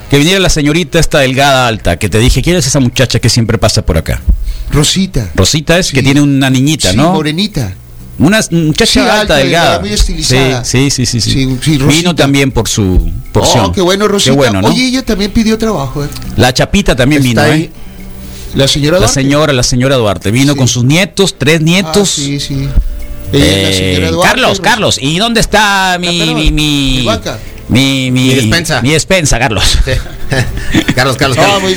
que 0.08 0.18
viniera 0.18 0.38
la 0.40 0.48
señorita 0.48 0.98
esta 0.98 1.18
delgada 1.18 1.66
alta, 1.66 1.96
que 1.98 2.08
te 2.08 2.18
dije, 2.18 2.40
¿quién 2.42 2.56
es 2.56 2.66
esa 2.66 2.80
muchacha 2.80 3.18
que 3.18 3.28
siempre 3.28 3.58
pasa 3.58 3.82
por 3.84 3.98
acá? 3.98 4.22
Rosita. 4.70 5.30
Rosita 5.34 5.78
es 5.78 5.90
que 5.90 6.02
tiene 6.02 6.20
una 6.22 6.48
niñita, 6.48 6.90
Sí, 6.92 6.96
¿no? 6.96 7.12
morenita. 7.12 7.74
Una 8.18 8.40
muchacha 8.50 8.92
Sí, 8.92 8.98
alta, 9.00 9.20
alta, 9.22 9.36
delgada. 9.36 9.64
delgada, 9.64 9.80
muy 9.80 9.92
estilizada. 9.92 10.64
Sí, 10.64 10.90
sí, 10.90 11.06
sí, 11.06 11.20
sí. 11.20 11.30
sí. 11.32 11.58
Sí, 11.60 11.78
sí, 11.78 11.84
vino 11.86 12.14
también 12.14 12.52
por 12.52 12.68
su 12.68 13.10
porción. 13.32 13.66
Oh, 13.66 13.72
qué 13.72 13.80
bueno, 13.80 14.06
Rosita. 14.06 14.30
Qué 14.30 14.36
bueno, 14.36 14.60
¿no? 14.62 14.68
Oye, 14.68 14.86
ella 14.86 15.02
también 15.04 15.30
pidió 15.32 15.58
trabajo, 15.58 16.04
¿eh? 16.04 16.08
la 16.36 16.52
chapita 16.54 16.94
también 16.94 17.22
Está 17.26 17.44
vino, 17.46 17.54
ahí. 17.54 17.62
¿eh? 17.64 17.70
La 18.54 18.68
señora 18.68 18.94
La 18.96 18.98
Duarte. 19.06 19.14
señora, 19.14 19.52
la 19.52 19.62
señora 19.62 19.96
Duarte. 19.96 20.30
Vino 20.30 20.52
Sí. 20.52 20.58
con 20.58 20.68
sus 20.68 20.84
nietos, 20.84 21.34
tres 21.38 21.58
Ah, 21.60 21.64
nietos. 21.64 22.08
sí, 22.10 22.38
sí. 22.40 22.68
La 23.32 23.38
Eh, 23.38 24.08
Duarte, 24.10 24.28
Carlos. 24.28 24.60
Carlos, 24.60 24.98
¿y 25.00 25.18
dónde 25.18 25.40
está 25.40 25.96
mi 25.98 26.08
mi 26.34 26.34
mi 26.34 26.50
mi 26.50 27.04
vaca. 27.06 27.38
mi 27.68 28.10
mi, 28.10 28.28
Mi 28.28 28.34
despensa. 28.34 28.82
Mi 28.82 28.90
despensa, 28.90 29.38
Carlos. 29.38 29.64
Carlos, 30.94 31.16
Carlos, 31.16 31.38
Ah, 31.40 31.42
Carlos. 31.42 31.62
muy 31.62 31.76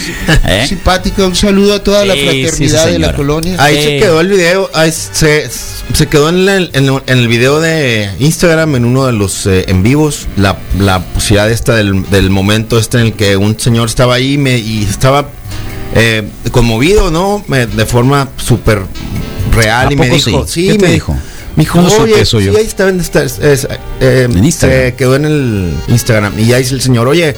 ¿Eh? 0.51 0.65
simpático. 0.67 1.25
Un 1.25 1.35
saludo 1.35 1.75
a 1.75 1.83
toda 1.83 2.03
la 2.05 2.13
fraternidad 2.13 2.85
sí, 2.87 2.91
de 2.91 2.99
la 2.99 3.13
colonia. 3.15 3.55
Ahí 3.59 3.81
se 3.81 3.97
quedó 3.99 4.19
el 4.19 4.27
video, 4.27 4.69
ahí 4.73 4.91
se, 4.91 5.49
se 5.93 6.07
quedó 6.07 6.27
en 6.29 6.47
el, 6.49 6.69
en, 6.73 6.85
el- 6.85 7.01
en 7.07 7.17
el 7.19 7.27
video 7.29 7.61
de 7.61 8.09
Instagram, 8.19 8.75
en 8.75 8.83
uno 8.85 9.05
de 9.05 9.13
los 9.13 9.45
eh, 9.47 9.65
en 9.69 9.83
vivos, 9.83 10.27
la, 10.35 10.57
la 10.79 10.99
posibilidad 10.99 11.49
esta 11.49 11.75
del, 11.75 12.09
del 12.09 12.29
momento 12.29 12.77
este 12.77 12.97
en 12.99 13.05
el 13.07 13.13
que 13.13 13.37
un 13.37 13.57
señor 13.59 13.87
estaba 13.87 14.15
ahí 14.15 14.37
me, 14.37 14.57
y 14.57 14.83
estaba 14.83 15.29
eh, 15.95 16.27
conmovido, 16.51 17.09
¿no? 17.11 17.43
Me- 17.47 17.65
de 17.67 17.85
forma 17.85 18.29
súper 18.37 18.81
real 19.53 19.87
¿A 19.87 19.93
y 19.93 19.95
me 19.95 20.09
dijo, 20.09 20.45
sí? 20.45 20.63
sí, 20.65 20.67
¿Qué 20.73 20.77
te 20.77 20.85
me 20.87 20.91
dijo? 20.93 21.13
Me 21.55 21.63
dijo, 21.63 21.77
¿Cómo 21.77 21.89
supe 21.89 22.03
oye, 22.13 22.21
eso 22.21 22.39
sí, 22.39 22.45
yo? 22.47 22.57
ahí 22.57 22.65
estaba 22.65 22.89
en, 22.89 22.99
esta- 22.99 23.23
es- 23.23 23.39
es- 23.39 23.67
eh, 24.01 24.27
En 24.29 24.43
Instagram. 24.43 24.79
se 24.87 24.93
quedó 24.95 25.15
en 25.15 25.23
el 25.25 25.73
Instagram 25.87 26.37
y 26.37 26.45
ya 26.47 26.57
dice 26.57 26.73
el 26.75 26.81
señor, 26.81 27.07
oye, 27.07 27.33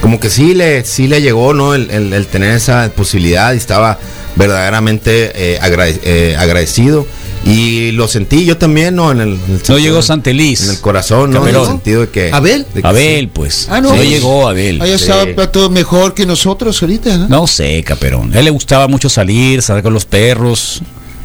como 0.00 0.20
que 0.20 0.30
sí 0.30 0.54
le, 0.54 0.84
sí 0.84 1.08
le 1.08 1.20
llegó, 1.20 1.54
¿no? 1.54 1.74
El, 1.74 1.90
el- 1.90 2.12
el 2.12 2.26
tener 2.28 2.54
esa 2.54 2.88
posibilidad 2.94 3.52
y 3.52 3.56
estaba 3.56 3.98
verdaderamente 4.36 5.32
eh, 5.34 5.58
agrade- 5.60 6.00
eh, 6.04 6.36
agradecido. 6.38 7.04
Y 7.44 7.92
lo 7.92 8.08
sentí 8.08 8.44
yo 8.44 8.58
también, 8.58 8.96
¿no? 8.96 9.10
En 9.12 9.20
el, 9.20 9.28
en 9.48 9.54
el 9.54 9.62
No 9.68 9.78
llegó 9.78 10.02
Santelis. 10.02 10.64
En 10.64 10.70
el 10.70 10.80
corazón, 10.80 11.30
¿no? 11.30 11.46
En 11.46 11.54
el 11.54 11.64
sentido 11.66 12.02
de 12.02 12.08
que. 12.10 12.30
¿Abel? 12.32 12.66
de 12.74 12.82
que 12.82 12.86
Abel, 12.86 13.24
sí. 13.26 13.30
pues. 13.32 13.68
Ah, 13.70 13.80
no, 13.80 13.94
no 13.94 14.02
llegó 14.02 14.48
Abel. 14.48 14.80
Ahí 14.82 14.90
Sí. 14.98 15.04
estaba 15.04 15.50
todo 15.50 15.70
mejor 15.70 16.14
que 16.14 16.26
nosotros 16.26 16.80
ahorita, 16.82 17.16
¿no? 17.16 17.28
No 17.28 17.46
sé, 17.46 17.82
Caperón. 17.84 18.32
A 18.34 18.38
él 18.40 18.44
le 18.44 18.50
gustaba 18.50 18.86
mucho 18.88 19.08
salir, 19.08 19.62
salir 19.62 19.82
con 19.82 19.94
los 19.94 20.04
perros, 20.04 20.82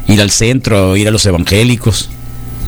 ir 0.08 0.20
al 0.20 0.30
centro, 0.30 0.96
ir 0.96 1.08
a 1.08 1.10
los 1.10 1.26
evangélicos. 1.26 2.08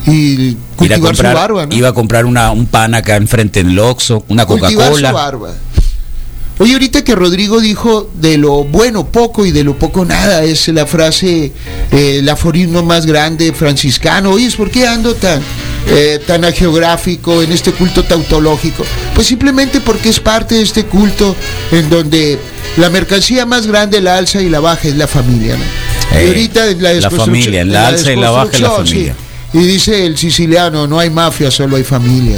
Y 0.05 0.11
Ir 0.11 0.53
a 0.53 0.75
cultivar 0.77 0.99
comprar, 1.01 1.31
su 1.33 1.37
barba, 1.41 1.65
¿no? 1.65 1.75
Iba 1.75 1.89
a 1.89 1.93
comprar 1.93 2.25
una, 2.25 2.51
un 2.51 2.65
pan 2.67 2.93
acá 2.93 3.15
enfrente 3.15 3.59
en 3.61 3.71
el 3.71 3.79
Oxxo, 3.79 4.23
una 4.27 4.45
cultivar 4.45 4.93
su 4.93 5.01
Coca-Cola. 5.01 5.53
Oye, 6.59 6.73
ahorita 6.73 7.03
que 7.03 7.13
Rodrigo 7.13 7.59
dijo 7.59 8.09
de 8.15 8.37
lo 8.37 8.63
bueno 8.63 9.05
poco 9.05 9.45
y 9.45 9.51
de 9.51 9.63
lo 9.63 9.77
poco 9.77 10.05
nada, 10.05 10.43
es 10.43 10.67
la 10.69 10.87
frase, 10.87 11.51
eh, 11.91 12.17
el 12.19 12.29
aforismo 12.29 12.81
más 12.81 13.05
grande 13.05 13.53
franciscano. 13.53 14.31
Oye, 14.31 14.49
¿por 14.57 14.71
qué 14.71 14.87
ando 14.87 15.13
tan, 15.13 15.39
eh, 15.89 16.19
tan 16.25 16.45
agiográfico 16.45 17.43
en 17.43 17.51
este 17.51 17.71
culto 17.73 18.03
tautológico? 18.03 18.83
Pues 19.13 19.27
simplemente 19.27 19.81
porque 19.81 20.09
es 20.09 20.19
parte 20.19 20.55
de 20.55 20.63
este 20.63 20.85
culto 20.85 21.35
en 21.71 21.89
donde 21.91 22.39
la 22.77 22.89
mercancía 22.89 23.45
más 23.45 23.67
grande, 23.67 24.01
la 24.01 24.17
alza 24.17 24.41
y 24.41 24.49
la 24.49 24.59
baja 24.59 24.87
es 24.87 24.95
la 24.95 25.07
familia. 25.07 25.57
¿no? 25.57 26.17
Eh, 26.17 26.23
y 26.23 26.27
ahorita 26.29 26.65
la, 26.79 26.93
la 26.93 27.11
familia, 27.11 27.63
la 27.65 27.87
alza 27.89 28.11
y 28.11 28.15
la 28.15 28.31
baja 28.31 28.49
es 28.51 28.61
la 28.61 28.71
familia. 28.71 29.13
sí. 29.13 29.27
Y 29.53 29.59
dice 29.59 30.05
el 30.05 30.17
siciliano, 30.17 30.87
no 30.87 30.99
hay 30.99 31.09
mafia, 31.09 31.49
solo 31.51 31.77
hay 31.77 31.83
familia. 31.83 32.37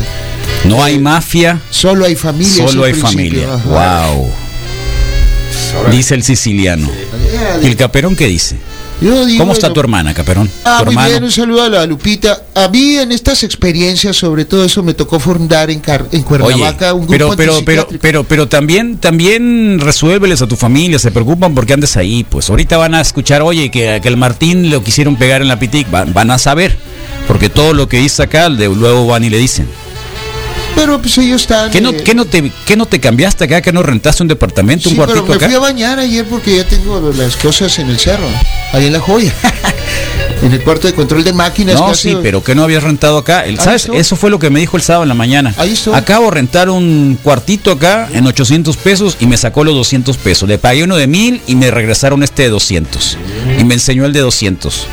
No 0.65 0.83
hay 0.83 0.99
mafia, 0.99 1.59
Solo 1.69 2.05
hay 2.05 2.15
familia. 2.15 2.67
solo 2.67 2.83
hay 2.83 2.93
principio, 2.93 3.47
familia. 3.47 3.53
ajá. 3.53 4.07
Wow. 4.07 4.29
Dice 5.91 6.15
el 6.15 6.23
siciliano. 6.23 6.89
¿Y 7.61 7.65
el 7.67 7.75
caperón 7.75 8.15
qué 8.15 8.27
dice? 8.27 8.57
Yo 9.01 9.25
digo, 9.25 9.39
¿Cómo 9.39 9.53
está 9.53 9.71
tu 9.71 9.79
hermana, 9.79 10.13
Caperón? 10.13 10.51
Ah, 10.65 10.79
tu 10.79 10.85
muy 10.87 10.93
hermano. 10.93 11.09
bien, 11.09 11.23
un 11.23 11.31
saludo 11.31 11.63
a 11.63 11.69
la 11.69 11.85
Lupita. 11.85 12.43
A 12.53 12.67
mí 12.67 12.97
en 12.97 13.13
estas 13.13 13.43
experiencias, 13.43 14.17
sobre 14.17 14.43
todo 14.43 14.65
eso, 14.65 14.83
me 14.83 14.93
tocó 14.93 15.21
fundar 15.21 15.69
en, 15.71 15.79
Car- 15.79 16.05
en 16.11 16.19
Oye, 16.19 16.23
Cuernavaca 16.25 16.93
un 16.93 17.07
grupo 17.07 17.33
pero, 17.37 17.53
pero, 17.63 17.63
pero, 17.63 17.87
pero, 18.01 18.23
pero 18.25 18.47
también, 18.49 18.97
también 18.97 19.79
resuélveles 19.79 20.41
a 20.41 20.47
tu 20.47 20.57
familia, 20.57 20.99
se 20.99 21.11
preocupan 21.11 21.55
porque 21.55 21.71
andes 21.71 21.95
ahí, 21.95 22.25
pues 22.25 22.49
ahorita 22.49 22.75
van 22.75 22.93
a 22.93 22.99
escuchar, 22.99 23.41
oye, 23.41 23.71
que, 23.71 23.99
que 24.03 24.07
el 24.09 24.17
Martín 24.17 24.69
lo 24.69 24.83
quisieron 24.83 25.15
pegar 25.15 25.41
en 25.41 25.47
la 25.47 25.57
pitic, 25.59 25.89
van, 25.89 26.13
van 26.13 26.29
a 26.31 26.37
saber, 26.37 26.75
porque 27.25 27.47
todo 27.49 27.73
lo 27.73 27.87
que 27.87 27.99
dice 27.99 28.23
acá, 28.23 28.49
de, 28.49 28.67
luego 28.67 29.07
van 29.07 29.23
y 29.23 29.29
le 29.29 29.37
dicen. 29.37 29.65
Pero 30.79 31.01
pues 31.01 31.17
ellos 31.17 31.41
están... 31.41 31.69
¿Qué 31.71 31.81
no, 31.81 31.89
eh, 31.89 32.01
qué 32.03 32.13
no, 32.15 32.23
te, 32.25 32.51
qué 32.65 32.75
no 32.77 32.85
te 32.85 32.99
cambiaste 33.01 33.43
acá? 33.43 33.61
¿Que 33.61 33.73
no 33.73 33.83
rentaste 33.83 34.23
un 34.23 34.29
departamento, 34.29 34.89
Sí, 34.89 34.95
un 34.97 35.05
pero 35.05 35.25
cuartito 35.25 35.33
me 35.33 35.45
fui 35.45 35.53
a 35.55 35.57
acá? 35.57 35.59
bañar 35.59 35.99
ayer 35.99 36.25
porque 36.25 36.55
ya 36.55 36.63
tengo 36.65 37.11
las 37.17 37.35
cosas 37.35 37.77
en 37.79 37.89
el 37.89 37.99
cerro, 37.99 38.27
ahí 38.71 38.85
en 38.87 38.93
la 38.93 38.99
joya, 39.01 39.33
en 40.41 40.53
el 40.53 40.63
cuarto 40.63 40.87
de 40.87 40.93
control 40.93 41.23
de 41.25 41.33
máquinas. 41.33 41.75
No, 41.75 41.87
hace- 41.87 42.11
sí, 42.11 42.17
pero 42.23 42.41
que 42.43 42.55
no 42.55 42.63
habías 42.63 42.81
rentado 42.83 43.17
acá. 43.17 43.45
El- 43.45 43.59
¿Sabes? 43.59 43.81
estoy. 43.83 43.97
Eso 43.97 44.15
fue 44.15 44.29
lo 44.29 44.39
que 44.39 44.49
me 44.49 44.61
dijo 44.61 44.77
el 44.77 44.83
sábado 44.83 45.03
en 45.03 45.09
la 45.09 45.15
mañana. 45.15 45.53
Ahí 45.57 45.73
estoy. 45.73 45.93
Acabo 45.95 46.25
de 46.25 46.31
rentar 46.31 46.69
un 46.69 47.19
cuartito 47.21 47.71
acá 47.71 48.07
en 48.13 48.25
800 48.25 48.77
pesos 48.77 49.17
y 49.19 49.27
me 49.27 49.35
sacó 49.35 49.65
los 49.65 49.75
200 49.75 50.15
pesos. 50.17 50.47
Le 50.47 50.57
pagué 50.59 50.83
uno 50.85 50.95
de 50.95 51.07
mil 51.07 51.41
y 51.45 51.55
me 51.55 51.71
regresaron 51.71 52.23
este 52.23 52.43
de 52.43 52.49
200. 52.49 53.17
Y 53.59 53.63
me 53.65 53.73
enseñó 53.73 54.05
el 54.05 54.13
de 54.13 54.21
200. 54.21 54.87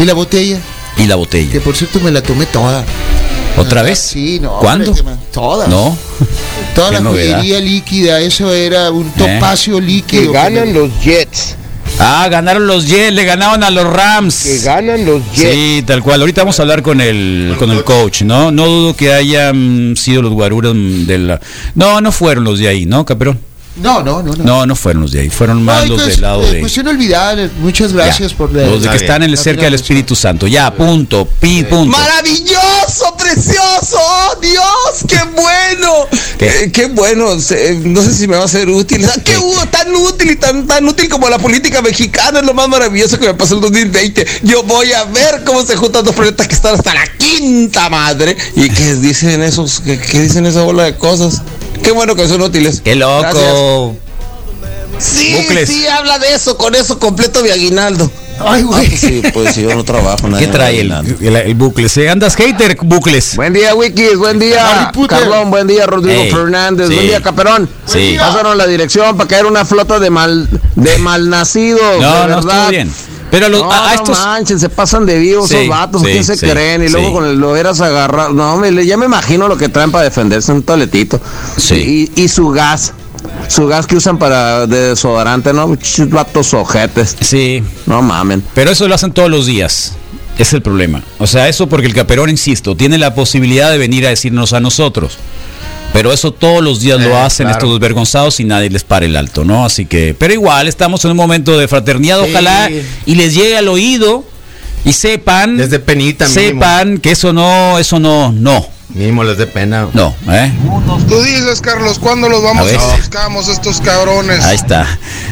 Y 0.00 0.04
la 0.04 0.14
botella, 0.14 0.58
Y 0.96 1.06
la 1.06 1.14
botella. 1.14 1.52
que 1.52 1.60
por 1.60 1.76
cierto 1.76 2.00
me 2.00 2.10
la 2.10 2.22
tomé 2.22 2.46
toda. 2.46 2.84
¿Otra 3.56 3.82
vez? 3.82 3.98
Sí, 3.98 4.38
no. 4.40 4.58
¿Cuándo? 4.58 4.90
hombre, 4.90 5.02
que 5.04 5.10
me- 5.10 5.16
Toda. 5.32 5.66
No. 5.66 5.96
Toda 6.74 6.92
la 6.92 7.00
novedad. 7.00 7.38
joyería 7.38 7.60
líquida, 7.60 8.20
eso 8.20 8.52
era 8.52 8.90
un 8.90 9.06
¿Eh? 9.06 9.12
topacio 9.16 9.80
líquido. 9.80 10.30
Que 10.32 10.38
ganan 10.38 10.72
los 10.72 10.90
Jets. 11.02 11.56
Ah, 12.00 12.28
ganaron 12.30 12.66
los 12.68 12.86
Jets, 12.86 13.12
le 13.12 13.24
ganaron 13.24 13.64
a 13.64 13.70
los 13.70 13.84
Rams. 13.84 14.44
Que 14.44 14.58
ganan 14.60 15.04
los 15.04 15.20
Jets. 15.34 15.52
Sí, 15.54 15.82
tal 15.86 16.02
cual. 16.02 16.20
Ahorita 16.20 16.42
vamos 16.42 16.58
a 16.60 16.62
hablar 16.62 16.82
con 16.82 17.00
el 17.00 17.56
con 17.58 17.70
el 17.72 17.82
coach, 17.82 18.22
¿no? 18.22 18.52
No 18.52 18.66
dudo 18.66 18.94
que 18.94 19.12
hayan 19.12 19.94
sido 19.96 20.22
los 20.22 20.32
guaruras 20.32 20.74
de 20.74 21.18
la. 21.18 21.40
No, 21.74 22.00
no 22.00 22.12
fueron 22.12 22.44
los 22.44 22.60
de 22.60 22.68
ahí, 22.68 22.86
¿no, 22.86 23.04
Caperón? 23.04 23.40
No, 23.82 24.02
no, 24.02 24.22
no. 24.24 24.32
no. 24.34 24.44
No, 24.44 24.66
no 24.66 24.74
fueron 24.74 25.02
los 25.02 25.12
de 25.12 25.20
ahí. 25.20 25.30
Fueron 25.30 25.62
más 25.62 25.84
Ay, 25.84 25.88
los 25.88 26.02
pues, 26.02 26.14
del 26.14 26.20
lado 26.22 26.42
eh, 26.44 26.52
de. 26.54 26.60
Cuestión 26.60 26.88
olvidable. 26.88 27.48
Muchas 27.60 27.92
gracias 27.92 28.32
Ya, 28.32 28.36
por 28.36 28.52
la- 28.52 28.66
los 28.66 28.82
de 28.82 28.88
que 28.90 28.96
Está 28.96 29.04
están 29.06 29.22
en 29.22 29.30
el 29.30 29.38
cerca 29.38 29.62
del. 29.62 29.74
Espíritu 29.74 30.14
Santo. 30.16 30.46
Ya, 30.48 30.72
punto, 30.74 31.26
pi, 31.40 31.62
punto. 31.64 31.96
Maravilloso, 31.96 33.14
precioso, 33.34 33.98
¡Oh, 34.00 34.34
Dios, 34.40 35.04
qué 35.08 35.18
bueno, 35.34 36.06
¿Qué? 36.38 36.46
Eh, 36.64 36.72
qué 36.72 36.86
bueno, 36.86 37.38
se- 37.40 37.74
no 37.74 38.02
sé 38.02 38.14
si 38.14 38.26
me 38.28 38.36
va 38.36 38.44
a 38.44 38.48
ser 38.48 38.68
útil, 38.68 39.04
Ah, 39.08 39.14
qué 39.24 39.36
hubo 39.38 39.66
tan 39.66 39.94
útil 39.94 40.30
y 40.30 40.36
tan, 40.36 40.66
tan 40.66 40.86
útil 40.88 41.08
como 41.08 41.28
la 41.28 41.38
política 41.38 41.82
mexicana, 41.82 42.40
es 42.40 42.46
lo 42.46 42.54
más 42.54 42.68
maravilloso 42.68 43.18
que 43.18 43.26
me 43.26 43.34
pasó 43.34 43.54
en 43.54 43.58
el 43.64 43.70
2020, 43.70 44.26
yo 44.44 44.62
voy 44.62 44.92
a 44.92 45.04
ver 45.04 45.42
cómo 45.44 45.64
se 45.64 45.76
juntan 45.76 46.04
dos 46.04 46.14
planetas 46.14 46.46
que 46.48 46.54
están 46.54 46.74
hasta 46.74 46.94
la 46.94 47.06
quinta 47.18 47.88
madre, 47.88 48.36
y 48.56 48.70
qué 48.70 48.94
dicen 48.96 49.42
esos, 49.42 49.80
qué, 49.80 49.98
qué 49.98 50.20
dicen 50.20 50.46
esa 50.46 50.62
bola 50.62 50.84
de 50.84 50.96
cosas, 50.96 51.42
qué 51.82 51.90
bueno 51.90 52.14
que 52.14 52.26
son 52.28 52.40
útiles. 52.42 52.80
Qué 52.84 52.94
Gracias. 52.94 53.34
loco. 53.34 53.96
Sí, 54.98 55.32
Bucles. 55.34 55.68
sí, 55.68 55.86
habla 55.86 56.18
de 56.18 56.34
eso, 56.34 56.56
con 56.56 56.74
eso 56.74 56.98
completo 56.98 57.42
mi 57.42 57.50
aguinaldo. 57.50 58.10
Ay, 58.40 58.62
Ah, 58.62 58.64
güey. 58.66 58.88
pues 58.88 59.00
sí, 59.00 59.22
pues 59.32 59.56
yo 59.56 59.74
no 59.74 59.84
trabajo. 59.84 60.28
nadie 60.28 60.46
¿Qué 60.46 60.52
trae 60.52 60.80
el, 60.80 60.92
el, 61.20 61.36
el 61.36 61.54
bucles? 61.54 61.96
eh? 61.98 62.08
¿Andas 62.08 62.34
hater, 62.36 62.76
bucles? 62.82 63.36
Buen 63.36 63.52
día, 63.52 63.74
Wikis. 63.74 64.16
Buen 64.16 64.38
día, 64.38 64.82
Harry 64.84 64.92
Potter. 64.92 65.18
Carlón. 65.20 65.50
Buen 65.50 65.66
día, 65.66 65.86
Rodrigo 65.86 66.20
Ey, 66.22 66.30
Fernández. 66.30 66.88
sí. 66.88 66.94
Buen 66.94 67.06
día, 67.06 67.20
Caperón. 67.22 67.68
Sí. 67.86 68.16
Pásanos 68.18 68.56
la 68.56 68.66
dirección 68.66 69.16
para 69.16 69.28
caer 69.28 69.46
una 69.46 69.64
flota 69.64 69.98
de 69.98 70.10
mal 70.10 70.48
de 70.76 70.98
malnacidos. 70.98 71.80
No, 72.00 72.14
de 72.14 72.20
no, 72.20 72.26
verdad. 72.36 72.38
estuvo 72.38 72.68
bien. 72.70 72.92
Pero 73.30 73.44
a 73.44 73.48
los, 73.50 73.60
No, 73.60 73.70
a, 73.70 73.76
a 73.90 73.94
no 73.94 73.94
estos. 74.02 74.18
manchen, 74.24 74.58
se 74.58 74.70
pasan 74.70 75.04
de 75.04 75.18
vivos 75.18 75.50
Sí, 75.50 75.56
esos 75.56 75.68
vatos, 75.68 76.00
sí, 76.00 76.08
¿quién 76.08 76.24
se 76.24 76.34
sí, 76.36 76.46
creen? 76.48 76.82
Y 76.84 76.88
luego 76.88 77.08
sí. 77.08 77.12
con 77.12 77.24
el 77.26 77.36
lo 77.38 77.56
eras 77.56 77.78
agarrado. 77.82 78.30
No, 78.32 78.56
me, 78.56 78.86
ya 78.86 78.96
me 78.96 79.04
imagino 79.04 79.48
lo 79.48 79.58
que 79.58 79.68
traen 79.68 79.90
para 79.92 80.04
defenderse 80.04 80.50
un 80.50 80.62
toletito. 80.62 81.20
Sí. 81.58 82.10
Y, 82.16 82.22
y 82.22 82.28
su 82.28 82.48
gas. 82.48 82.94
Su 83.48 83.66
gas 83.66 83.86
que 83.86 83.96
usan 83.96 84.18
para 84.18 84.66
de 84.66 84.90
desodorante, 84.90 85.52
¿no? 85.52 85.68
Muchos 85.68 86.08
vatos 86.10 86.52
ojetes. 86.54 87.16
Sí, 87.20 87.62
No 87.86 88.02
mamen. 88.02 88.42
pero 88.54 88.70
eso 88.70 88.86
lo 88.86 88.94
hacen 88.94 89.12
todos 89.12 89.30
los 89.30 89.46
días. 89.46 89.94
Es 90.38 90.52
el 90.52 90.62
problema. 90.62 91.02
O 91.18 91.26
sea, 91.26 91.48
eso 91.48 91.66
porque 91.68 91.86
el 91.86 91.94
caperón, 91.94 92.30
insisto, 92.30 92.76
tiene 92.76 92.98
la 92.98 93.14
posibilidad 93.14 93.70
de 93.72 93.78
venir 93.78 94.06
a 94.06 94.10
decirnos 94.10 94.52
a 94.52 94.60
nosotros. 94.60 95.18
Pero 95.92 96.12
eso 96.12 96.32
todos 96.32 96.62
los 96.62 96.80
días 96.80 97.00
lo 97.00 97.08
Eh, 97.08 97.16
hacen 97.16 97.46
claro. 97.46 97.58
estos 97.58 97.70
desvergonzados 97.72 98.38
y 98.40 98.44
nadie 98.44 98.68
les 98.68 98.84
para 98.84 99.06
el 99.06 99.16
alto, 99.16 99.44
¿no? 99.44 99.64
Así 99.64 99.86
que, 99.86 100.14
pero 100.16 100.34
igual 100.34 100.68
estamos 100.68 101.02
en 101.06 101.12
un 101.12 101.16
momento 101.16 101.56
de 101.58 101.66
fraternidad, 101.66 102.22
Sí. 102.22 102.30
ojalá 102.30 102.70
y 103.06 103.14
les 103.14 103.34
llegue 103.34 103.56
al 103.56 103.66
oído 103.68 104.22
y 104.84 104.92
sepan, 104.92 105.56
Desde 105.56 105.80
penita 105.80 106.28
mínimo. 106.28 106.42
sepan 106.62 106.98
que 106.98 107.10
eso 107.12 107.32
no, 107.32 107.78
eso 107.78 107.98
no, 107.98 108.30
no, 108.30 108.64
Mínimo 108.94 109.22
les 109.22 109.36
dé 109.36 109.46
pena. 109.46 109.88
no, 109.92 110.14
¿eh? 110.30 110.52
Tú 111.08 111.22
dices, 111.22 111.60
Carlos, 111.60 111.98
¿cuándo 111.98 112.28
los 112.28 112.42
vamos 112.42 112.72
A 112.72 112.92
a, 112.92 112.96
buscamos 112.96 113.48
estos 113.48 113.80
cabrones? 113.80 114.44
Ahí 114.44 114.56
está. 114.56 114.86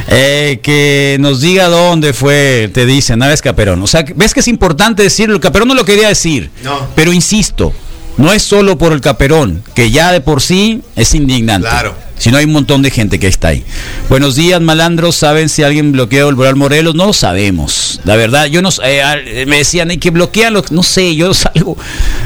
Eh, 0.08 0.60
que 0.62 1.16
nos 1.20 1.40
diga 1.40 1.68
dónde 1.68 2.12
fue, 2.12 2.70
te 2.72 2.84
dicen, 2.86 3.18
¿no 3.18 3.26
ves, 3.26 3.40
Caperón? 3.42 3.82
O 3.82 3.86
sea, 3.86 4.04
ves 4.14 4.34
que 4.34 4.40
es 4.40 4.48
importante 4.48 5.02
decirlo. 5.02 5.40
Caperón 5.40 5.68
no 5.68 5.74
lo 5.74 5.84
quería 5.84 6.08
decir. 6.08 6.50
No. 6.62 6.86
Pero 6.94 7.12
insisto, 7.12 7.72
no 8.16 8.32
es 8.32 8.42
solo 8.42 8.78
por 8.78 8.92
el 8.92 9.00
Caperón, 9.00 9.62
que 9.74 9.90
ya 9.90 10.12
de 10.12 10.20
por 10.20 10.40
sí 10.42 10.82
es 10.96 11.14
indignante. 11.14 11.68
Claro. 11.68 11.94
Sino 12.18 12.38
hay 12.38 12.46
un 12.46 12.52
montón 12.52 12.80
de 12.80 12.90
gente 12.90 13.18
que 13.18 13.26
está 13.26 13.48
ahí. 13.48 13.62
Buenos 14.08 14.36
días, 14.36 14.58
malandros. 14.62 15.16
¿Saben 15.16 15.50
si 15.50 15.62
alguien 15.62 15.92
bloqueó 15.92 16.30
el 16.30 16.34
Boral 16.34 16.56
Morelos? 16.56 16.94
No 16.94 17.06
lo 17.08 17.12
sabemos. 17.12 18.00
La 18.04 18.16
verdad, 18.16 18.46
yo 18.46 18.62
no 18.62 18.70
eh, 18.84 19.02
ah, 19.02 19.16
me 19.46 19.58
decían 19.58 19.90
hay 19.90 19.98
que 19.98 20.08
bloquearlo. 20.08 20.64
No 20.70 20.82
sé, 20.82 21.14
yo 21.14 21.34
salgo 21.34 21.76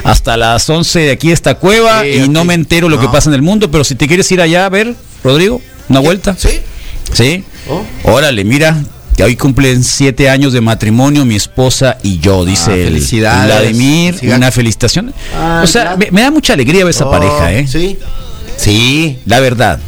hasta 0.04 0.36
las 0.36 0.70
11 0.70 1.00
de 1.00 1.10
aquí 1.10 1.28
de 1.28 1.34
esta 1.34 1.56
cueva 1.56 2.02
Sí, 2.02 2.22
y 2.24 2.28
no 2.28 2.44
me 2.44 2.54
entero 2.54 2.88
lo 2.88 3.00
que 3.00 3.06
No. 3.06 3.12
pasa 3.12 3.30
en 3.30 3.34
el 3.34 3.42
mundo. 3.42 3.68
Pero 3.72 3.82
si 3.82 3.96
te 3.96 4.06
quieres 4.06 4.30
ir 4.30 4.40
allá 4.40 4.66
a 4.66 4.68
ver, 4.68 4.94
Rodrigo, 5.24 5.60
una 5.88 5.98
vuelta. 5.98 6.36
Sí. 6.38 6.60
¿Sí? 7.12 7.42
Oh. 7.68 7.82
Órale, 8.04 8.44
mira, 8.44 8.80
que 9.20 9.24
hoy 9.24 9.36
cumplen 9.36 9.84
siete 9.84 10.30
años 10.30 10.54
de 10.54 10.62
matrimonio 10.62 11.26
mi 11.26 11.36
esposa 11.36 11.98
y 12.02 12.20
yo, 12.20 12.46
dice 12.46 12.70
Ah, 12.70 12.84
felicidades. 12.86 13.60
Vladimir. 13.60 14.18
Una 14.34 14.50
felicitación. 14.50 15.12
Ah, 15.36 15.60
o 15.62 15.66
sea, 15.66 15.82
claro. 15.82 15.98
me, 15.98 16.10
me 16.10 16.22
da 16.22 16.30
mucha 16.30 16.54
alegría 16.54 16.84
ver 16.86 16.92
esa 16.94 17.04
Oh, 17.06 17.10
pareja, 17.10 17.52
¿eh? 17.52 17.66
Sí. 17.68 17.98
Sí. 18.56 19.18
La 19.26 19.40
verdad. 19.40 19.78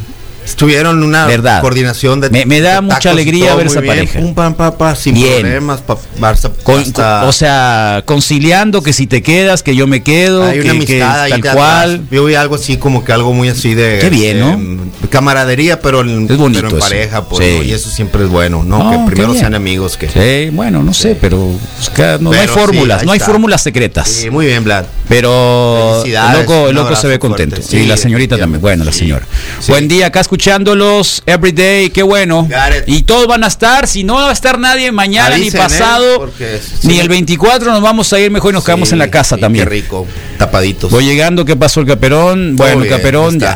Estuvieron 0.45 1.01
una 1.03 1.25
Verdad. 1.25 1.61
coordinación 1.61 2.21
de 2.21 2.29
Me- 2.29 2.45
me 2.45 2.59
da 2.61 2.75
de 2.75 2.81
mucha 2.81 2.95
tacos 2.97 3.11
alegría 3.11 3.55
ver 3.55 3.67
esa 3.67 3.79
bien. 3.79 3.95
pareja. 3.95 4.19
Pum, 4.19 4.33
pam, 4.33 4.53
pa, 4.55 4.77
pa, 4.77 4.95
sin 4.95 5.13
Bien. 5.15 5.41
problemas. 5.41 5.81
pa- 5.81 5.97
hasta- 6.21 6.49
Con- 6.63 6.81
hasta- 6.81 7.19
con- 7.21 7.29
o 7.29 7.31
sea, 7.31 8.03
conciliando 8.05 8.81
que 8.83 8.93
si 8.93 9.07
te 9.07 9.21
quedas, 9.21 9.63
que 9.63 9.75
yo 9.75 9.87
me 9.87 10.03
quedo, 10.03 10.43
hay 10.43 10.55
que, 10.59 10.61
una 10.61 10.71
que 10.71 10.77
amistad 10.77 11.21
ahí 11.21 11.31
tal 11.31 11.41
cual. 11.55 11.91
atrás. 11.95 12.07
Yo 12.11 12.25
vi 12.25 12.35
algo 12.35 12.55
así 12.55 12.77
como 12.77 13.03
que 13.05 13.11
algo 13.13 13.33
muy 13.33 13.49
así 13.49 13.73
de 13.73 13.99
Qué 13.99 14.09
bien, 14.09 14.39
¿no? 14.39 14.57
de 15.01 15.07
camaradería, 15.09 15.79
pero, 15.79 16.01
en- 16.01 16.27
Es 16.29 16.37
bonito 16.37 16.59
pero 16.61 16.69
en 16.69 16.77
eso. 16.77 16.89
pareja, 16.89 17.23
pues, 17.25 17.45
Sí. 17.45 17.55
¿no? 17.57 17.63
y 17.63 17.71
eso 17.71 17.89
siempre 17.89 18.23
es 18.23 18.29
bueno, 18.29 18.63
¿no? 18.63 18.83
No, 18.83 18.91
que 19.05 19.11
primero 19.11 19.33
sean 19.33 19.55
amigos 19.55 19.97
que 19.97 20.09
Sí, 20.09 20.49
bueno, 20.51 20.83
no 20.83 20.93
sé, 20.93 21.17
pero 21.19 21.51
pues, 21.77 21.89
cada- 21.89 22.17
no, 22.17 22.31
no 22.31 22.39
hay 22.39 22.47
sí, 22.47 22.53
fórmulas, 22.53 23.03
no 23.05 23.11
hay 23.11 23.19
fórmulas 23.19 23.61
secretas. 23.63 24.07
Sí, 24.09 24.29
muy 24.29 24.45
bien, 24.47 24.63
Vlad. 24.63 24.85
Pero 25.07 26.03
el 26.05 26.13
loco, 26.39 26.69
el 26.69 26.75
loco 26.75 26.95
se 26.95 27.07
ve 27.07 27.19
contento. 27.19 27.61
y 27.71 27.85
la 27.85 27.97
señorita 27.97 28.37
también. 28.37 28.61
Bueno, 28.61 28.83
la 28.83 28.91
señora. 28.91 29.25
Buen 29.67 29.87
día, 29.87 30.07
acá 30.07 30.19
escuchándolos 30.33 31.21
everyday. 31.27 31.91
Qué 31.91 32.01
bueno. 32.01 32.47
Y 32.87 33.03
todos 33.03 33.27
van 33.27 33.43
a 33.43 33.47
estar. 33.47 33.87
Si 33.87 34.03
no 34.03 34.15
va 34.15 34.29
a 34.29 34.33
estar 34.33 34.57
nadie 34.57 34.91
mañana 34.91 35.35
Avisen, 35.35 35.53
ni 35.53 35.59
¿eh? 35.59 35.61
pasado, 35.61 36.31
ni 36.83 36.99
el 36.99 37.07
24 37.07 37.71
nos 37.71 37.81
vamos 37.81 38.11
a 38.13 38.19
ir 38.19 38.31
mejor 38.31 38.51
y 38.51 38.55
nos 38.55 38.65
quedamos 38.65 38.91
en 38.91 38.97
la 38.97 39.11
casa 39.11 39.37
también. 39.37 39.65
Qué 39.65 39.69
rico, 39.69 40.07
tapaditos. 40.39 40.89
Voy 40.89 41.05
llegando, 41.05 41.45
¿qué 41.45 41.55
pasó 41.55 41.81
el 41.81 41.85
Caperón? 41.85 42.55
Bueno, 42.55 42.81
el 42.81 42.89
Caperón 42.89 43.39
ya. 43.39 43.55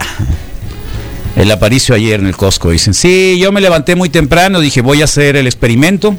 El 1.35 1.51
aparicio 1.51 1.95
ayer 1.95 2.19
en 2.19 2.27
el 2.27 2.37
Costco. 2.37 2.69
Dicen, 2.69 2.93
sí, 2.93 3.39
yo 3.39 3.51
me 3.51 3.59
levanté 3.59 3.95
muy 3.95 4.09
temprano, 4.09 4.59
dije, 4.59 4.81
voy 4.81 5.01
a 5.01 5.05
hacer 5.05 5.35
el 5.35 5.47
experimento. 5.47 6.15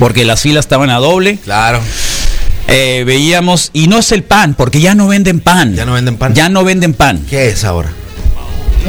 Porque 0.00 0.24
las 0.24 0.40
filas 0.40 0.64
estaban 0.64 0.90
a 0.90 0.98
doble. 0.98 1.38
Claro. 1.44 1.80
Eh, 2.66 3.02
veíamos, 3.06 3.70
y 3.72 3.86
no 3.86 3.98
es 3.98 4.12
el 4.12 4.22
pan, 4.22 4.54
porque 4.54 4.80
ya 4.80 4.94
no 4.94 5.08
venden 5.08 5.40
pan. 5.40 5.74
Ya 5.74 5.84
no 5.84 5.94
venden 5.94 6.16
pan. 6.16 6.34
Ya 6.34 6.48
no 6.48 6.64
venden 6.64 6.94
pan. 6.94 7.24
¿Qué 7.28 7.48
es 7.48 7.64
ahora? 7.64 7.92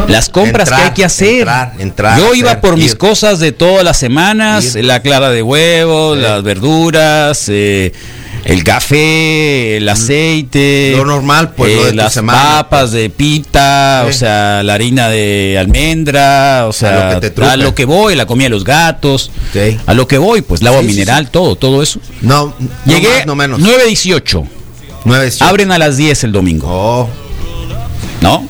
Las 0.07 0.29
compras 0.29 0.69
Entrar, 0.69 0.79
que 0.79 0.85
hay 0.87 0.93
que 0.93 1.05
hacer. 1.05 1.39
entrar, 1.39 1.73
entrar, 1.79 2.17
Yo 2.19 2.33
iba 2.33 2.51
hacer, 2.51 2.61
por 2.61 2.77
mis 2.77 2.91
ir. 2.91 2.97
cosas 2.97 3.39
de 3.39 3.51
todas 3.51 3.83
las 3.83 3.97
semanas, 3.97 4.75
Ir. 4.75 4.85
la 4.85 5.01
clara 5.01 5.29
de 5.29 5.43
huevo, 5.43 6.15
Sí. 6.15 6.21
las 6.21 6.43
verduras, 6.43 7.45
eh, 7.49 7.91
el 8.45 8.63
café, 8.63 9.77
el 9.77 9.87
aceite, 9.89 10.93
Mm. 10.95 10.97
Lo 10.97 11.05
normal, 11.05 11.51
pues, 11.55 11.75
lo 11.75 11.83
de 11.85 11.89
tu 11.91 11.95
las 11.97 12.13
semana, 12.13 12.39
papas 12.41 12.91
de 12.91 13.09
pita, 13.09 14.03
Sí. 14.05 14.09
o 14.09 14.13
sea, 14.13 14.63
la 14.63 14.73
harina 14.75 15.09
de 15.09 15.57
almendra, 15.59 16.65
o 16.67 16.73
sea, 16.73 17.13
lo 17.13 17.19
que 17.19 17.29
te 17.29 17.43
a 17.45 17.57
lo 17.57 17.75
que 17.75 17.85
voy, 17.85 18.15
la 18.15 18.25
comida 18.25 18.45
de 18.45 18.49
los 18.51 18.63
gatos, 18.63 19.29
Ok. 19.53 19.79
a 19.85 19.93
lo 19.93 20.07
que 20.07 20.17
voy, 20.17 20.41
pues 20.41 20.61
el 20.61 20.67
agua 20.67 20.81
Sí, 20.81 20.87
sí, 20.87 20.93
mineral, 20.93 21.29
todo, 21.29 21.55
todo 21.55 21.83
eso. 21.83 21.99
No, 22.21 22.55
Llegué 22.85 23.09
no 23.09 23.13
más, 23.17 23.25
no 23.27 23.35
menos. 23.35 23.59
9.18, 23.59 24.47
Nueve, 25.05 25.25
dieciocho. 25.25 25.45
abren 25.49 25.71
a 25.71 25.77
las 25.77 25.97
10 25.97 26.23
el 26.23 26.31
domingo. 26.31 26.67
Oh, 26.69 27.09
¿no? 28.21 28.47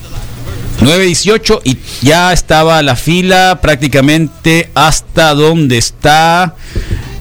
9.18 0.82 1.62
y 1.64 1.78
ya 2.02 2.34
estaba 2.34 2.82
la 2.82 2.96
fila 2.96 3.60
prácticamente 3.62 4.70
hasta 4.74 5.34
donde 5.34 5.78
está 5.78 6.56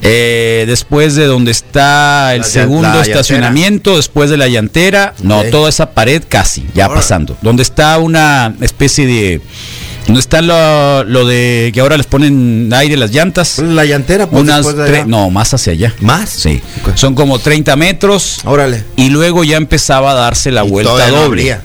eh, 0.02 0.64
después 0.66 1.14
de 1.14 1.26
donde 1.26 1.50
está 1.50 2.34
el 2.34 2.40
La 2.40 2.46
segundo 2.46 2.88
la 2.88 3.02
estacionamiento, 3.02 3.96
después 3.96 4.30
de 4.30 4.38
la 4.38 4.48
llantera, 4.48 5.14
no, 5.22 5.42
toda 5.44 5.68
esa 5.68 5.90
pared 5.92 6.22
casi, 6.26 6.64
ya 6.74 6.86
Ahora. 6.86 6.96
pasando. 7.00 7.36
Donde 7.42 7.62
está 7.62 7.98
una 7.98 8.54
especie 8.62 9.06
de... 9.06 9.40
Donde 10.06 10.20
está 10.20 10.40
lo, 10.40 11.04
lo 11.04 11.26
de 11.26 11.70
que 11.74 11.80
ahora 11.80 11.98
les 11.98 12.06
ponen 12.06 12.70
aire 12.74 12.96
las 12.96 13.10
llantas. 13.12 13.58
La 13.58 13.84
llantera, 13.84 14.26
pues, 14.28 14.42
Unas 14.42 14.74
de 14.74 14.82
allá. 14.84 15.04
no, 15.06 15.30
más 15.30 15.52
hacia 15.52 15.74
allá. 15.74 15.94
¿Más? 16.00 16.30
Sí. 16.30 16.62
Son 16.94 17.14
como 17.14 17.38
30 17.38 17.76
metros. 17.76 18.38
Órale. 18.44 18.82
Y 18.96 19.10
luego 19.10 19.44
ya 19.44 19.58
empezaba 19.58 20.12
a 20.12 20.14
darse 20.14 20.50
la 20.50 20.64
Y 20.64 20.70
vuelta 20.70 20.92
no 21.08 21.16
doble. 21.16 21.24
abría. 21.26 21.62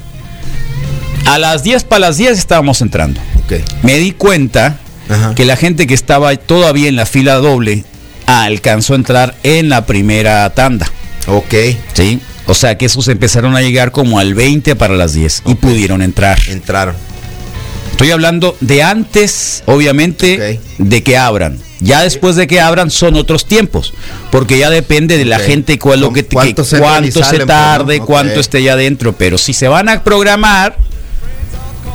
A 1.26 1.40
las 1.40 1.64
10 1.64 1.84
para 1.86 2.00
las 2.00 2.18
10 2.18 2.38
estábamos 2.38 2.82
entrando. 2.82 3.20
Ok. 3.44 3.54
Me 3.84 3.98
di 3.98 4.12
cuenta 4.12 4.78
Ajá. 5.10 5.36
que 5.36 5.46
la 5.46 5.56
gente 5.56 5.88
que 5.88 5.94
estaba 5.94 6.36
todavía 6.36 6.88
en 6.90 6.96
la 6.96 7.06
fila 7.06 7.36
doble 7.36 7.84
alcanzó 8.26 8.94
a 8.94 8.98
entrar 8.98 9.36
en 9.44 9.70
la 9.70 9.86
primera 9.86 10.50
tanda. 10.54 10.90
Ok. 11.28 11.54
¿Sí? 11.94 12.20
O 12.48 12.54
sea 12.54 12.78
que 12.78 12.86
esos 12.86 13.08
empezaron 13.08 13.56
a 13.56 13.62
llegar 13.62 13.92
como 13.92 14.20
al 14.20 14.34
20 14.36 14.76
para 14.76 14.96
las 14.96 15.14
10 15.14 15.44
y 15.48 15.56
pudieron 15.56 16.02
entrar. 16.02 16.38
Entraron. 16.48 16.96
Estoy 17.92 18.12
hablando 18.12 18.58
de 18.60 18.84
antes, 18.84 19.64
obviamente, 19.66 20.60
de 20.78 21.04
que 21.04 21.18
abran. 21.18 21.60
Ya 21.80 22.02
después 22.02 22.36
de 22.36 22.46
que 22.48 22.60
abran 22.60 22.90
son 22.92 23.16
otros 23.16 23.46
tiempos, 23.46 23.94
porque 24.32 24.58
ya 24.58 24.70
depende 24.70 25.18
de 25.18 25.26
la 25.26 25.40
gente 25.40 25.78
cuál 25.80 26.02
lo 26.02 26.12
que, 26.14 26.26
que- 26.26 26.34
¿Cuánto 26.36 26.64
cuánto, 26.66 27.20
se 27.20 27.26
salen, 27.26 27.38
pues, 27.40 27.48
tarde, 27.48 27.98
no? 27.98 28.04
Ok. 28.04 28.08
cuánto 28.10 28.40
esté 28.40 28.64
ya 28.64 28.74
adentro. 28.74 29.14
Pero 29.14 29.38
si 29.38 29.54
se 29.54 29.68
van 29.68 29.88
a 29.90 30.04
programar, 30.04 30.78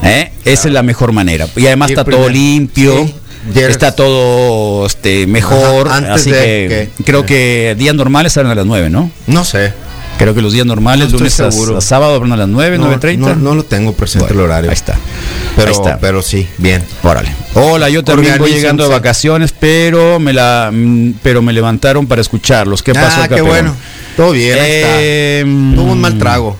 ¿eh? 0.02 0.32
esa 0.44 0.68
es 0.68 0.74
la 0.74 0.82
mejor 0.82 1.12
manera. 1.12 1.46
Y 1.56 1.66
además 1.66 1.90
Y 1.90 1.92
está 1.92 2.04
todo 2.04 2.26
primero- 2.26 2.32
limpio. 2.32 3.06
sí. 3.06 3.14
Está 3.54 3.96
todo 3.96 4.84
este, 4.86 5.26
mejor, 5.26 5.88
Ajá, 5.88 5.96
antes 5.96 6.12
así 6.12 6.30
de 6.30 6.38
que, 6.38 6.90
que- 6.98 7.04
creo 7.04 7.24
que 7.24 7.74
días 7.78 7.94
normales 7.94 8.34
salen 8.34 8.52
a 8.52 8.54
las 8.54 8.66
9, 8.66 8.90
¿no? 8.90 9.10
No 9.26 9.44
sé. 9.46 9.72
Creo 10.18 10.34
que 10.34 10.42
los 10.42 10.52
días 10.52 10.66
normales, 10.66 11.10
No 11.10 11.16
lunes 11.18 11.40
a, 11.40 11.50
seguro. 11.50 11.78
a 11.78 11.80
sábado, 11.80 12.14
abren 12.16 12.32
a 12.32 12.36
las 12.36 12.48
9, 12.48 12.76
No, 12.76 12.92
9.30. 12.92 13.16
no, 13.16 13.34
no 13.36 13.54
lo 13.54 13.62
tengo 13.64 13.94
presente 13.94 14.26
Bueno, 14.26 14.40
el 14.42 14.50
horario. 14.50 14.68
Ahí 14.70 14.74
está. 14.74 14.98
Pero, 15.56 15.68
Ahí 15.68 15.72
está. 15.74 15.98
pero 15.98 16.20
sí, 16.20 16.46
bien. 16.58 16.84
Órale. 17.02 17.30
Hola, 17.54 17.88
yo 17.88 18.04
también 18.04 18.36
voy 18.36 18.50
llegando 18.52 18.82
de 18.82 18.90
vacaciones, 18.90 19.54
pero 19.58 20.20
me 20.20 20.34
la 20.34 20.68
mm, 20.70 21.14
pero 21.22 21.40
me 21.40 21.54
levantaron 21.54 22.06
para 22.06 22.20
escucharlos. 22.20 22.82
¿Qué 22.82 22.92
pasó, 22.92 23.22
ah, 23.22 23.28
qué 23.28 23.36
Caperón? 23.36 23.48
bueno. 23.48 23.76
Todo 24.18 24.32
bien. 24.32 24.58
ahí 24.60 24.70
está. 24.70 25.76
Tuvo 25.80 25.92
un 25.92 26.00
mal 26.02 26.18
trago. 26.18 26.58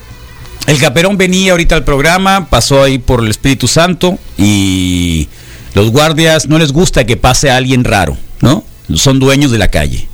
El 0.71 0.79
Caperón 0.79 1.17
venía 1.17 1.51
ahorita 1.51 1.75
al 1.75 1.83
programa, 1.83 2.49
pasó 2.49 2.85
ahí 2.85 2.99
por 2.99 3.19
el 3.19 3.29
Espíritu 3.29 3.67
Santo 3.67 4.21
y 4.39 5.27
los 5.75 5.91
guardias 5.91 6.47
no 6.47 6.61
les 6.61 6.71
gusta 6.71 7.05
que 7.05 7.17
pase 7.17 7.51
alguien 7.51 7.83
raro, 7.83 8.17
¿no? 8.41 8.63
Son 8.95 9.19
dueños 9.19 9.51
de 9.51 9.59
la 9.59 9.67
calle. 9.67 10.07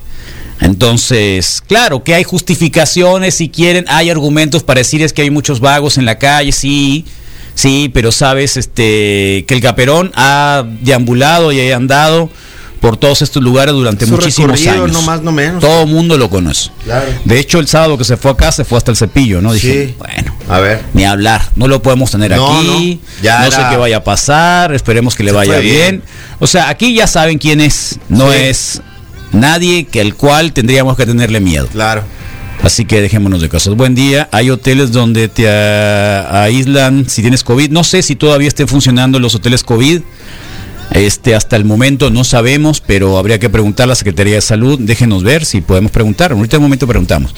Entonces, 0.59 1.61
claro 1.67 2.03
que 2.03 2.15
hay 2.15 2.23
justificaciones 2.23 3.35
si 3.35 3.49
quieren, 3.49 3.85
hay 3.87 4.09
argumentos 4.09 4.63
para 4.63 4.79
decir 4.79 5.03
es 5.03 5.13
que 5.13 5.21
hay 5.21 5.29
muchos 5.29 5.59
vagos 5.59 5.99
en 5.99 6.05
la 6.05 6.17
calle, 6.17 6.51
sí, 6.51 7.05
sí, 7.53 7.91
pero 7.93 8.11
sabes 8.11 8.57
este 8.57 9.45
que 9.47 9.53
el 9.53 9.61
Caperón 9.61 10.11
ha 10.15 10.65
deambulado 10.81 11.51
y 11.51 11.69
ha 11.69 11.75
andado 11.75 12.31
por 12.79 12.97
todos 12.97 13.21
estos 13.21 13.41
lugares 13.43 13.73
durante 13.73 14.05
Su 14.05 14.11
muchísimos 14.13 14.65
años. 14.67 14.91
no 14.91 15.01
más, 15.01 15.21
no 15.21 15.31
menos. 15.31 15.59
Todo 15.61 15.83
el 15.83 15.89
mundo 15.89 16.17
lo 16.17 16.29
conoce. 16.29 16.69
Claro. 16.83 17.05
De 17.25 17.39
hecho, 17.39 17.59
el 17.59 17.67
sábado 17.67 17.97
que 17.97 18.03
se 18.03 18.17
fue 18.17 18.31
acá 18.31 18.51
se 18.51 18.63
fue 18.65 18.77
hasta 18.77 18.91
el 18.91 18.97
cepillo, 18.97 19.41
¿no? 19.41 19.53
Dije, 19.53 19.87
Sí. 19.87 19.95
bueno, 19.97 20.35
A 20.49 20.59
ver. 20.59 20.83
ni 20.93 21.03
hablar, 21.05 21.41
no 21.55 21.67
lo 21.67 21.81
podemos 21.81 22.11
tener 22.11 22.31
No, 22.35 22.57
aquí, 22.59 22.99
no, 23.01 23.21
ya 23.23 23.45
no 23.45 23.51
sé 23.51 23.61
qué 23.69 23.77
vaya 23.77 23.97
a 23.97 24.03
pasar, 24.03 24.73
esperemos 24.73 25.15
que 25.15 25.23
le 25.23 25.31
vaya 25.31 25.57
bien. 25.59 25.75
bien. 25.75 26.03
O 26.39 26.47
sea, 26.47 26.69
aquí 26.69 26.93
ya 26.93 27.07
saben 27.07 27.37
quién 27.39 27.61
es, 27.61 27.99
no 28.09 28.31
Sí. 28.31 28.37
es 28.41 28.81
nadie 29.31 29.85
que 29.85 30.01
al 30.01 30.15
cual 30.15 30.53
tendríamos 30.53 30.95
que 30.95 31.05
tenerle 31.05 31.39
miedo. 31.39 31.67
Claro. 31.67 32.03
Así 32.63 32.85
que 32.85 33.01
dejémonos 33.01 33.39
de 33.41 33.49
cosas. 33.49 33.75
Buen 33.75 33.93
día. 33.93 34.29
Hay 34.31 34.49
hoteles 34.49 34.91
donde 34.91 35.27
te 35.27 35.47
aíslan 35.47 37.07
si 37.07 37.21
tienes 37.21 37.43
COVID. 37.43 37.69
No 37.69 37.83
sé 37.83 38.01
si 38.01 38.15
todavía 38.15 38.47
estén 38.47 38.67
funcionando 38.67 39.19
los 39.19 39.35
hoteles 39.35 39.63
COVID. 39.63 40.01
Este, 40.91 41.35
hasta 41.35 41.55
el 41.57 41.65
momento 41.65 42.09
no 42.09 42.23
sabemos, 42.23 42.81
pero 42.81 43.17
habría 43.17 43.39
que 43.39 43.49
preguntar 43.49 43.83
a 43.85 43.87
la 43.87 43.95
Secretaría 43.95 44.35
de 44.35 44.41
Salud. 44.41 44.79
Déjenos 44.79 45.23
ver 45.23 45.45
si 45.45 45.61
podemos 45.61 45.91
preguntar. 45.91 46.31
Ahorita 46.31 46.55
en 46.55 46.61
un 46.61 46.65
momento 46.69 46.87
preguntamos. 46.87 47.35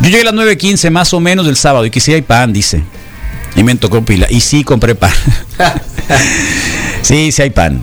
Yo 0.00 0.08
llegué 0.08 0.22
a 0.22 0.32
las 0.32 0.34
9.15 0.34 0.90
más 0.90 1.12
o 1.12 1.20
menos 1.20 1.46
del 1.46 1.56
sábado 1.56 1.84
y 1.86 1.90
que 1.90 2.00
sí 2.00 2.12
hay 2.12 2.22
pan, 2.22 2.52
dice. 2.52 2.82
Y 3.54 3.62
me 3.62 3.74
tocó 3.76 4.04
pila. 4.04 4.26
Y 4.30 4.40
sí 4.40 4.64
compré 4.64 4.94
pan. 4.94 5.12
sí, 7.02 7.32
sí 7.32 7.42
hay 7.42 7.50
pan. 7.50 7.82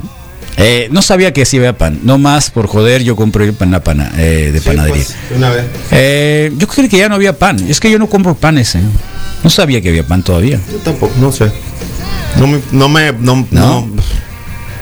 Eh, 0.57 0.87
no 0.91 1.01
sabía 1.01 1.33
que 1.33 1.45
sí 1.45 1.57
había 1.57 1.77
pan. 1.77 1.99
No 2.03 2.17
más 2.17 2.51
por 2.51 2.67
joder, 2.67 3.03
yo 3.03 3.15
compré 3.15 3.53
pan 3.53 3.71
la 3.71 3.83
pana, 3.83 4.11
eh, 4.17 4.51
de 4.53 4.61
panadería. 4.61 5.03
Pues, 5.03 5.15
una 5.35 5.49
vez. 5.49 5.65
Eh, 5.91 6.51
yo 6.57 6.67
creo 6.67 6.87
que 6.89 6.97
ya 6.97 7.09
no 7.09 7.15
había 7.15 7.37
pan. 7.37 7.59
Es 7.67 7.79
que 7.79 7.89
yo 7.89 7.97
no 7.97 8.07
compro 8.07 8.35
panes. 8.35 8.75
eh. 8.75 8.81
No 9.43 9.49
sabía 9.49 9.81
que 9.81 9.89
había 9.89 10.05
pan 10.05 10.21
todavía. 10.23 10.59
Yo 10.71 10.77
tampoco, 10.79 11.13
no 11.19 11.31
sé. 11.31 11.51
No 12.39 12.47
me, 12.47 12.59
no 12.71 12.89
me, 12.89 13.11
no, 13.13 13.47
no. 13.51 13.87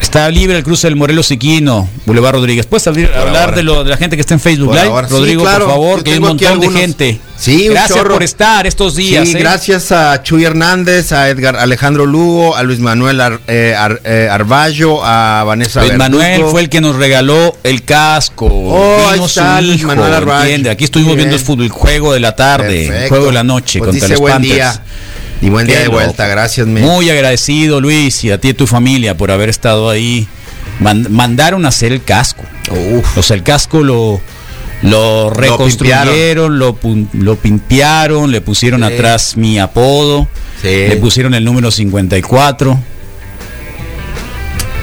Está 0.02 0.30
libre 0.32 0.58
el 0.58 0.64
cruce 0.64 0.88
del 0.88 0.96
Morelos 0.96 1.28
Siquino, 1.28 1.88
Boulevard 2.06 2.34
Rodríguez. 2.34 2.66
¿Puedes 2.66 2.86
abrir- 2.88 3.14
hablar 3.14 3.44
ahora. 3.44 3.56
de, 3.56 3.64
lo, 3.64 3.84
de 3.84 3.92
la 3.92 3.98
gente 3.98 4.18
que 4.18 4.22
está 4.22 4.34
en 4.34 4.40
Facebook 4.40 4.70
Por 4.70 4.76
Live? 4.76 4.88
ahora. 4.88 5.08
Sí, 5.08 5.14
Rodrigo, 5.14 5.44
claro. 5.44 5.66
por 5.66 5.74
favor, 5.74 5.98
Yo 6.00 6.04
que 6.04 6.12
hay 6.12 6.18
un 6.18 6.24
montón 6.24 6.60
de 6.60 6.70
gente. 6.72 7.20
Sí, 7.38 7.68
Gracias 7.70 7.98
chorro. 7.98 8.14
por 8.16 8.24
estar 8.24 8.68
estos 8.68 8.96
días. 8.96 9.28
Sí, 9.30 9.36
eh. 9.38 9.40
gracias 9.40 9.92
a 9.92 10.22
Chuy 10.22 10.44
Hernández, 10.44 11.12
a 11.12 11.30
Edgar 11.30 11.56
Alejandro 11.56 12.06
Lugo, 12.06 12.56
a 12.56 12.64
Luis 12.64 12.80
Manuel 12.80 13.22
Ar- 13.22 13.40
eh, 13.48 13.74
Ar- 13.78 14.02
eh, 14.04 14.28
Arballo, 14.30 15.04
a 15.06 15.44
Vanessa 15.44 15.82
Luis 15.82 15.98
Manuel 15.98 16.44
fue 16.46 16.62
el 16.62 16.70
que 16.70 16.82
nos 16.82 16.96
regaló 16.98 17.56
el 17.64 17.84
casco. 17.84 18.48
Oh, 18.52 19.12
Vino 19.14 19.28
su 19.28 19.40
hijo, 19.62 19.88
Manuel 19.88 20.14
Arballo. 20.14 20.70
Aquí 20.72 20.84
estuvimos 20.84 21.16
Bien. 21.16 21.30
viendo 21.30 21.36
el 21.36 21.42
fútbol, 21.42 21.66
el 21.66 21.72
juego 21.72 22.14
de 22.14 22.20
la 22.20 22.36
tarde, 22.36 23.04
el 23.04 23.10
juego 23.10 23.28
de 23.28 23.32
la 23.34 23.44
noche 23.44 23.80
Pues 23.80 23.90
contra 23.90 24.08
dice 24.08 24.14
los 24.14 24.20
buen 24.20 24.34
Panthers. 24.34 24.54
día. 24.56 24.84
Y 25.42 25.50
buen 25.50 25.66
Qué 25.66 25.72
día 25.74 25.80
de 25.80 25.86
loco. 25.88 25.98
vuelta, 25.98 26.28
gracias, 26.28 26.68
me. 26.68 26.82
Muy 26.82 27.10
agradecido, 27.10 27.82
Luis, 27.82 28.24
y 28.24 28.32
a 28.32 28.40
ti 28.40 28.50
y 28.50 28.54
tu 28.54 28.68
familia 28.68 29.18
por 29.18 29.32
haber 29.32 29.50
estado 29.50 29.90
ahí. 29.90 30.28
Man- 30.80 31.08
mandaron 31.10 31.66
a 31.66 31.70
hacer 31.70 31.92
el 31.92 32.04
casco. 32.04 32.44
O 33.16 33.24
sea, 33.24 33.36
el 33.36 33.44
casco 33.44 33.82
lo, 33.84 34.22
lo 34.84 35.30
reconstruyeron, 35.32 36.58
lo, 36.60 36.80
pun- 36.80 37.08
lo 37.14 37.36
pimpearon, 37.36 38.32
le 38.32 38.42
pusieron 38.42 38.82
Sí. 38.82 38.94
atrás 38.94 39.36
mi 39.38 39.60
apodo, 39.60 40.28
Sí. 40.62 40.68
le 40.88 40.96
pusieron 40.98 41.34
el 41.34 41.44
número 41.44 41.72
54. 41.72 42.80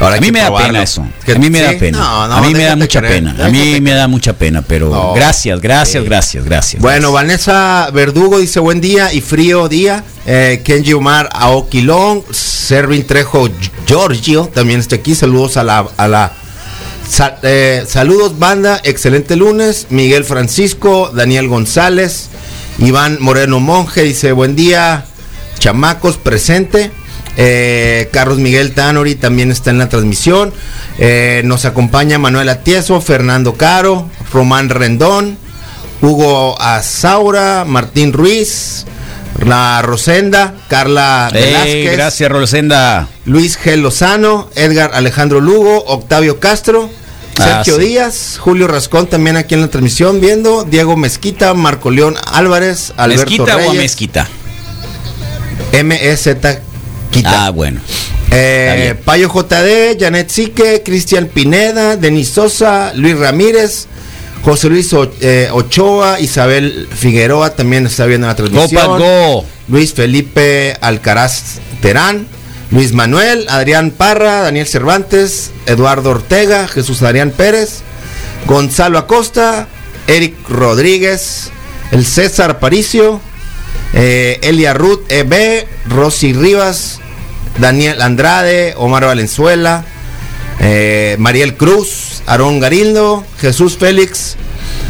Ahora 0.00 0.16
a 0.16 0.20
mí 0.20 0.30
me 0.30 0.38
da 0.40 0.56
pena 0.56 0.82
eso. 0.82 1.02
A 1.02 1.38
mí 1.38 1.50
me 1.50 1.60
da 1.60 1.72
pena. 1.78 1.98
no, 1.98 2.28
no, 2.28 2.34
a 2.36 2.40
mí 2.42 2.54
me 2.54 2.64
da 2.64 2.76
mucha 2.76 3.00
pena. 3.00 3.30
A 3.44 3.48
mí 3.48 3.58
déjate 3.58 3.80
me 3.80 3.92
da 3.94 4.06
mucha 4.08 4.32
pena, 4.32 4.62
pero 4.62 4.90
No. 4.90 5.12
gracias, 5.12 5.60
gracias, 5.60 6.02
Sí. 6.02 6.08
gracias, 6.08 6.44
gracias. 6.44 6.82
Bueno, 6.82 7.10
gracias. 7.12 7.46
Vanessa 7.46 7.90
Verdugo 7.92 8.38
dice 8.38 8.60
buen 8.60 8.80
día 8.80 9.12
y 9.12 9.20
frío 9.20 9.68
día. 9.68 10.04
Eh, 10.26 10.62
Kenji 10.64 10.92
Omar 10.92 11.28
Aoquilón, 11.32 12.22
Servin 12.30 13.04
Trejo 13.06 13.48
Giorgio, 13.86 14.50
también 14.54 14.78
está 14.80 14.96
aquí. 14.96 15.14
Saludos 15.14 15.56
a 15.56 15.64
la, 15.64 15.86
a 15.96 16.06
la 16.08 16.32
eh, 17.42 17.84
saludos 17.88 18.38
banda, 18.38 18.80
excelente 18.84 19.34
lunes. 19.36 19.86
Miguel 19.90 20.24
Francisco, 20.24 21.10
Daniel 21.14 21.48
González, 21.48 22.28
Iván 22.78 23.16
Moreno 23.20 23.58
Monje 23.60 24.02
dice 24.02 24.32
buen 24.32 24.54
día, 24.54 25.06
chamacos 25.58 26.18
presente. 26.18 26.92
Eh, 27.40 28.08
Carlos 28.12 28.38
Miguel 28.38 28.72
Tanori 28.72 29.14
también 29.14 29.52
está 29.52 29.70
en 29.70 29.78
la 29.78 29.88
transmisión. 29.88 30.52
Eh, 30.98 31.42
nos 31.44 31.64
acompaña 31.64 32.18
Manuel 32.18 32.48
Atieso, 32.48 33.00
Fernando 33.00 33.54
Caro, 33.54 34.10
Román 34.32 34.68
Rendón, 34.68 35.38
Hugo 36.02 36.60
Azaura, 36.60 37.64
Martín 37.64 38.12
Ruiz, 38.12 38.84
La 39.44 39.80
Rosenda, 39.82 40.54
Carla 40.68 41.30
Ey, 41.32 41.44
Velázquez, 41.44 41.92
gracias, 41.92 42.30
Rosenda. 42.30 43.08
Luis 43.24 43.56
G. 43.58 43.76
Lozano, 43.76 44.50
Edgar 44.56 44.90
Alejandro 44.94 45.40
Lugo, 45.40 45.84
Octavio 45.86 46.40
Castro, 46.40 46.90
Ah, 47.40 47.62
Sergio 47.62 47.76
sí. 47.76 47.86
Díaz, 47.86 48.36
Julio 48.40 48.66
Rascón 48.66 49.06
también 49.06 49.36
aquí 49.36 49.54
en 49.54 49.60
la 49.60 49.68
transmisión 49.68 50.20
viendo, 50.20 50.64
Diego 50.64 50.96
Mezquita, 50.96 51.54
Marco 51.54 51.92
León 51.92 52.16
Álvarez, 52.32 52.92
Alberto 52.96 53.26
¿Mezquita 53.30 53.54
o 53.54 53.58
Reyes, 53.58 53.74
mezquita? 53.76 54.28
MEZ 55.84 56.26
Quita. 57.10 57.46
Ah, 57.46 57.50
bueno. 57.50 57.80
Eh. 58.30 58.94
Payo 59.04 59.30
JD, 59.32 59.98
Janet 59.98 60.28
Sique, 60.30 60.82
Cristian 60.84 61.26
Pineda, 61.26 61.96
Denis 61.96 62.28
Sosa, 62.28 62.92
Luis 62.94 63.18
Ramírez, 63.18 63.86
José 64.42 64.68
Luis 64.68 64.90
eh, 65.20 65.48
Ochoa, 65.52 66.20
Isabel 66.20 66.88
Figueroa 66.94 67.50
también 67.50 67.86
está 67.86 68.06
viendo 68.06 68.26
la 68.26 68.34
Go, 68.34 68.36
transmisión. 68.36 68.86
Pack, 68.86 68.98
go. 68.98 69.44
Luis 69.68 69.92
Felipe 69.92 70.76
Alcaraz 70.80 71.58
Terán, 71.80 72.26
Luis 72.70 72.92
Manuel, 72.92 73.46
Adrián 73.48 73.90
Parra, 73.90 74.42
Daniel 74.42 74.66
Cervantes, 74.66 75.50
Eduardo 75.66 76.10
Ortega, 76.10 76.68
Jesús 76.68 77.02
Adrián 77.02 77.30
Pérez, 77.30 77.80
Gonzalo 78.46 78.98
Acosta, 78.98 79.68
Eric 80.06 80.34
Rodríguez, 80.48 81.50
el 81.92 82.04
César 82.06 82.58
Paricio, 82.58 83.20
eh, 83.94 84.38
Elia 84.42 84.74
Ruth 84.74 85.00
EB, 85.10 85.66
Rosy 85.88 86.32
Rivas, 86.32 87.00
Daniel 87.58 88.00
Andrade, 88.02 88.74
Omar 88.76 89.04
Valenzuela, 89.04 89.84
eh, 90.60 91.16
Mariel 91.18 91.56
Cruz, 91.56 92.22
Aarón 92.26 92.60
Garindo, 92.60 93.24
Jesús 93.40 93.76
Félix, 93.78 94.36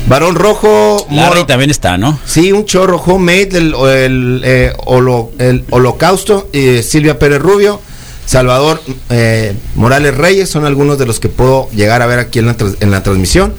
Varón 0.06 0.34
Rojo, 0.34 1.06
Larry 1.10 1.28
Moro- 1.40 1.46
también 1.46 1.70
está, 1.70 1.98
¿no? 1.98 2.18
Sí, 2.24 2.52
un 2.52 2.64
chorro 2.64 2.96
homemade, 2.98 3.58
el, 3.58 3.74
el, 3.74 4.42
eh, 4.44 4.72
holo- 4.86 5.30
el 5.38 5.64
holocausto, 5.70 6.48
eh, 6.52 6.82
Silvia 6.82 7.18
Pérez 7.18 7.40
Rubio, 7.40 7.80
Salvador 8.24 8.82
eh, 9.10 9.54
Morales 9.74 10.14
Reyes, 10.16 10.48
son 10.50 10.64
algunos 10.64 10.98
de 10.98 11.06
los 11.06 11.20
que 11.20 11.28
puedo 11.28 11.68
llegar 11.70 12.02
a 12.02 12.06
ver 12.06 12.18
aquí 12.18 12.38
en 12.38 12.46
la, 12.46 12.56
tras- 12.56 12.76
en 12.80 12.90
la 12.90 13.02
transmisión. 13.02 13.54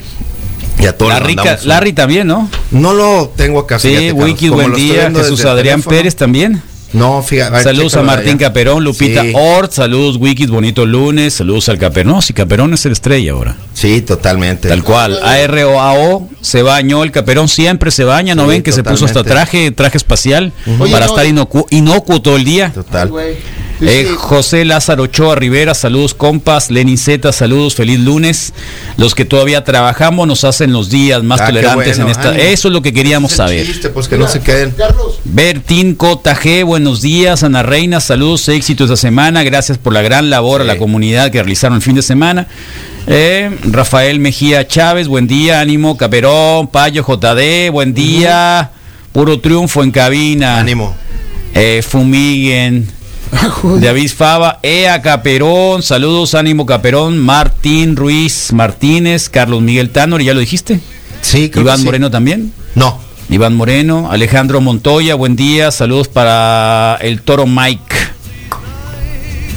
Y 0.78 0.86
a 0.86 0.96
todos 0.96 1.12
Larry, 1.12 1.34
un- 1.34 1.68
Larry 1.68 1.92
también, 1.92 2.26
¿no? 2.26 2.48
No 2.70 2.94
lo 2.94 3.32
tengo 3.36 3.60
acá. 3.60 3.78
Sí, 3.78 3.88
fíjate, 3.88 4.12
Wiki, 4.12 4.48
buen 4.48 4.72
día. 4.74 5.10
Jesús 5.14 5.44
Adrián 5.44 5.80
teléfono. 5.80 5.96
Pérez 5.96 6.16
también. 6.16 6.62
No, 6.92 7.22
fíjate. 7.22 7.62
Saludos 7.62 7.94
a 7.94 8.02
Martín 8.02 8.30
allá. 8.30 8.48
Caperón, 8.48 8.82
Lupita 8.82 9.22
Sí. 9.22 9.32
Ort, 9.34 9.70
saludos 9.72 10.16
Wikis, 10.16 10.50
bonito 10.50 10.84
lunes, 10.86 11.34
saludos 11.34 11.68
al 11.68 11.78
Caperón. 11.78 12.14
No, 12.14 12.22
si 12.22 12.32
Caperón 12.32 12.74
es 12.74 12.84
el 12.84 12.92
estrella 12.92 13.30
ahora. 13.30 13.56
Sí, 13.74 14.00
totalmente. 14.00 14.68
Tal 14.68 14.82
cual. 14.82 15.20
AROAO 15.22 16.28
se 16.40 16.62
bañó, 16.62 17.04
el 17.04 17.12
Caperón 17.12 17.48
siempre 17.48 17.92
se 17.92 18.02
baña, 18.02 18.34
¿no 18.34 18.42
Sí, 18.44 18.48
ven 18.48 18.62
que 18.64 18.72
se 18.72 18.82
puso 18.82 19.04
hasta 19.04 19.20
totalmente. 19.22 19.50
traje, 19.52 19.70
traje 19.70 19.98
espacial 19.98 20.52
Oye, 20.80 20.90
para 20.90 21.06
no, 21.06 21.12
estar 21.12 21.26
inocuo, 21.26 21.66
inocuo 21.70 22.20
todo 22.22 22.34
el 22.36 22.44
día? 22.44 22.72
Total. 22.74 23.08
Güey. 23.08 23.36
Eh, 23.82 24.06
José 24.16 24.64
Lázaro 24.66 25.04
Ochoa 25.04 25.36
Rivera, 25.36 25.74
saludos 25.74 26.12
compas, 26.12 26.70
Lenin 26.70 26.98
Z, 26.98 27.32
saludos, 27.32 27.74
feliz 27.74 27.98
lunes. 27.98 28.52
Los 28.98 29.14
que 29.14 29.24
todavía 29.24 29.64
trabajamos 29.64 30.26
nos 30.28 30.44
hacen 30.44 30.72
los 30.72 30.90
días 30.90 31.22
más 31.22 31.40
Ah, 31.40 31.46
tolerantes 31.46 31.96
bueno, 31.96 32.04
en 32.04 32.10
esta. 32.10 32.28
ánimo. 32.30 32.44
Eso 32.44 32.68
es 32.68 32.74
lo 32.74 32.82
que 32.82 32.92
queríamos 32.92 33.32
saber. 33.32 33.64
chiste, 33.66 33.88
pues 33.88 34.06
que 34.06 34.18
no 34.18 34.28
se 34.28 34.40
queden. 34.40 34.72
Carlos, 34.72 35.18
Bertín 35.24 35.94
Cota 35.94 36.36
G, 36.36 36.62
buenos 36.64 37.00
días. 37.00 37.42
Ana 37.42 37.62
Reina, 37.62 38.00
saludos, 38.00 38.46
éxito 38.50 38.84
esta 38.84 38.96
semana. 38.96 39.42
Gracias 39.44 39.78
por 39.78 39.94
la 39.94 40.02
gran 40.02 40.28
labor 40.28 40.60
a 40.60 40.64
la 40.64 40.76
comunidad 40.76 41.30
que 41.30 41.38
realizaron 41.42 41.76
el 41.76 41.82
fin 41.82 41.94
de 41.94 42.02
semana. 42.02 42.48
Eh, 43.06 43.50
Rafael 43.64 44.20
Mejía 44.20 44.68
Chávez, 44.68 45.08
buen 45.08 45.26
día. 45.26 45.60
Ánimo, 45.60 45.96
Caperón, 45.96 46.68
Payo 46.68 47.02
JD, 47.02 47.70
buen 47.72 47.94
día. 47.94 48.72
Puro 49.12 49.40
triunfo 49.40 49.82
en 49.82 49.90
cabina. 49.90 50.58
Ánimo. 50.58 50.94
Eh, 51.54 51.82
Fumiguen. 51.88 52.99
David 53.80 54.10
Fava, 54.10 54.58
Ea 54.62 55.00
Caperón, 55.02 55.82
saludos, 55.82 56.34
ánimo 56.34 56.66
Caperón, 56.66 57.18
Martín 57.18 57.94
Ruiz 57.96 58.52
Martínez, 58.52 59.28
Carlos 59.28 59.62
Miguel 59.62 59.90
Tanor, 59.90 60.20
¿ya 60.22 60.34
lo 60.34 60.40
dijiste? 60.40 60.80
Sí, 61.22 61.48
creo 61.50 61.62
Iván 61.64 61.76
que 61.76 61.80
sí. 61.80 61.84
Moreno 61.86 62.10
también. 62.10 62.52
No. 62.74 62.98
Iván 63.28 63.54
Moreno, 63.54 64.10
Alejandro 64.10 64.60
Montoya, 64.60 65.14
buen 65.14 65.36
día, 65.36 65.70
saludos 65.70 66.08
para 66.08 66.98
el 67.00 67.22
toro 67.22 67.46
Mike. 67.46 67.94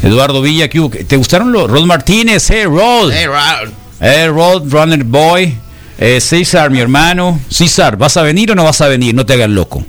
Eduardo 0.03 0.41
Villa. 0.41 0.69
¿te 0.69 1.17
gustaron 1.17 1.51
los? 1.51 1.69
Rod 1.71 1.85
Martínez, 1.85 2.47
hey 2.51 2.65
Rod, 2.65 3.11
Hey, 3.11 3.25
Raúl. 3.25 3.71
hey 3.99 4.27
Rod, 4.27 4.71
Runner 4.71 5.03
Boy, 5.03 5.55
Eh, 5.97 6.19
César, 6.19 6.69
mi 6.69 6.79
hermano. 6.79 7.39
César, 7.49 7.97
¿vas 7.97 8.17
a 8.17 8.21
venir 8.23 8.51
o 8.51 8.55
no 8.55 8.63
vas 8.65 8.81
a 8.81 8.87
venir? 8.87 9.15
No 9.15 9.25
te 9.25 9.33
hagas 9.33 9.49
loco. 9.49 9.83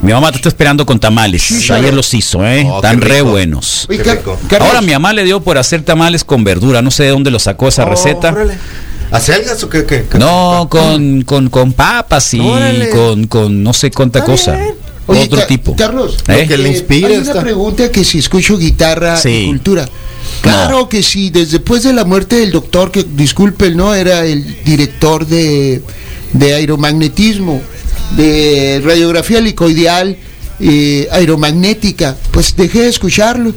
Mi 0.00 0.12
mamá 0.12 0.30
te 0.30 0.36
está 0.36 0.48
esperando 0.48 0.86
con 0.86 1.00
tamales. 1.00 1.68
Ayer 1.70 1.92
los 1.92 2.12
hizo, 2.14 2.46
¿eh? 2.46 2.64
Oh, 2.68 2.76
Están 2.76 3.00
re 3.00 3.20
buenos. 3.22 3.86
Qué 3.88 4.02
rico. 4.02 4.38
Ahora 4.60 4.80
mi 4.80 4.92
mamá 4.92 5.12
le 5.12 5.24
dio 5.24 5.40
por 5.40 5.58
hacer 5.58 5.82
tamales 5.82 6.22
con 6.24 6.44
verdura. 6.44 6.82
No 6.82 6.90
sé 6.90 7.04
de 7.04 7.08
dónde 7.10 7.30
lo 7.30 7.38
sacó 7.38 7.68
esa 7.68 7.84
Oh, 7.84 7.90
receta. 7.90 8.30
órale. 8.30 8.56
¿Acelgas 9.10 9.62
o 9.64 9.68
qué? 9.70 9.84
qué, 9.86 10.04
qué? 10.10 10.18
No, 10.18 10.68
con, 10.70 11.22
con, 11.22 11.48
con 11.48 11.72
papas 11.72 12.32
y 12.34 12.40
Órale. 12.40 12.90
con, 12.90 13.26
con 13.26 13.62
no 13.62 13.72
sé 13.72 13.90
cuánta 13.90 14.20
Está 14.20 14.30
cosa. 14.30 14.58
Oye, 15.06 15.22
Otro 15.22 15.40
Ca- 15.40 15.46
tipo. 15.46 15.74
Carlos, 15.74 16.18
¿Eh? 16.28 16.44
que 16.46 16.58
le 16.58 16.68
eh, 16.76 16.84
una 17.20 17.30
esta. 17.30 17.40
pregunta 17.40 17.90
que 17.90 18.04
si 18.04 18.18
escucho 18.18 18.58
guitarra 18.58 19.16
Sí. 19.16 19.30
y 19.30 19.46
cultura. 19.46 19.88
Claro 20.42 20.88
que 20.90 21.02
sí, 21.02 21.30
desde 21.30 21.52
después 21.52 21.82
de 21.82 21.94
la 21.94 22.04
muerte 22.04 22.36
del 22.36 22.52
doctor, 22.52 22.92
que 22.92 23.02
disculpen, 23.02 23.76
¿no? 23.76 23.94
Era 23.94 24.24
el 24.26 24.62
director 24.62 25.26
de, 25.26 25.82
de 26.34 26.54
aeromagnetismo, 26.54 27.62
de 28.16 28.80
radiografía 28.84 29.38
helicoideal, 29.38 30.16
eh, 30.60 31.08
aeromagnética, 31.12 32.16
pues 32.30 32.54
dejé 32.56 32.82
de 32.82 32.88
escucharlo. 32.88 33.52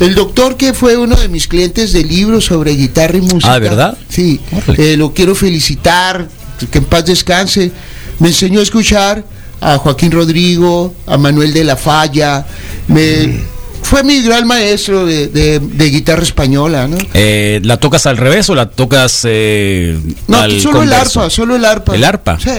El 0.00 0.14
doctor 0.14 0.56
que 0.56 0.72
fue 0.74 0.96
uno 0.96 1.14
de 1.16 1.28
mis 1.28 1.46
clientes 1.46 1.92
de 1.92 2.02
libros 2.04 2.44
sobre 2.46 2.72
guitarra 2.72 3.16
y 3.16 3.20
música. 3.20 3.54
Ah, 3.54 3.58
¿verdad? 3.58 3.96
Sí, 4.08 4.40
eh, 4.76 4.96
lo 4.96 5.12
quiero 5.14 5.34
felicitar, 5.34 6.28
que 6.70 6.78
en 6.78 6.84
paz 6.84 7.06
descanse. 7.06 7.70
Me 8.18 8.28
enseñó 8.28 8.60
a 8.60 8.62
escuchar 8.64 9.24
a 9.60 9.78
Joaquín 9.78 10.10
Rodrigo, 10.10 10.94
a 11.06 11.16
Manuel 11.16 11.52
de 11.52 11.64
la 11.64 11.76
Falla. 11.76 12.44
Me, 12.88 13.40
Fue 13.82 14.02
mi 14.02 14.22
gran 14.22 14.46
maestro 14.46 15.04
de, 15.06 15.28
de- 15.28 15.60
de 15.60 15.90
guitarra 15.90 16.22
española, 16.22 16.88
¿no? 16.88 16.96
Eh, 17.12 17.60
¿La 17.64 17.76
tocas 17.76 18.06
al 18.06 18.16
revés 18.16 18.48
o 18.50 18.54
la 18.54 18.70
tocas 18.70 19.20
eh, 19.24 19.96
No, 20.26 20.38
al 20.38 20.60
solo 20.60 20.82
el 20.82 20.88
converso? 20.88 21.20
arpa, 21.20 21.30
solo 21.30 21.56
el 21.56 21.64
arpa. 21.64 21.94
¿El 21.94 22.02
arpa? 22.04 22.38
Sí. 22.40 22.50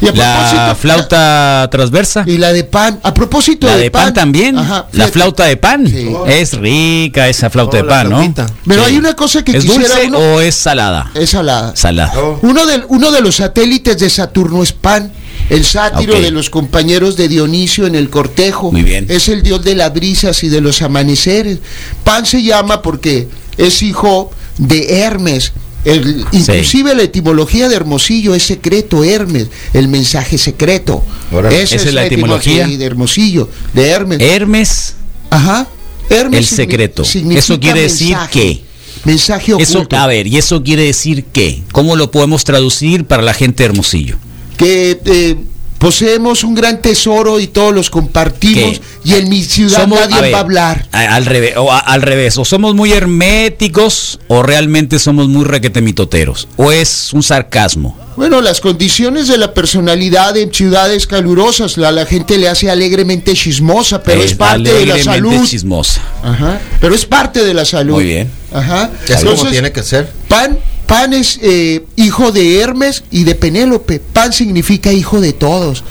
Y 0.00 0.08
a 0.08 0.12
¿La 0.12 0.34
propósito- 0.36 0.76
flauta 0.76 1.68
transversa? 1.70 2.24
Y 2.26 2.38
la 2.38 2.52
de 2.52 2.64
pan. 2.64 3.00
A 3.02 3.12
propósito 3.12 3.66
¿La 3.66 3.76
de, 3.76 3.84
de 3.84 3.90
pan, 3.90 4.14
también? 4.14 4.56
Ajá, 4.58 4.86
¿La 4.92 5.08
flauta 5.08 5.44
de 5.44 5.56
pan? 5.56 5.86
Sí. 5.86 6.08
Es 6.26 6.54
rica 6.54 7.28
esa 7.28 7.50
flauta 7.50 7.78
Oh, 7.78 7.82
de 7.82 7.88
pan, 7.88 8.08
¿no? 8.08 8.16
flautita. 8.16 8.46
Pero 8.66 8.84
Sí. 8.84 8.90
hay 8.90 8.96
una 8.98 9.14
cosa 9.14 9.44
que 9.44 9.56
¿Es 9.56 9.64
quisiera 9.64 9.88
dulce 9.88 10.06
uno- 10.08 10.18
o 10.18 10.40
es 10.40 10.54
salada? 10.54 11.10
Es 11.14 11.30
salada. 11.30 11.76
Salada. 11.76 12.12
Oh. 12.18 12.38
Uno 12.42 12.64
de, 12.66 12.82
uno 12.88 13.10
de 13.10 13.20
los 13.20 13.36
satélites 13.36 13.98
de 13.98 14.08
Saturno 14.08 14.62
es 14.62 14.72
Pan, 14.72 15.12
el 15.50 15.64
sátiro 15.64 16.14
Ok. 16.14 16.20
de 16.20 16.30
los 16.30 16.48
compañeros 16.48 17.16
de 17.16 17.28
Dionisio 17.28 17.86
en 17.86 17.94
el 17.94 18.08
cortejo. 18.08 18.72
Muy 18.72 18.82
bien. 18.82 19.06
Es 19.08 19.28
el 19.28 19.42
dios 19.42 19.62
de 19.64 19.74
las 19.74 19.92
brisas 19.92 20.42
y 20.44 20.48
de 20.48 20.60
los 20.60 20.80
amaneceres. 20.82 21.58
Pan 22.04 22.24
se 22.24 22.42
llama 22.42 22.80
porque 22.82 23.28
es 23.58 23.82
hijo 23.82 24.30
de 24.58 25.02
Hermes. 25.02 25.52
El- 25.84 26.24
inclusive 26.32 26.94
la 26.94 27.02
etimología 27.02 27.68
de 27.68 27.76
Hermosillo 27.76 28.34
es 28.34 28.42
secreto, 28.42 29.02
Hermes, 29.02 29.48
el 29.72 29.88
mensaje 29.88 30.36
secreto. 30.38 31.02
Esa 31.50 31.76
es 31.76 31.94
la 31.94 32.06
etimología. 32.06 32.66
de 32.66 32.84
Hermosillo, 32.84 33.48
de 33.72 33.88
Hermes. 33.88 34.20
Hermes, 34.20 34.94
Ajá. 35.30 35.66
Hermes 36.10 36.40
el 36.50 36.56
secreto. 36.56 37.02
Eso 37.02 37.58
quiere 37.60 37.82
decir 37.82 38.16
que. 38.30 38.62
Mensaje 39.04 39.54
oculto. 39.54 39.70
Eso, 39.80 39.86
a 39.96 40.06
ver, 40.06 40.26
¿y 40.26 40.36
eso 40.36 40.62
quiere 40.62 40.82
decir 40.84 41.24
qué? 41.32 41.62
¿Cómo 41.72 41.96
lo 41.96 42.10
podemos 42.10 42.44
traducir 42.44 43.06
para 43.06 43.22
la 43.22 43.32
gente 43.32 43.62
de 43.62 43.68
Hermosillo? 43.70 44.16
que 44.58 45.00
eh, 45.06 45.36
poseemos 45.80 46.44
un 46.44 46.54
gran 46.54 46.80
tesoro 46.82 47.40
y 47.40 47.46
todos 47.48 47.74
los 47.74 47.88
compartimos 47.90 48.78
¿Qué? 48.78 48.82
y 49.02 49.14
en 49.14 49.28
mi 49.30 49.42
ciudad 49.42 49.88
nadie 49.88 50.14
a 50.14 50.20
ver, 50.20 50.34
va 50.34 50.38
a 50.38 50.40
hablar. 50.42 50.86
al 50.92 51.24
revés, 51.26 51.54
o 51.56 51.72
a- 51.72 51.78
al 51.78 52.02
revés, 52.02 52.36
o 52.38 52.44
somos 52.44 52.74
muy 52.74 52.92
herméticos 52.92 54.20
o 54.28 54.42
realmente 54.42 54.98
somos 54.98 55.28
muy 55.28 55.44
requetemitoteros, 55.44 56.46
o 56.56 56.70
es 56.70 57.12
un 57.14 57.22
sarcasmo. 57.22 57.98
Bueno, 58.16 58.42
las 58.42 58.60
condiciones 58.60 59.28
de 59.28 59.38
la 59.38 59.54
personalidad 59.54 60.36
en 60.36 60.52
ciudades 60.52 61.06
calurosas, 61.06 61.78
la, 61.78 61.90
la 61.90 62.04
gente 62.04 62.36
le 62.36 62.48
hace 62.48 62.68
alegremente 62.70 63.32
chismosa, 63.32 64.02
pero 64.02 64.22
es, 64.22 64.34
parte 64.34 64.62
de 64.74 64.84
la 64.86 64.94
alegremente 64.94 65.28
salud. 65.30 65.48
chismosa. 65.48 66.02
Ajá, 66.22 66.60
pero 66.80 66.94
es 66.94 67.06
parte 67.06 67.42
de 67.42 67.54
la 67.54 67.64
salud. 67.64 67.94
Muy 67.94 68.04
bien. 68.04 68.30
Ajá. 68.52 68.90
Es 69.08 69.24
como 69.24 69.46
tiene 69.46 69.72
que 69.72 69.82
ser. 69.82 70.12
Pan, 70.28 70.58
Pan 70.90 71.12
es 71.12 71.38
eh, 71.40 71.84
hijo 71.94 72.32
de 72.32 72.58
Hermes 72.58 73.04
y 73.12 73.22
de 73.22 73.36
Penélope. 73.36 74.00
Pan 74.00 74.32
significa 74.32 74.92
hijo 74.92 75.20
de 75.20 75.32
todos. 75.32 75.84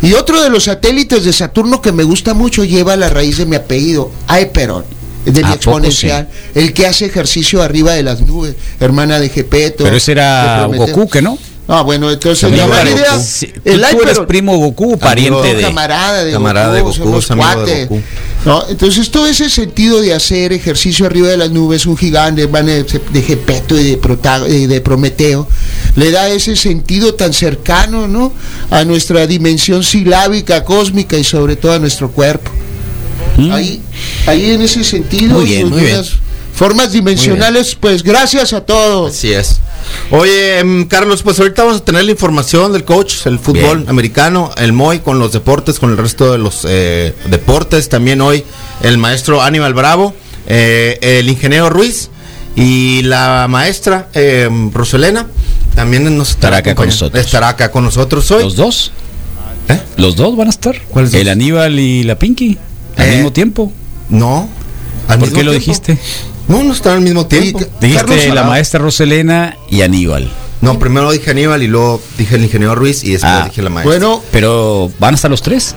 Y 0.00 0.12
otro 0.12 0.40
de 0.40 0.48
los 0.48 0.64
satélites 0.64 1.24
de 1.24 1.32
Saturno 1.32 1.82
que 1.82 1.90
me 1.90 2.04
gusta 2.04 2.34
mucho 2.34 2.62
lleva 2.62 2.94
la 2.94 3.08
raíz 3.08 3.38
de 3.38 3.46
mi 3.46 3.56
apellido, 3.56 4.12
Aeperon, 4.28 4.84
de 5.24 5.32
mi 5.32 5.38
¿A 5.40 5.42
poco 5.42 5.54
exponencial. 5.56 6.28
El 6.54 6.72
que 6.72 6.86
hace 6.86 7.06
ejercicio 7.06 7.62
arriba 7.62 7.94
de 7.94 8.04
las 8.04 8.20
nubes, 8.20 8.54
hermana 8.78 9.18
de 9.18 9.28
Gepeto. 9.28 9.82
Pero 9.82 9.96
ese 9.96 10.12
era. 10.12 10.66
Goku, 10.72 11.08
¿que 11.08 11.20
no? 11.20 11.36
Ah, 11.66 11.80
bueno, 11.80 12.10
entonces 12.10 12.50
la 12.50 12.66
de 12.84 12.90
idea, 12.90 13.12
Goku. 13.12 13.24
Sí, 13.26 13.46
tú- 13.46 13.60
el 13.64 13.80
tú 13.90 14.02
eres 14.02 14.18
primo 14.20 14.56
Goku, 14.58 14.98
pariente 14.98 15.38
Amigo, 15.38 15.54
de... 15.56 15.62
camarada 15.62 16.22
de 16.24 16.32
Camarada 16.32 16.74
de 16.74 16.82
Goku, 16.82 16.98
Goku, 16.98 17.22
somos 17.22 17.24
es 17.24 17.30
amigo 17.30 17.64
de. 17.66 17.82
Goku. 17.86 18.02
¿no? 18.44 18.68
Entonces 18.68 19.10
todo 19.10 19.26
ese 19.26 19.48
sentido 19.48 20.02
de 20.02 20.12
hacer 20.12 20.52
ejercicio 20.52 21.06
arriba 21.06 21.28
de 21.28 21.38
las 21.38 21.50
nubes, 21.50 21.86
un 21.86 21.96
gigante 21.96 22.42
hermano, 22.42 22.68
de, 22.68 22.84
de 22.84 23.22
Gepeto 23.22 23.80
y 23.80 23.84
de, 23.96 23.98
y 24.50 24.66
de 24.66 24.80
Prometeo, 24.82 25.48
le 25.96 26.10
da 26.10 26.28
ese 26.28 26.54
sentido 26.54 27.14
tan 27.14 27.32
cercano 27.32 28.06
¿no? 28.08 28.32
a 28.70 28.84
nuestra 28.84 29.26
dimensión 29.26 29.82
silábica, 29.82 30.64
cósmica 30.64 31.16
y 31.16 31.24
sobre 31.24 31.56
todo 31.56 31.72
a 31.72 31.78
nuestro 31.78 32.10
cuerpo. 32.10 32.50
Mm. 33.38 33.52
Ahí, 33.52 33.82
ahí 34.26 34.50
en 34.50 34.60
ese 34.60 34.84
sentido, 34.84 35.38
Muy 35.38 35.46
bien, 35.46 35.70
muy 35.70 35.80
bien. 35.80 36.02
Formas 36.54 36.92
dimensionales, 36.92 37.74
pues 37.74 38.02
gracias 38.02 38.52
a 38.52 38.60
todos. 38.62 39.12
Así 39.16 39.32
es. 39.32 39.60
Oye, 40.10 40.58
em, 40.60 40.86
Carlos, 40.86 41.22
pues 41.22 41.38
ahorita 41.38 41.64
vamos 41.64 41.80
a 41.82 41.84
tener 41.84 42.04
la 42.04 42.10
información 42.12 42.72
del 42.72 42.84
coach, 42.84 43.26
el 43.26 43.38
fútbol 43.38 43.78
Bien. 43.78 43.88
americano, 43.90 44.50
el 44.56 44.72
MOI 44.72 45.00
con 45.00 45.18
los 45.18 45.32
deportes, 45.32 45.78
con 45.78 45.90
el 45.90 45.96
resto 45.98 46.32
de 46.32 46.38
los 46.38 46.64
eh, 46.68 47.14
deportes. 47.26 47.88
También 47.88 48.20
hoy 48.20 48.44
el 48.82 48.96
maestro 48.98 49.42
Aníbal 49.42 49.74
Bravo, 49.74 50.14
eh, 50.46 50.98
el 51.02 51.28
ingeniero 51.28 51.68
Ruiz 51.70 52.08
y 52.56 53.02
la 53.02 53.46
maestra 53.48 54.08
em, 54.14 54.72
Roselena. 54.72 55.26
También 55.74 56.16
nos 56.16 56.30
Estará 56.30 56.58
acá 56.58 56.74
con 56.74 56.86
nosotros. 56.86 57.24
Estará 57.24 57.48
acá 57.48 57.70
con 57.70 57.84
nosotros 57.84 58.30
hoy. 58.30 58.44
¿Los 58.44 58.54
dos? 58.56 58.92
¿Eh? 59.68 59.80
¿Los 59.96 60.14
dos 60.16 60.36
van 60.36 60.46
a 60.46 60.50
estar? 60.50 60.80
¿Cuáles 60.88 61.10
dos? 61.12 61.20
El 61.20 61.28
Aníbal 61.28 61.78
y 61.80 62.04
la 62.04 62.18
Pinky, 62.18 62.56
al 62.96 63.06
Eh, 63.08 63.14
mismo 63.16 63.32
tiempo. 63.32 63.72
No. 64.08 64.48
al 65.08 65.18
¿Por 65.18 65.28
mismo 65.28 65.38
qué 65.38 65.44
lo 65.44 65.50
tiempo. 65.50 65.66
dijiste? 65.66 65.98
No, 66.48 66.62
no 66.62 66.72
estaban 66.72 66.98
al 66.98 67.04
mismo 67.04 67.26
tiempo. 67.26 67.60
Dijiste 67.80 68.32
la 68.34 68.44
maestra 68.44 68.80
Roselena 68.80 69.56
y 69.70 69.82
Aníbal. 69.82 70.30
No, 70.60 70.78
primero 70.78 71.10
dije 71.12 71.30
Aníbal 71.30 71.62
y 71.62 71.66
luego 71.66 72.00
dije 72.16 72.36
el 72.36 72.44
ingeniero 72.44 72.74
Ruiz 72.74 73.04
y 73.04 73.12
después 73.12 73.32
Ah, 73.32 73.44
dije 73.48 73.62
la 73.62 73.70
maestra. 73.70 73.90
Bueno, 73.98 74.22
Pero, 74.32 74.90
¿van 74.98 75.14
a 75.14 75.16
estar 75.16 75.30
los 75.30 75.42
tres? 75.42 75.74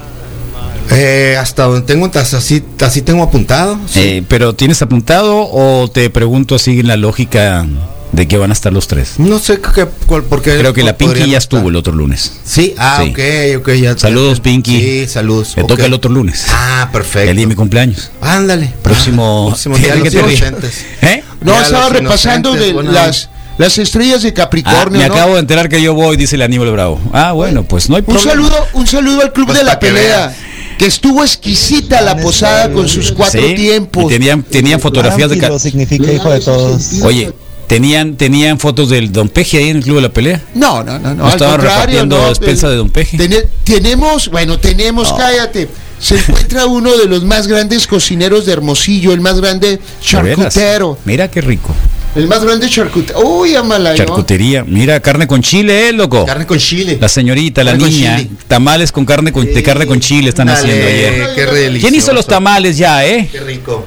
Eh, 0.90 1.36
hasta 1.38 1.64
donde 1.64 1.82
tengo, 1.82 2.10
así, 2.14 2.64
así 2.80 3.02
tengo 3.02 3.24
apuntado. 3.24 3.78
sí. 3.88 4.00
Eh, 4.00 4.24
¿Pero 4.28 4.56
tienes 4.56 4.82
apuntado 4.82 5.50
o 5.52 5.90
te 5.90 6.10
pregunto 6.10 6.56
así 6.56 6.80
en 6.80 6.88
la 6.88 6.96
lógica 6.96 7.66
de 8.12 8.28
que 8.28 8.38
van 8.38 8.50
a 8.50 8.54
estar 8.54 8.72
los 8.74 8.88
tres? 8.88 9.14
No 9.20 9.38
sé 9.40 9.60
qué, 9.60 9.86
cuál, 10.06 10.24
por 10.24 10.42
qué. 10.42 10.58
Creo 10.58 10.74
que 10.74 10.84
la 10.84 10.98
Pinky 10.98 11.20
ya 11.20 11.24
estar. 11.26 11.38
estuvo 11.38 11.70
el 11.70 11.76
otro 11.76 11.94
lunes. 11.94 12.32
Sí, 12.46 12.74
ah, 12.78 13.02
Sí. 13.04 13.12
ok, 13.12 13.60
ok, 13.62 13.70
ya. 13.74 13.98
Saludos, 13.98 14.38
ya- 14.38 14.44
Pinky. 14.44 14.80
Sí, 14.80 15.08
saludos. 15.08 15.54
Me 15.58 15.64
toca 15.66 15.86
el 15.86 15.94
otro 15.94 16.10
lunes. 16.12 16.46
Ah, 16.50 16.90
perfecto. 16.92 17.30
El 17.30 17.36
día 17.38 17.44
de 17.44 17.48
mi 17.50 17.56
cumpleaños. 17.56 18.12
Ándale. 18.22 18.74
Próximo- 18.82 19.48
Ah, 19.48 19.52
próximo 19.52 19.78
día 19.78 19.96
de 19.96 20.04
¿Qué 20.04 20.22
los 20.22 20.36
te. 20.40 21.08
¿Eh? 21.08 21.24
no, 21.42 21.54
Ya, 21.54 21.62
estaba 21.64 21.90
repasando 21.90 22.54
de 22.54 22.74
las, 22.84 23.30
las 23.58 23.78
estrellas 23.78 24.22
de 24.24 24.30
Ah, 24.30 24.34
Capricornio. 24.34 25.00
me 25.00 25.08
¿no? 25.08 25.14
acabo 25.14 25.34
de 25.36 25.42
enterar 25.42 25.68
que 25.70 25.82
yo 25.82 25.94
voy, 25.94 26.16
dice 26.18 26.36
el 26.36 26.42
Aníbal 26.44 26.72
Bravo. 26.72 27.00
Ah, 27.14 27.34
bueno, 27.34 27.64
pues 27.64 27.90
no 27.90 27.96
hay 27.98 28.02
Un 28.02 28.06
problema. 28.14 28.32
saludo, 28.32 28.68
un 28.74 28.88
saludo 28.88 29.22
al 29.22 29.34
club 29.34 29.48
Pues 29.48 29.58
de 29.60 29.64
la 29.66 29.78
que 29.80 29.88
pelea. 29.88 30.28
veas. 30.28 30.34
Que 30.78 30.86
estuvo 30.86 31.24
exquisita 31.24 32.02
la 32.02 32.16
posada 32.18 32.72
con 32.72 32.88
sus 32.88 33.12
cuatro 33.12 33.42
Sí, 33.42 33.56
tiempos. 33.56 34.06
y 34.06 34.08
tenían, 34.10 34.44
tenían 34.44 34.80
fotografías 34.80 35.28
de... 35.32 35.60
significa 35.60 36.12
hijo 36.14 36.30
de 36.30 36.40
todos. 36.40 37.02
Oye, 37.02 37.34
tenían, 37.68 38.16
tenían 38.16 38.60
fotos 38.60 38.90
del 38.90 39.12
Don 39.12 39.30
Peje 39.30 39.58
ahí 39.58 39.70
en 39.70 39.78
el 39.78 39.84
Club 39.84 39.98
de 39.98 40.02
la 40.04 40.10
Pelea. 40.10 40.42
No, 40.56 40.84
no, 40.84 40.98
no, 41.00 41.14
no. 41.14 41.24
¿No 41.24 41.30
estaban 41.30 41.62
repartiendo 41.62 42.18
no, 42.18 42.30
despensa 42.30 42.68
eh, 42.68 42.72
de 42.72 42.76
Don 42.78 42.90
Peje? 42.90 43.18
tene- 43.18 43.44
tenemos, 43.64 44.30
bueno, 44.30 44.60
tenemos, 44.60 45.14
cállate. 45.14 45.68
Se 46.00 46.16
encuentra 46.16 46.68
uno 46.68 46.96
de 46.96 47.06
los 47.06 47.24
más 47.24 47.48
grandes 47.48 47.88
cocineros 47.88 48.46
de 48.46 48.54
Hermosillo, 48.54 49.14
el 49.14 49.20
más 49.22 49.40
grande 49.42 49.80
charcutero. 50.02 50.98
Mira 51.06 51.30
qué 51.32 51.42
rico. 51.42 51.74
El 52.16 52.28
más 52.28 52.44
grande 52.44 52.70
charcutero. 52.70 53.20
Uy, 53.20 53.56
amala. 53.56 53.96
Charcutería. 53.96 54.64
Mira, 54.64 55.00
carne 55.00 55.26
con 55.28 55.42
chile, 55.42 55.90
eh, 55.90 55.94
loco. 55.94 56.26
Carne 56.26 56.46
con 56.46 56.58
chile. 56.60 56.98
La 57.02 57.10
señorita, 57.10 57.64
la 57.64 57.72
Carne 57.72 57.90
niña. 57.90 58.24
Tamales 58.48 58.92
con 58.92 59.06
carne 59.06 59.32
con, 59.32 59.46
de 59.52 59.64
carne 59.64 59.86
con 59.88 60.00
chile 60.00 60.30
están 60.30 60.48
Dale, 60.48 60.60
haciendo 60.60 60.88
ayer. 60.88 61.36
Qué. 61.36 61.80
¿Quién 61.80 61.96
hizo 61.96 62.14
los 62.14 62.28
tamales 62.28 62.78
ya, 62.78 63.06
eh? 63.06 63.28
Qué 63.32 63.40
rico. 63.40 63.84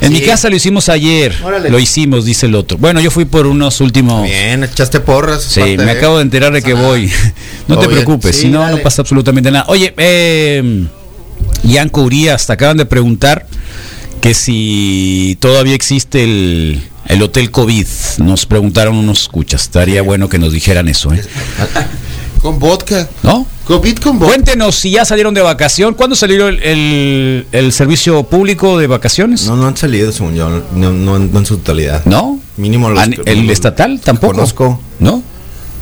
En 0.00 0.12
mi 0.12 0.20
casa 0.20 0.48
lo 0.48 0.56
hicimos 0.56 0.88
ayer. 0.88 1.34
Órale. 1.42 1.70
Lo 1.70 1.78
hicimos, 1.78 2.24
dice 2.24 2.46
el 2.46 2.54
otro. 2.54 2.78
Bueno, 2.78 3.00
yo 3.00 3.10
fui 3.10 3.24
por 3.24 3.46
unos 3.46 3.80
últimos. 3.80 4.22
Bien, 4.24 4.62
echaste 4.64 5.00
porras. 5.00 5.42
Sí, 5.42 5.60
me 5.60 5.76
de- 5.84 5.90
acabo 5.90 6.16
de 6.18 6.22
enterar 6.22 6.52
de 6.52 6.62
que 6.62 6.72
voy. 6.74 7.10
No 7.68 7.78
te 7.78 7.88
preocupes, 7.88 8.34
Sí, 8.36 8.42
si 8.42 8.48
no, 8.48 8.60
dale. 8.60 8.76
no 8.76 8.82
pasa 8.82 9.02
absolutamente 9.02 9.50
nada. 9.50 9.66
Oye, 9.68 9.92
eh, 9.98 10.86
Yanko 11.64 12.02
Urias, 12.02 12.46
te 12.46 12.52
acaban 12.54 12.76
de 12.78 12.86
preguntar 12.86 13.46
que 14.22 14.32
si 14.34 15.36
todavía 15.40 15.74
existe 15.74 16.24
el, 16.24 16.80
el 17.08 17.22
Hotel 17.22 17.50
COVID. 17.50 17.86
Nos 18.18 18.46
preguntaron 18.46 18.96
unos 18.96 19.22
escuchas. 19.22 19.62
Estaría 19.62 20.00
bueno 20.02 20.28
que 20.30 20.38
nos 20.38 20.52
dijeran 20.52 20.88
eso, 20.88 21.12
¿eh? 21.12 21.20
Con 22.42 22.58
vodka. 22.58 23.08
¿No? 23.22 23.46
COVID 23.64 23.98
con 23.98 24.18
vodka. 24.18 24.34
Cuéntenos 24.34 24.74
si 24.76 24.90
ya 24.92 25.04
salieron 25.04 25.34
de 25.34 25.40
vacación. 25.42 25.94
¿Cuándo 25.94 26.16
salió 26.16 26.48
el, 26.48 26.62
el- 26.62 27.46
el 27.52 27.72
servicio 27.72 28.22
público 28.24 28.78
de 28.78 28.86
vacaciones? 28.86 29.46
No, 29.46 29.56
no 29.56 29.66
han 29.66 29.76
salido, 29.76 30.10
según 30.12 30.34
yo. 30.34 30.48
No, 30.74 30.92
no, 30.92 31.18
no 31.18 31.38
en 31.38 31.46
su 31.46 31.58
totalidad. 31.58 32.04
¿No? 32.04 32.38
Mínimo 32.56 32.88
los 32.90 33.02
¿El 33.26 33.42
los- 33.42 33.52
estatal 33.52 34.00
tampoco? 34.02 34.34
Conozco. 34.34 34.80
¿No? 34.98 35.22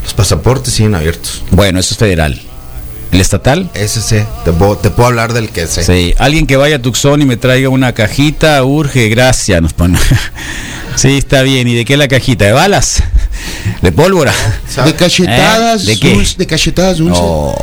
Los 0.03 0.13
pasaportes 0.13 0.73
siguen 0.73 0.95
abiertos. 0.95 1.43
Bueno, 1.51 1.79
eso 1.79 1.93
es 1.93 1.97
federal. 1.97 2.41
¿El 3.11 3.21
estatal? 3.21 3.69
Ese 3.73 4.01
sí. 4.01 4.17
Te 4.43 4.51
puedo, 4.51 4.77
te 4.77 4.89
puedo 4.89 5.07
hablar 5.07 5.31
del 5.31 5.49
que 5.49 5.65
sé. 5.67 5.83
Sí, 5.83 6.13
alguien 6.17 6.45
que 6.45 6.57
vaya 6.57 6.75
a 6.75 6.81
Tucson 6.81 7.21
y 7.21 7.25
me 7.25 7.37
traiga 7.37 7.69
una 7.69 7.93
cajita, 7.93 8.61
urge, 8.65 9.07
gracias, 9.07 9.61
nos 9.61 9.71
pone. 9.73 9.97
sí, 10.95 11.17
está 11.17 11.41
bien. 11.41 11.67
¿Y 11.69 11.75
de 11.75 11.85
qué 11.85 11.95
la 11.95 12.09
cajita? 12.09 12.43
¿De 12.45 12.51
balas? 12.51 13.01
¿De 13.81 13.91
pólvora? 13.91 14.33
De 14.85 14.93
cachetadas, 14.95 15.83
¿Eh? 15.83 15.85
¿De 15.87 15.99
qué? 15.99 16.15
dulce- 16.15 16.37
de 16.37 16.47
cachetadas 16.47 16.97
dulces. 16.97 17.19
Oh, 17.21 17.55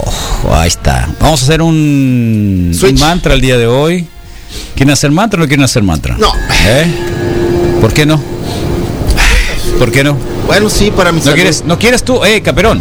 ahí 0.53 0.69
está. 0.69 1.09
Vamos 1.21 1.43
a 1.43 1.45
hacer 1.45 1.63
un, 1.63 2.73
un 2.83 2.95
mantra 3.01 3.35
el 3.35 3.41
día 3.41 3.57
de 3.59 3.67
hoy. 3.67 4.07
¿Quieren 4.77 4.93
hacer 4.93 5.11
mantra 5.11 5.39
o 5.39 5.43
no 5.43 5.47
quieren 5.49 5.65
hacer 5.65 5.83
mantra? 5.83 6.17
No. 6.19 6.33
¿Eh? 6.67 6.87
¿Por 7.81 7.93
qué 7.93 8.07
no? 8.07 8.21
¿Por 9.79 9.91
qué 9.91 10.05
no? 10.05 10.17
Bueno, 10.47 10.71
sí, 10.71 10.91
para 10.95 11.11
mi 11.11 11.19
¿No 11.19 11.25
salud. 11.25 11.35
quieres, 11.37 11.65
¿No 11.67 11.79
quieres 11.79 12.03
tú? 12.05 12.25
Eh, 12.25 12.41
Caperón. 12.43 12.81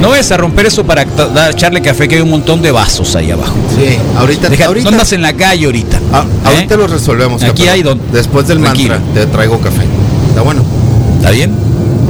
No 0.00 0.10
ves 0.10 0.30
a 0.32 0.36
romper 0.36 0.66
eso 0.66 0.84
para 0.84 1.06
echarle 1.50 1.80
café, 1.80 2.08
que 2.08 2.16
hay 2.16 2.20
un 2.20 2.30
montón 2.30 2.60
de 2.60 2.70
vasos 2.72 3.14
ahí 3.14 3.30
abajo. 3.30 3.54
Sí, 3.76 3.96
ahorita, 4.16 4.48
Deja- 4.48 4.66
ahorita, 4.66 4.84
no 4.90 4.96
andas 4.96 5.12
en 5.12 5.22
la 5.22 5.32
calle 5.32 5.66
ahorita. 5.66 6.00
Ah, 6.12 6.24
ahorita 6.44 6.74
¿Eh? 6.74 6.76
lo 6.76 6.86
resolvemos. 6.88 7.42
Aquí 7.42 7.64
Caperón. 7.64 7.74
hay 7.74 7.82
don- 7.82 8.00
Después 8.12 8.48
del 8.48 8.60
Tranquilo. 8.60 8.94
mantra 8.98 9.24
te 9.24 9.26
traigo 9.30 9.60
café. 9.60 9.82
Está 10.28 10.42
bueno. 10.42 10.64
¿Está 11.18 11.30
bien? 11.30 11.52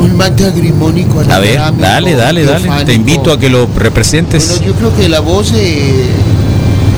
Un 0.02 0.16
mate 0.16 0.44
agrimónico 0.46 1.20
A 1.30 1.38
ver, 1.38 1.58
dale, 1.78 2.14
dale, 2.16 2.44
dale. 2.44 2.84
Te 2.84 2.92
invito 2.94 3.32
a 3.32 3.38
que 3.38 3.48
lo 3.48 3.68
representes. 3.76 4.48
Bueno, 4.48 4.64
yo 4.66 4.74
creo 4.74 4.96
que 4.96 5.08
la 5.08 5.20
voz 5.20 5.52
de. 5.52 6.06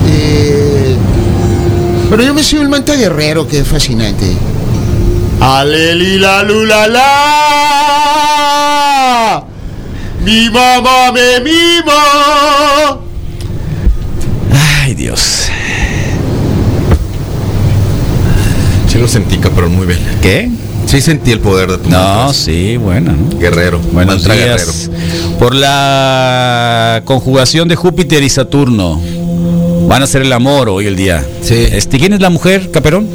de- 0.06 0.96
Pero 2.10 2.22
yo 2.22 2.32
me 2.34 2.42
sigo 2.42 2.62
el 2.62 2.68
manta 2.70 2.94
guerrero, 2.94 3.46
que 3.46 3.58
es 3.60 3.68
fascinante. 3.68 4.24
Alelila 5.40 6.42
lula 6.44 6.86
la. 6.88 7.04
Mi 10.24 10.48
mamá 10.48 11.12
me 11.12 11.40
mima. 11.40 11.92
Ay, 14.82 14.94
Dios. 14.94 15.48
Sí 18.88 18.98
lo 18.98 19.06
sentí, 19.08 19.36
cabrón, 19.38 19.74
muy 19.74 19.86
bien. 19.86 19.98
¿Qué? 20.22 20.50
Sí 20.86 21.00
sentí 21.00 21.32
el 21.32 21.40
poder 21.40 21.70
de 21.70 21.78
tu 21.78 21.90
No, 21.90 22.32
sí, 22.32 22.76
bueno. 22.76 23.12
¿no? 23.12 23.38
Guerrero. 23.38 23.80
Buenos 23.92 24.24
días. 24.24 24.90
Por 25.38 25.54
la 25.54 27.02
conjugación 27.04 27.68
de 27.68 27.76
Júpiter 27.76 28.22
y 28.22 28.28
Saturno. 28.28 29.00
Van 29.88 30.00
a 30.02 30.04
hacer 30.04 30.22
el 30.22 30.32
amor 30.32 30.68
hoy 30.68 30.86
el 30.86 30.96
día. 30.96 31.24
Sí. 31.42 31.54
Este, 31.54 31.98
¿Quién 31.98 32.12
es 32.14 32.20
la 32.20 32.30
mujer, 32.30 32.70
Caperón? 32.70 33.06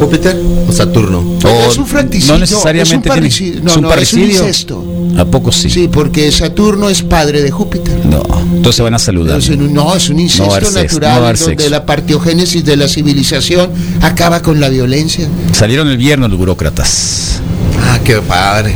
¿Júpiter 0.00 0.36
o 0.68 0.72
Saturno? 0.72 1.18
O 1.44 1.70
es 1.70 1.76
un 1.78 1.86
fratricidio. 1.86 2.34
No 2.34 2.40
necesariamente 2.40 3.08
es 3.08 3.14
un 3.14 3.20
tiene-. 3.30 3.60
No, 3.60 3.60
es 3.60 3.60
un 3.60 3.64
no, 3.64 3.70
es 3.70 3.76
un 3.76 3.82
parricidio. 3.84 4.26
incesto. 4.40 4.84
¿A 5.16 5.24
poco 5.24 5.52
sí? 5.52 5.70
Sí, 5.70 5.88
porque 5.88 6.32
Saturno 6.32 6.88
es 6.88 7.02
padre 7.02 7.42
de 7.42 7.50
Júpiter. 7.50 8.04
No, 8.06 8.22
entonces 8.56 8.82
van 8.82 8.94
a 8.94 8.98
saludar. 8.98 9.38
Es 9.38 9.48
un- 9.48 9.72
no, 9.72 9.94
es 9.94 10.08
un 10.08 10.18
incesto 10.18 10.60
No 10.60 10.70
natural 10.72 11.20
donde 11.22 11.36
sexo. 11.38 11.68
la 11.70 11.86
partiogenesis 11.86 12.64
de 12.64 12.76
la 12.76 12.88
civilización 12.88 13.70
acaba 14.02 14.42
con 14.42 14.58
la 14.60 14.68
violencia. 14.68 15.28
Salieron 15.52 15.86
el 15.88 15.96
viernes 15.98 16.30
los 16.30 16.38
burócratas. 16.38 17.40
Ah, 17.80 18.00
qué 18.04 18.16
padre. 18.16 18.74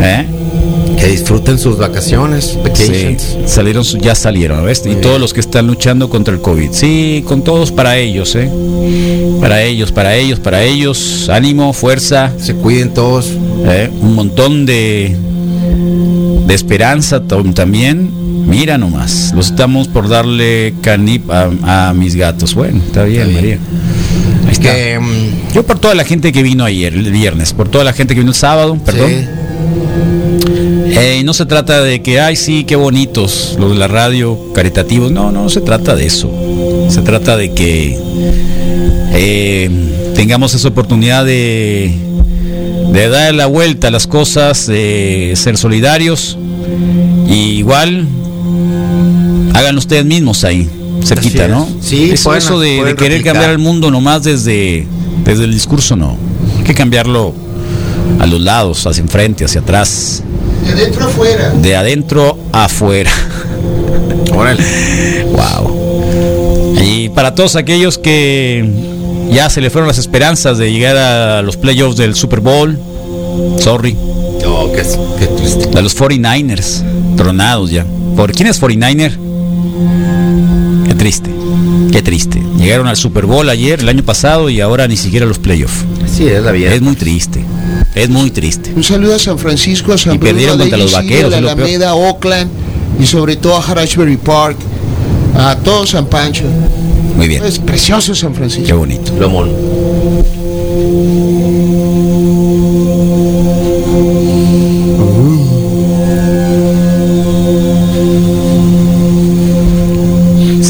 ¿Eh? 0.00 0.26
Que 1.02 1.08
disfruten 1.08 1.58
sus 1.58 1.78
vacaciones, 1.78 2.50
Sí, 2.52 2.58
vacations. 2.62 3.36
salieron, 3.46 3.82
ya 4.00 4.14
salieron, 4.14 4.64
¿ves? 4.64 4.84
Y 4.86 4.94
todos 4.94 5.20
los 5.20 5.34
que 5.34 5.40
están 5.40 5.66
luchando 5.66 6.08
contra 6.08 6.32
el 6.32 6.40
COVID. 6.40 6.70
Sí, 6.70 7.24
con 7.26 7.42
todos 7.42 7.72
para 7.72 7.96
ellos, 7.98 8.36
¿eh? 8.36 8.48
Para 9.40 9.62
ellos, 9.64 9.90
para 9.90 10.14
ellos, 10.14 10.38
para 10.38 10.62
ellos. 10.62 11.28
Ánimo, 11.28 11.72
fuerza, 11.72 12.32
Se 12.38 12.54
cuiden 12.54 12.94
todos. 12.94 13.32
¿eh? 13.66 13.90
un 14.00 14.14
montón 14.14 14.64
de, 14.64 15.16
de 16.46 16.54
esperanza 16.54 17.20
tam- 17.22 17.52
también. 17.52 18.22
Mira 18.46 18.78
nomás, 18.78 19.32
los 19.34 19.46
estamos 19.46 19.88
por 19.88 20.08
darle 20.08 20.74
canip 20.82 21.28
a, 21.32 21.88
a 21.88 21.94
mis 21.94 22.14
gatos. 22.14 22.54
Bueno, 22.54 22.80
está 22.86 23.02
bien, 23.04 23.22
Está 23.28 23.40
bien. 23.40 23.58
María. 23.60 24.46
Ahí 24.46 24.52
está. 24.52 24.72
Que, 24.74 24.98
mm, 25.00 25.52
Yo 25.54 25.62
por 25.64 25.80
toda 25.80 25.94
la 25.96 26.04
gente 26.04 26.30
que 26.32 26.42
vino 26.44 26.64
ayer, 26.64 26.92
el 26.94 27.10
viernes, 27.10 27.52
por 27.52 27.68
toda 27.68 27.82
la 27.82 27.92
gente 27.92 28.14
que 28.14 28.20
vino 28.20 28.30
el 28.30 28.36
sábado, 28.36 28.76
perdón. 28.84 29.08
sí. 29.10 29.26
Eh, 30.94 31.18
y 31.20 31.24
no 31.24 31.32
se 31.34 31.46
trata 31.46 31.80
de 31.82 32.02
que, 32.02 32.20
ay, 32.20 32.36
sí, 32.36 32.64
qué 32.64 32.76
bonitos 32.76 33.56
los 33.58 33.72
de 33.72 33.78
la 33.78 33.88
radio, 33.88 34.38
caritativos. 34.54 35.10
No, 35.10 35.32
no 35.32 35.48
se 35.48 35.60
trata 35.62 35.96
de 35.96 36.06
eso. 36.06 36.30
Se 36.88 37.00
trata 37.02 37.36
de 37.36 37.52
que 37.52 37.98
eh, 39.14 39.70
tengamos 40.14 40.54
esa 40.54 40.68
oportunidad 40.68 41.24
de, 41.24 41.94
de 42.92 43.08
dar 43.08 43.34
la 43.34 43.46
vuelta 43.46 43.88
a 43.88 43.90
las 43.90 44.06
cosas, 44.06 44.66
de 44.66 45.32
ser 45.36 45.56
solidarios. 45.56 46.36
Y 47.28 47.52
igual, 47.58 48.06
hagan 49.54 49.78
ustedes 49.78 50.04
mismos 50.04 50.44
ahí, 50.44 50.68
cerquita. 51.04 51.48
¿no? 51.48 51.66
Sí, 51.80 52.10
eso, 52.12 52.24
pueden- 52.30 52.42
eso 52.42 52.60
de, 52.60 52.94
querer 52.96 53.22
cambiar 53.22 53.50
el 53.50 53.58
mundo 53.58 53.90
nomás 53.90 54.22
desde, 54.24 54.86
desde 55.24 55.44
el 55.44 55.52
discurso, 55.54 55.96
no. 55.96 56.16
Hay 56.58 56.64
que 56.64 56.74
cambiarlo 56.74 57.32
a 58.18 58.26
los 58.26 58.40
lados, 58.42 58.86
hacia 58.86 59.00
enfrente, 59.00 59.44
hacia 59.44 59.62
atrás 59.62 60.22
De 60.62 60.70
adentro 60.72 61.04
afuera. 61.06 61.50
de 61.50 61.76
adentro 61.76 62.38
a 62.52 62.64
afuera. 62.66 63.10
Órale. 64.34 64.62
Wow. 65.26 66.74
Y 66.80 67.08
para 67.10 67.34
todos 67.34 67.56
aquellos 67.56 67.98
que 67.98 68.64
ya 69.30 69.48
se 69.50 69.60
le 69.60 69.70
fueron 69.70 69.88
las 69.88 69.98
esperanzas 69.98 70.58
de 70.58 70.72
llegar 70.72 70.96
a 70.96 71.42
los 71.42 71.56
playoffs 71.56 71.96
del 71.96 72.14
Super 72.14 72.40
Bowl, 72.40 72.78
sorry, 73.58 73.96
Oh, 74.44 74.70
qué, 74.74 74.82
qué 75.18 75.26
triste. 75.26 75.66
de 75.66 75.82
los 75.82 75.96
49ers, 75.96 76.82
tronados 77.16 77.70
ya. 77.70 77.86
¿Por 78.16 78.32
quién 78.32 78.48
es 78.48 78.60
49er? 78.60 79.16
Qué 80.86 80.94
triste, 80.94 81.30
qué 81.90 82.02
triste. 82.02 82.42
Llegaron 82.58 82.86
al 82.86 82.96
Super 82.96 83.26
Bowl 83.26 83.48
ayer, 83.48 83.80
el 83.80 83.88
año 83.88 84.02
pasado, 84.02 84.50
y 84.50 84.60
ahora 84.60 84.88
ni 84.88 84.96
siquiera 84.96 85.26
los 85.26 85.38
playoffs. 85.38 85.84
Sí, 86.06 86.26
es 86.26 86.42
la 86.42 86.52
vida. 86.52 86.72
Es 86.72 86.82
muy 86.82 86.96
triste, 86.96 87.44
es 87.94 88.08
muy 88.08 88.30
triste. 88.30 88.72
Un 88.74 88.84
saludo 88.84 89.14
a 89.14 89.18
San 89.18 89.38
Francisco, 89.38 89.92
a 89.92 89.98
San 89.98 90.14
Y 90.14 90.18
perdieron 90.18 90.58
Bruno, 90.58 90.64
a 90.64 90.70
contra 90.70 90.78
los 90.78 90.92
Vaqueros, 90.92 91.34
a 91.34 91.40
lo. 91.40 91.50
Alameda, 91.50 91.94
Oakland 91.94 92.50
y 93.00 93.06
sobre 93.06 93.36
todo 93.36 93.56
a 93.56 93.64
Harashbury 93.64 94.16
Park, 94.16 94.56
a 95.36 95.56
todo 95.56 95.86
San 95.86 96.06
Pancho. 96.06 96.44
Muy 97.16 97.28
bien. 97.28 97.44
Es 97.44 97.58
precioso 97.58 98.14
San 98.14 98.34
Francisco. 98.34 98.66
Qué 98.66 98.72
bonito. 98.72 99.12
Lomón. 99.18 99.50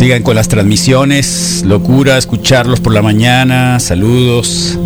Sigan 0.03 0.25
con 0.25 0.35
las 0.35 0.49
transmisiones, 0.49 1.63
locura 1.65 2.19
escucharlos 2.19 2.81
por 2.81 2.93
la 2.93 3.03
mañana, 3.03 3.79
saludos. 3.79 4.77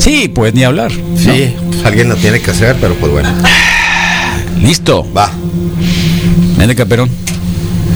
Sí, 0.00 0.26
pues 0.26 0.54
ni 0.54 0.64
hablar. 0.64 0.90
¿no? 0.90 1.16
Sí, 1.16 1.54
alguien 1.84 2.08
lo 2.08 2.16
tiene 2.16 2.40
que 2.40 2.50
hacer, 2.50 2.74
pero 2.80 2.94
pues 2.96 3.12
bueno. 3.12 3.32
Listo. 4.60 5.06
Va. 5.16 5.30
Nene 6.58 6.74
Caperón. 6.74 7.08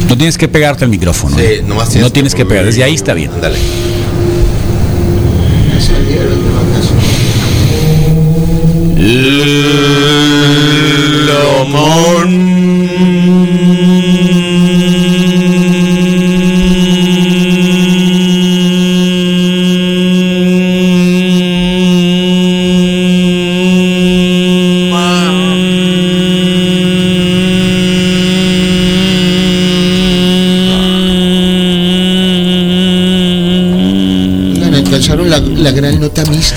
No 0.08 0.16
tienes 0.16 0.38
que 0.38 0.46
pegarte 0.46 0.84
al 0.84 0.90
micrófono. 0.90 1.36
Sí, 1.36 1.42
¿eh? 1.42 1.64
nomás 1.66 1.96
no 1.96 2.12
tienes 2.12 2.36
que 2.36 2.46
pegar. 2.46 2.64
Desde 2.64 2.84
ahí 2.84 2.94
está 2.94 3.14
bien. 3.14 3.32
Dale. 3.40 3.58
Salieron 5.80 6.40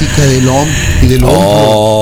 del 0.03 0.47
hombre 0.47 0.75
y 1.01 1.07
del 1.07 1.23
hombre. 1.23 1.37
Oh. 1.37 1.93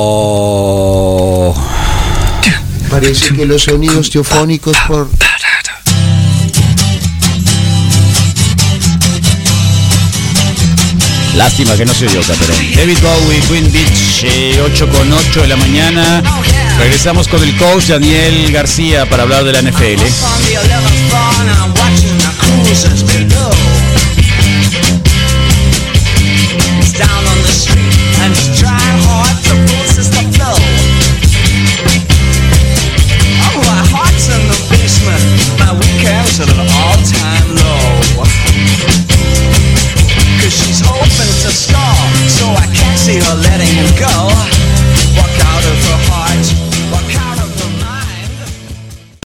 Parece 2.89 3.33
que 3.35 3.45
los 3.45 3.63
sonidos 3.63 4.09
teofónicos 4.09 4.75
por 4.87 5.07
Lástima 11.35 11.75
que 11.77 11.85
no 11.85 11.93
se 11.93 12.07
oyó, 12.07 12.21
Caperón. 12.21 12.57
David 12.75 12.97
Bowie, 13.01 13.39
Queen 13.47 13.71
Beach, 13.71 14.23
eh, 14.23 14.61
8 14.63 14.89
con 14.89 15.13
8 15.13 15.41
de 15.41 15.47
la 15.47 15.55
mañana. 15.55 16.21
Regresamos 16.77 17.27
con 17.27 17.41
el 17.41 17.55
coach 17.55 17.85
Daniel 17.85 18.51
García 18.51 19.05
para 19.05 19.23
hablar 19.23 19.45
de 19.45 19.53
la 19.53 19.61
NFL. 19.61 20.01
Go. 44.01 44.60